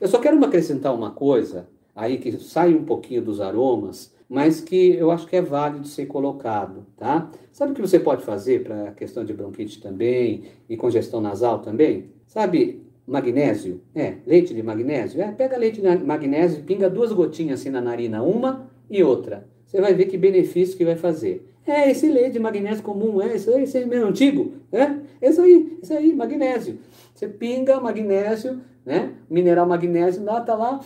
Eu 0.00 0.08
só 0.08 0.18
quero 0.18 0.42
acrescentar 0.44 0.94
uma 0.94 1.10
coisa, 1.10 1.68
aí 1.94 2.18
que 2.18 2.32
sai 2.38 2.74
um 2.74 2.84
pouquinho 2.84 3.22
dos 3.22 3.40
aromas, 3.40 4.14
mas 4.28 4.60
que 4.60 4.90
eu 4.90 5.10
acho 5.10 5.26
que 5.26 5.36
é 5.36 5.42
válido 5.42 5.86
ser 5.86 6.06
colocado, 6.06 6.84
tá? 6.96 7.30
Sabe 7.52 7.72
o 7.72 7.74
que 7.74 7.80
você 7.80 7.98
pode 7.98 8.24
fazer 8.24 8.64
para 8.64 8.88
a 8.88 8.92
questão 8.92 9.24
de 9.24 9.32
bronquite 9.32 9.80
também 9.80 10.42
e 10.68 10.76
congestão 10.76 11.20
nasal 11.20 11.60
também? 11.60 12.10
Sabe, 12.26 12.82
magnésio? 13.06 13.80
É, 13.94 14.16
leite 14.26 14.52
de 14.52 14.62
magnésio? 14.62 15.22
É, 15.22 15.30
pega 15.30 15.56
leite 15.56 15.80
de 15.80 16.04
magnésio 16.04 16.58
e 16.58 16.62
pinga 16.62 16.90
duas 16.90 17.12
gotinhas 17.12 17.60
assim 17.60 17.70
na 17.70 17.80
narina, 17.80 18.22
uma 18.22 18.68
e 18.90 19.02
outra. 19.02 19.46
Você 19.64 19.80
vai 19.80 19.94
ver 19.94 20.06
que 20.06 20.18
benefício 20.18 20.76
que 20.76 20.84
vai 20.84 20.96
fazer. 20.96 21.46
É, 21.66 21.90
esse 21.90 22.08
leite 22.08 22.34
de 22.34 22.38
magnésio 22.38 22.82
comum, 22.82 23.20
é 23.20 23.34
isso 23.34 23.50
aí, 23.50 23.64
esse 23.64 23.84
mesmo 23.84 24.06
antigo, 24.06 24.52
é? 24.70 24.94
Isso 25.20 25.42
aí, 25.42 25.78
isso 25.82 25.92
aí, 25.92 26.12
magnésio. 26.12 26.78
Você 27.12 27.26
pinga 27.26 27.80
magnésio, 27.80 28.60
né? 28.84 29.14
Mineral 29.28 29.66
magnésio, 29.66 30.22
dá, 30.22 30.40
tá 30.40 30.54
lá, 30.54 30.80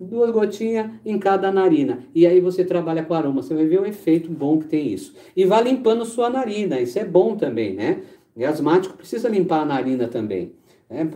duas 0.00 0.30
gotinhas 0.30 0.88
em 1.04 1.18
cada 1.18 1.50
narina. 1.50 2.04
E 2.14 2.26
aí 2.28 2.40
você 2.40 2.64
trabalha 2.64 3.02
com 3.02 3.12
aroma, 3.12 3.42
você 3.42 3.54
vai 3.54 3.66
ver 3.66 3.80
o 3.80 3.86
efeito 3.86 4.30
bom 4.30 4.58
que 4.58 4.66
tem 4.66 4.92
isso. 4.92 5.16
E 5.36 5.44
vai 5.44 5.64
limpando 5.64 6.04
sua 6.04 6.30
narina, 6.30 6.80
isso 6.80 6.96
é 6.98 7.04
bom 7.04 7.36
também, 7.36 7.74
né? 7.74 8.02
E 8.36 8.44
asmático 8.44 8.96
precisa 8.96 9.28
limpar 9.28 9.62
a 9.62 9.64
narina 9.64 10.06
também. 10.06 10.52
Né? 10.90 11.08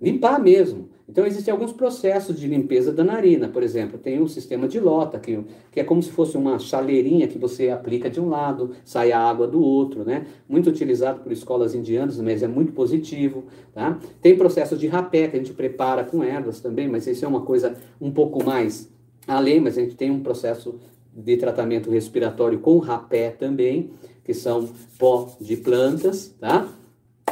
Limpar 0.00 0.40
mesmo. 0.40 0.88
Então, 1.08 1.26
existem 1.26 1.50
alguns 1.50 1.72
processos 1.72 2.38
de 2.38 2.46
limpeza 2.46 2.92
da 2.92 3.02
narina. 3.02 3.48
Por 3.48 3.64
exemplo, 3.64 3.98
tem 3.98 4.22
um 4.22 4.28
sistema 4.28 4.68
de 4.68 4.78
lota, 4.78 5.18
que, 5.18 5.44
que 5.72 5.80
é 5.80 5.84
como 5.84 6.00
se 6.00 6.10
fosse 6.12 6.36
uma 6.36 6.56
chaleirinha 6.60 7.26
que 7.26 7.36
você 7.36 7.68
aplica 7.68 8.08
de 8.08 8.20
um 8.20 8.28
lado, 8.28 8.70
sai 8.84 9.10
a 9.10 9.18
água 9.18 9.48
do 9.48 9.60
outro, 9.60 10.04
né? 10.04 10.26
Muito 10.48 10.70
utilizado 10.70 11.20
por 11.20 11.32
escolas 11.32 11.74
indianas, 11.74 12.20
mas 12.20 12.44
é 12.44 12.46
muito 12.46 12.72
positivo, 12.72 13.44
tá? 13.74 13.98
Tem 14.22 14.36
processos 14.36 14.78
de 14.78 14.86
rapé, 14.86 15.26
que 15.26 15.36
a 15.36 15.40
gente 15.40 15.52
prepara 15.52 16.04
com 16.04 16.22
ervas 16.22 16.60
também, 16.60 16.88
mas 16.88 17.08
isso 17.08 17.24
é 17.24 17.28
uma 17.28 17.40
coisa 17.40 17.74
um 18.00 18.12
pouco 18.12 18.44
mais 18.44 18.88
além, 19.26 19.58
mas 19.58 19.76
a 19.76 19.80
gente 19.80 19.96
tem 19.96 20.12
um 20.12 20.20
processo 20.20 20.78
de 21.12 21.36
tratamento 21.36 21.90
respiratório 21.90 22.60
com 22.60 22.78
rapé 22.78 23.30
também, 23.30 23.90
que 24.22 24.32
são 24.32 24.68
pó 24.96 25.28
de 25.40 25.56
plantas, 25.56 26.28
tá? 26.38 26.68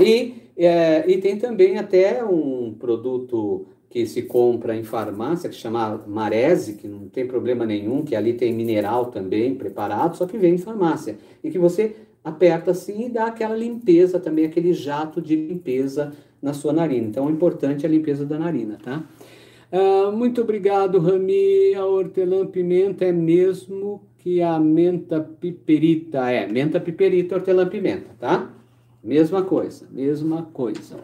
E 0.01 0.48
é, 0.67 1.09
e 1.09 1.19
tem 1.19 1.39
também 1.39 1.79
até 1.79 2.25
um 2.25 2.75
produto 2.75 3.67
que 3.91 4.05
se 4.07 4.23
compra 4.23 4.77
em 4.77 4.85
farmácia, 4.85 5.49
que 5.49 5.57
chama 5.57 6.05
Marese, 6.07 6.75
que 6.75 6.87
não 6.87 7.09
tem 7.09 7.27
problema 7.27 7.65
nenhum, 7.65 8.05
que 8.05 8.15
ali 8.15 8.35
tem 8.35 8.53
mineral 8.53 9.07
também 9.07 9.55
preparado, 9.55 10.17
só 10.17 10.27
que 10.27 10.37
vem 10.37 10.55
em 10.55 10.59
farmácia. 10.59 11.17
E 11.43 11.51
que 11.51 11.59
você 11.59 11.97
aperta 12.23 12.73
assim 12.73 13.07
e 13.07 13.09
dá 13.09 13.27
aquela 13.27 13.57
limpeza 13.57 14.21
também, 14.21 14.45
aquele 14.45 14.73
jato 14.75 15.23
de 15.23 15.35
limpeza 15.35 16.13
na 16.43 16.53
sua 16.53 16.73
narina. 16.73 17.07
Então, 17.07 17.27
o 17.27 17.31
importante 17.31 17.87
é 17.87 17.89
a 17.89 17.93
limpeza 17.93 18.27
da 18.27 18.39
narina, 18.39 18.79
tá? 18.83 19.03
Ah, 19.73 20.11
muito 20.11 20.41
obrigado, 20.41 20.99
Rami. 20.99 21.75
A 21.75 21.85
hortelã-pimenta 21.85 23.05
é 23.05 23.13
mesmo 23.13 24.03
que 24.19 24.43
a 24.43 24.59
menta 24.59 25.21
piperita. 25.21 26.31
É, 26.31 26.47
menta 26.47 26.81
piperita, 26.81 27.37
hortelã-pimenta, 27.37 28.11
tá? 28.19 28.58
Mesma 29.09 29.43
coisa, 29.43 29.89
mesma 29.91 30.43
coisa. 30.53 31.03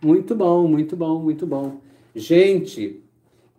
Muito 0.00 0.36
bom, 0.36 0.68
muito 0.68 0.96
bom, 0.96 1.18
muito 1.18 1.44
bom. 1.44 1.78
Gente, 2.14 3.02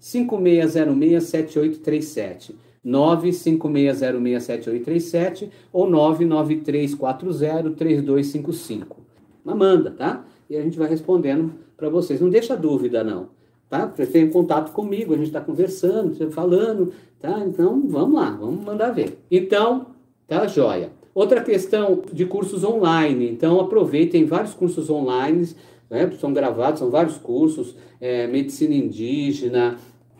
956067837. 0.01 2.55
956067837 2.87 5.51
ou 5.73 5.89
993403255. 5.89 8.87
Mas 9.45 9.57
manda, 9.57 9.91
tá? 9.91 10.25
E 10.49 10.57
a 10.57 10.63
gente 10.63 10.79
vai 10.79 10.89
respondendo 10.89 11.53
para 11.77 11.89
vocês. 11.89 12.21
Não 12.21 12.31
deixa 12.31 12.57
dúvida, 12.57 13.03
não. 13.03 13.31
Tá? 13.69 13.89
Tem 13.89 14.31
contato 14.31 14.71
comigo, 14.71 15.15
a 15.15 15.17
gente 15.17 15.27
está 15.27 15.41
conversando, 15.41 16.31
falando, 16.31 16.93
tá? 17.19 17.43
Então, 17.45 17.83
vamos 17.89 18.15
lá, 18.15 18.31
vamos 18.31 18.65
mandar 18.65 18.93
ver. 18.93 19.19
Então, 19.29 19.87
tá 20.29 20.47
joia. 20.47 20.93
Outra 21.13 21.43
questão 21.43 22.05
de 22.13 22.25
cursos 22.25 22.63
online. 22.63 23.29
Então, 23.29 23.59
aproveitem 23.59 24.25
vários 24.25 24.55
cursos 24.55 24.89
online 24.89 25.49
né? 25.91 26.11
são 26.19 26.33
gravados, 26.33 26.79
são 26.79 26.91
vários 26.91 27.19
cursos, 27.19 27.77
é, 28.01 28.27
medicina 28.27 28.75
indígena, 28.75 29.77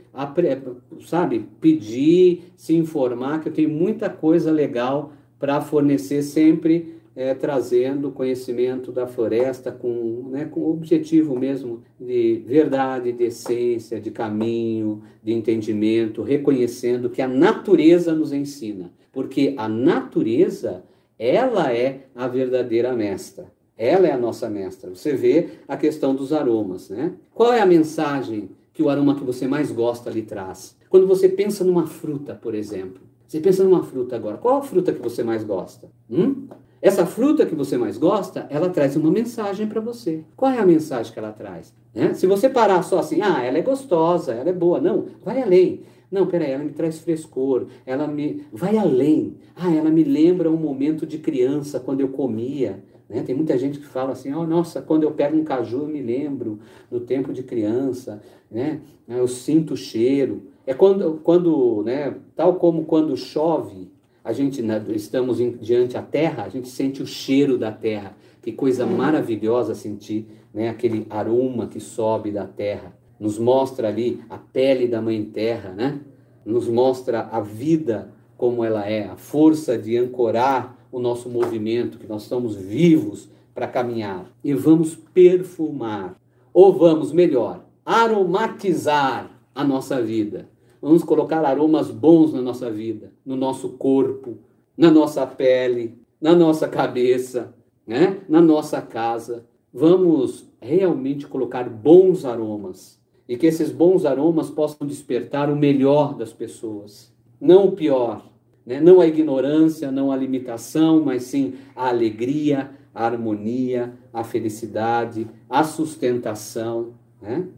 sabe, 1.00 1.46
pedir, 1.58 2.52
se 2.54 2.76
informar, 2.76 3.40
que 3.40 3.48
eu 3.48 3.52
tenho 3.52 3.70
muita 3.70 4.10
coisa 4.10 4.52
legal 4.52 5.12
para 5.38 5.60
fornecer 5.62 6.22
sempre 6.22 6.91
é, 7.14 7.34
trazendo 7.34 8.10
conhecimento 8.10 8.90
da 8.90 9.06
floresta 9.06 9.70
com, 9.70 10.28
né, 10.30 10.44
com 10.46 10.60
o 10.60 10.70
objetivo 10.70 11.38
mesmo 11.38 11.82
de 12.00 12.42
verdade, 12.46 13.12
de 13.12 13.24
essência, 13.24 14.00
de 14.00 14.10
caminho, 14.10 15.02
de 15.22 15.32
entendimento, 15.32 16.22
reconhecendo 16.22 17.10
que 17.10 17.20
a 17.22 17.28
natureza 17.28 18.14
nos 18.14 18.32
ensina. 18.32 18.90
porque 19.12 19.54
a 19.58 19.68
natureza, 19.68 20.84
ela 21.18 21.70
é 21.70 22.06
a 22.14 22.26
verdadeira 22.26 22.94
mestra. 22.94 23.52
Ela 23.76 24.06
é 24.08 24.12
a 24.12 24.18
nossa 24.18 24.48
mestra. 24.48 24.88
Você 24.88 25.12
vê 25.12 25.48
a 25.68 25.76
questão 25.76 26.14
dos 26.14 26.32
aromas, 26.32 26.88
né? 26.88 27.12
Qual 27.34 27.52
é 27.52 27.60
a 27.60 27.66
mensagem 27.66 28.50
que 28.72 28.82
o 28.82 28.88
aroma 28.88 29.14
que 29.14 29.24
você 29.24 29.46
mais 29.46 29.70
gosta 29.70 30.08
lhe 30.08 30.22
traz? 30.22 30.76
Quando 30.88 31.06
você 31.06 31.28
pensa 31.28 31.62
numa 31.62 31.86
fruta, 31.86 32.34
por 32.34 32.54
exemplo. 32.54 33.02
Você 33.26 33.40
pensa 33.40 33.64
numa 33.64 33.82
fruta 33.82 34.14
agora. 34.14 34.36
Qual 34.36 34.58
a 34.58 34.62
fruta 34.62 34.92
que 34.92 35.00
você 35.00 35.22
mais 35.22 35.42
gosta? 35.42 35.90
Hum? 36.10 36.46
Essa 36.82 37.06
fruta 37.06 37.46
que 37.46 37.54
você 37.54 37.78
mais 37.78 37.96
gosta, 37.96 38.44
ela 38.50 38.68
traz 38.68 38.96
uma 38.96 39.08
mensagem 39.08 39.68
para 39.68 39.80
você. 39.80 40.24
Qual 40.36 40.50
é 40.50 40.58
a 40.58 40.66
mensagem 40.66 41.12
que 41.12 41.18
ela 41.18 41.30
traz? 41.30 41.72
Né? 41.94 42.12
Se 42.12 42.26
você 42.26 42.48
parar 42.48 42.82
só 42.82 42.98
assim, 42.98 43.22
ah, 43.22 43.40
ela 43.40 43.56
é 43.56 43.62
gostosa, 43.62 44.32
ela 44.32 44.50
é 44.50 44.52
boa. 44.52 44.80
Não, 44.80 45.06
vai 45.24 45.40
além. 45.40 45.82
Não, 46.10 46.26
peraí, 46.26 46.50
ela 46.50 46.64
me 46.64 46.72
traz 46.72 46.98
frescor, 46.98 47.68
ela 47.86 48.08
me. 48.08 48.44
Vai 48.52 48.76
além. 48.76 49.36
Ah, 49.54 49.72
ela 49.72 49.90
me 49.90 50.02
lembra 50.02 50.50
um 50.50 50.56
momento 50.56 51.06
de 51.06 51.18
criança, 51.18 51.78
quando 51.78 52.00
eu 52.00 52.08
comia. 52.08 52.82
Né? 53.08 53.22
Tem 53.22 53.34
muita 53.34 53.56
gente 53.56 53.78
que 53.78 53.86
fala 53.86 54.10
assim, 54.10 54.34
oh, 54.34 54.44
nossa, 54.44 54.82
quando 54.82 55.04
eu 55.04 55.12
pego 55.12 55.36
um 55.36 55.44
caju, 55.44 55.82
eu 55.82 55.86
me 55.86 56.02
lembro 56.02 56.58
do 56.90 56.98
tempo 56.98 57.32
de 57.32 57.44
criança, 57.44 58.20
né? 58.50 58.80
Eu 59.06 59.28
sinto 59.28 59.74
o 59.74 59.76
cheiro. 59.76 60.50
É 60.66 60.74
quando, 60.74 61.20
quando 61.22 61.84
né, 61.84 62.16
tal 62.34 62.56
como 62.56 62.86
quando 62.86 63.16
chove, 63.16 63.91
a 64.24 64.32
gente 64.32 64.62
né, 64.62 64.82
estamos 64.90 65.40
em, 65.40 65.50
diante 65.52 65.96
a 65.96 66.02
terra, 66.02 66.44
a 66.44 66.48
gente 66.48 66.68
sente 66.68 67.02
o 67.02 67.06
cheiro 67.06 67.58
da 67.58 67.72
terra. 67.72 68.16
Que 68.40 68.52
coisa 68.52 68.84
maravilhosa 68.84 69.74
sentir, 69.74 70.26
né, 70.52 70.68
aquele 70.68 71.06
aroma 71.08 71.66
que 71.66 71.80
sobe 71.80 72.30
da 72.30 72.46
terra. 72.46 72.96
Nos 73.18 73.38
mostra 73.38 73.88
ali 73.88 74.20
a 74.28 74.36
pele 74.36 74.88
da 74.88 75.00
mãe 75.00 75.24
terra, 75.24 75.70
né? 75.70 76.00
Nos 76.44 76.66
mostra 76.68 77.28
a 77.30 77.40
vida 77.40 78.12
como 78.36 78.64
ela 78.64 78.84
é, 78.84 79.06
a 79.06 79.16
força 79.16 79.78
de 79.78 79.96
ancorar 79.96 80.76
o 80.90 80.98
nosso 80.98 81.28
movimento, 81.28 81.98
que 81.98 82.06
nós 82.06 82.24
estamos 82.24 82.56
vivos 82.56 83.28
para 83.54 83.68
caminhar. 83.68 84.26
E 84.42 84.52
vamos 84.52 84.96
perfumar, 84.96 86.16
ou 86.52 86.72
vamos 86.72 87.12
melhor, 87.12 87.64
aromatizar 87.84 89.30
a 89.54 89.62
nossa 89.62 90.02
vida 90.02 90.48
Vamos 90.82 91.04
colocar 91.04 91.44
aromas 91.44 91.92
bons 91.92 92.32
na 92.32 92.42
nossa 92.42 92.68
vida, 92.68 93.11
no 93.24 93.36
nosso 93.36 93.70
corpo, 93.70 94.38
na 94.76 94.90
nossa 94.90 95.26
pele, 95.26 95.98
na 96.20 96.34
nossa 96.34 96.68
cabeça, 96.68 97.54
né? 97.86 98.20
na 98.28 98.40
nossa 98.40 98.80
casa. 98.80 99.44
Vamos 99.72 100.48
realmente 100.60 101.26
colocar 101.26 101.68
bons 101.68 102.24
aromas 102.24 103.00
e 103.28 103.36
que 103.36 103.46
esses 103.46 103.70
bons 103.70 104.04
aromas 104.04 104.50
possam 104.50 104.86
despertar 104.86 105.50
o 105.50 105.56
melhor 105.56 106.14
das 106.14 106.32
pessoas, 106.32 107.12
não 107.40 107.68
o 107.68 107.72
pior, 107.72 108.26
né? 108.64 108.80
não 108.80 109.00
a 109.00 109.06
ignorância, 109.06 109.90
não 109.90 110.12
a 110.12 110.16
limitação, 110.16 111.02
mas 111.04 111.24
sim 111.24 111.54
a 111.74 111.88
alegria, 111.88 112.70
a 112.94 113.06
harmonia, 113.06 113.94
a 114.12 114.22
felicidade, 114.22 115.26
a 115.48 115.64
sustentação, 115.64 116.94
né? 117.20 117.48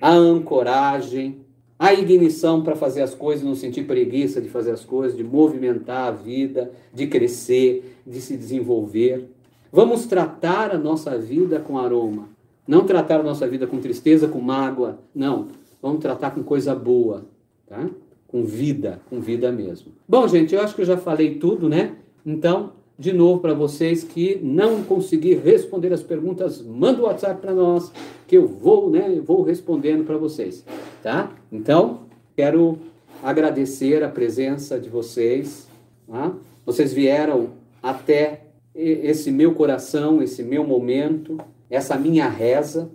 a 0.00 0.10
ancoragem, 0.10 1.41
a 1.82 1.92
ignição 1.92 2.62
para 2.62 2.76
fazer 2.76 3.02
as 3.02 3.12
coisas, 3.12 3.44
não 3.44 3.56
sentir 3.56 3.82
preguiça 3.82 4.40
de 4.40 4.48
fazer 4.48 4.70
as 4.70 4.84
coisas, 4.84 5.16
de 5.16 5.24
movimentar 5.24 6.06
a 6.06 6.10
vida, 6.12 6.70
de 6.94 7.08
crescer, 7.08 7.98
de 8.06 8.20
se 8.20 8.36
desenvolver. 8.36 9.28
Vamos 9.72 10.06
tratar 10.06 10.70
a 10.70 10.78
nossa 10.78 11.18
vida 11.18 11.58
com 11.58 11.76
aroma. 11.76 12.28
Não 12.68 12.86
tratar 12.86 13.18
a 13.18 13.22
nossa 13.24 13.48
vida 13.48 13.66
com 13.66 13.80
tristeza, 13.80 14.28
com 14.28 14.40
mágoa. 14.40 15.00
Não. 15.12 15.48
Vamos 15.82 15.98
tratar 15.98 16.30
com 16.30 16.44
coisa 16.44 16.72
boa. 16.72 17.24
Tá? 17.66 17.90
Com 18.28 18.44
vida, 18.44 19.00
com 19.10 19.20
vida 19.20 19.50
mesmo. 19.50 19.90
Bom, 20.08 20.28
gente, 20.28 20.54
eu 20.54 20.60
acho 20.60 20.76
que 20.76 20.82
eu 20.82 20.86
já 20.86 20.96
falei 20.96 21.34
tudo, 21.34 21.68
né? 21.68 21.96
Então, 22.24 22.74
de 22.98 23.12
novo 23.12 23.40
para 23.40 23.54
vocês 23.54 24.04
que 24.04 24.38
não 24.42 24.82
conseguir 24.82 25.36
responder 25.36 25.92
as 25.92 26.02
perguntas, 26.02 26.62
manda 26.62 27.00
o 27.02 27.06
WhatsApp 27.06 27.40
para 27.40 27.54
nós, 27.54 27.92
que 28.26 28.36
eu 28.36 28.46
vou, 28.46 28.90
né, 28.90 29.20
vou 29.24 29.42
respondendo 29.42 30.04
para 30.04 30.16
vocês, 30.16 30.64
tá? 31.02 31.30
Então, 31.50 32.02
quero 32.36 32.78
agradecer 33.22 34.02
a 34.02 34.08
presença 34.08 34.78
de 34.78 34.88
vocês, 34.88 35.68
tá? 36.06 36.34
Vocês 36.64 36.92
vieram 36.92 37.50
até 37.82 38.44
esse 38.74 39.30
meu 39.30 39.54
coração, 39.54 40.22
esse 40.22 40.42
meu 40.42 40.64
momento, 40.64 41.38
essa 41.68 41.96
minha 41.96 42.28
reza, 42.28 42.90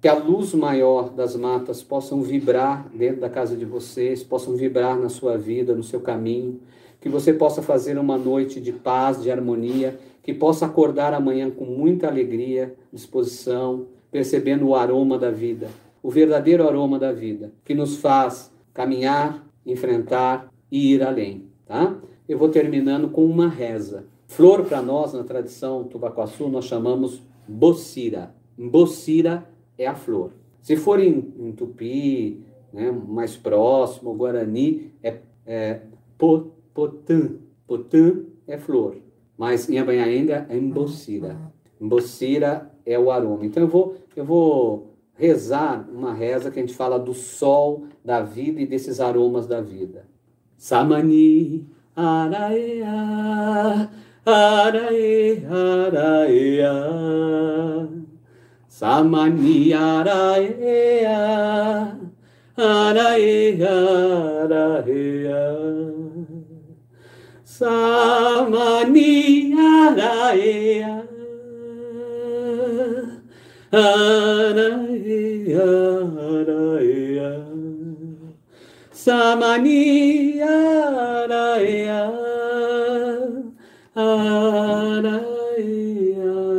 que 0.00 0.06
a 0.06 0.14
luz 0.14 0.54
maior 0.54 1.10
das 1.10 1.34
matas 1.34 1.82
possam 1.82 2.22
vibrar 2.22 2.88
dentro 2.94 3.20
da 3.20 3.28
casa 3.28 3.56
de 3.56 3.64
vocês, 3.64 4.22
possam 4.22 4.54
vibrar 4.54 4.96
na 4.96 5.08
sua 5.08 5.36
vida, 5.36 5.74
no 5.74 5.82
seu 5.82 6.00
caminho, 6.00 6.60
que 7.00 7.08
você 7.08 7.32
possa 7.32 7.62
fazer 7.62 7.98
uma 7.98 8.18
noite 8.18 8.60
de 8.60 8.72
paz, 8.72 9.22
de 9.22 9.30
harmonia, 9.30 9.98
que 10.22 10.34
possa 10.34 10.66
acordar 10.66 11.14
amanhã 11.14 11.50
com 11.50 11.64
muita 11.64 12.06
alegria, 12.06 12.74
disposição, 12.92 13.86
percebendo 14.10 14.66
o 14.68 14.74
aroma 14.74 15.18
da 15.18 15.30
vida, 15.30 15.68
o 16.02 16.10
verdadeiro 16.10 16.66
aroma 16.66 16.98
da 16.98 17.12
vida, 17.12 17.52
que 17.64 17.74
nos 17.74 17.96
faz 17.96 18.52
caminhar, 18.72 19.46
enfrentar 19.64 20.52
e 20.70 20.94
ir 20.94 21.02
além, 21.02 21.46
tá? 21.66 21.96
Eu 22.28 22.38
vou 22.38 22.48
terminando 22.48 23.08
com 23.08 23.24
uma 23.24 23.48
reza. 23.48 24.04
Flor 24.26 24.64
para 24.64 24.82
nós 24.82 25.14
na 25.14 25.24
tradição 25.24 25.84
tubacuaçu 25.84 26.48
nós 26.48 26.66
chamamos 26.66 27.22
bocira. 27.46 28.34
Bocira 28.56 29.48
é 29.78 29.86
a 29.86 29.94
flor. 29.94 30.32
Se 30.60 30.76
for 30.76 31.00
em, 31.00 31.32
em 31.38 31.52
tupi, 31.52 32.42
né, 32.72 32.90
mais 32.90 33.36
próximo, 33.36 34.14
guarani, 34.14 34.92
é, 35.02 35.20
é 35.46 35.80
Potã. 36.78 37.34
Potã 37.66 38.22
é 38.46 38.56
flor. 38.56 38.98
Mas 39.36 39.68
em 39.68 39.80
Abanhaenga 39.80 40.46
é 40.48 40.56
embocira. 40.56 41.36
Embocira 41.80 42.70
é 42.86 42.96
o 42.96 43.10
aroma. 43.10 43.44
Então 43.44 43.64
eu 43.64 43.68
vou, 43.68 43.96
eu 44.14 44.24
vou 44.24 44.94
rezar 45.14 45.88
uma 45.92 46.14
reza 46.14 46.52
que 46.52 46.60
a 46.60 46.62
gente 46.62 46.76
fala 46.76 46.96
do 46.96 47.14
sol 47.14 47.88
da 48.04 48.22
vida 48.22 48.60
e 48.60 48.66
desses 48.66 49.00
aromas 49.00 49.48
da 49.48 49.60
vida. 49.60 50.06
Samani, 50.56 51.66
araea, 51.96 53.90
arae, 54.24 55.44
araea. 55.50 56.72
Samani, 58.68 59.72
araea, 59.72 61.18
arae, 62.56 63.64
araea. 63.64 65.87
Samaniaraea 67.58 69.18
Araea 73.72 75.58
Araea 76.28 77.32
Samaniaraea 78.92 80.38
Araea 83.96 85.18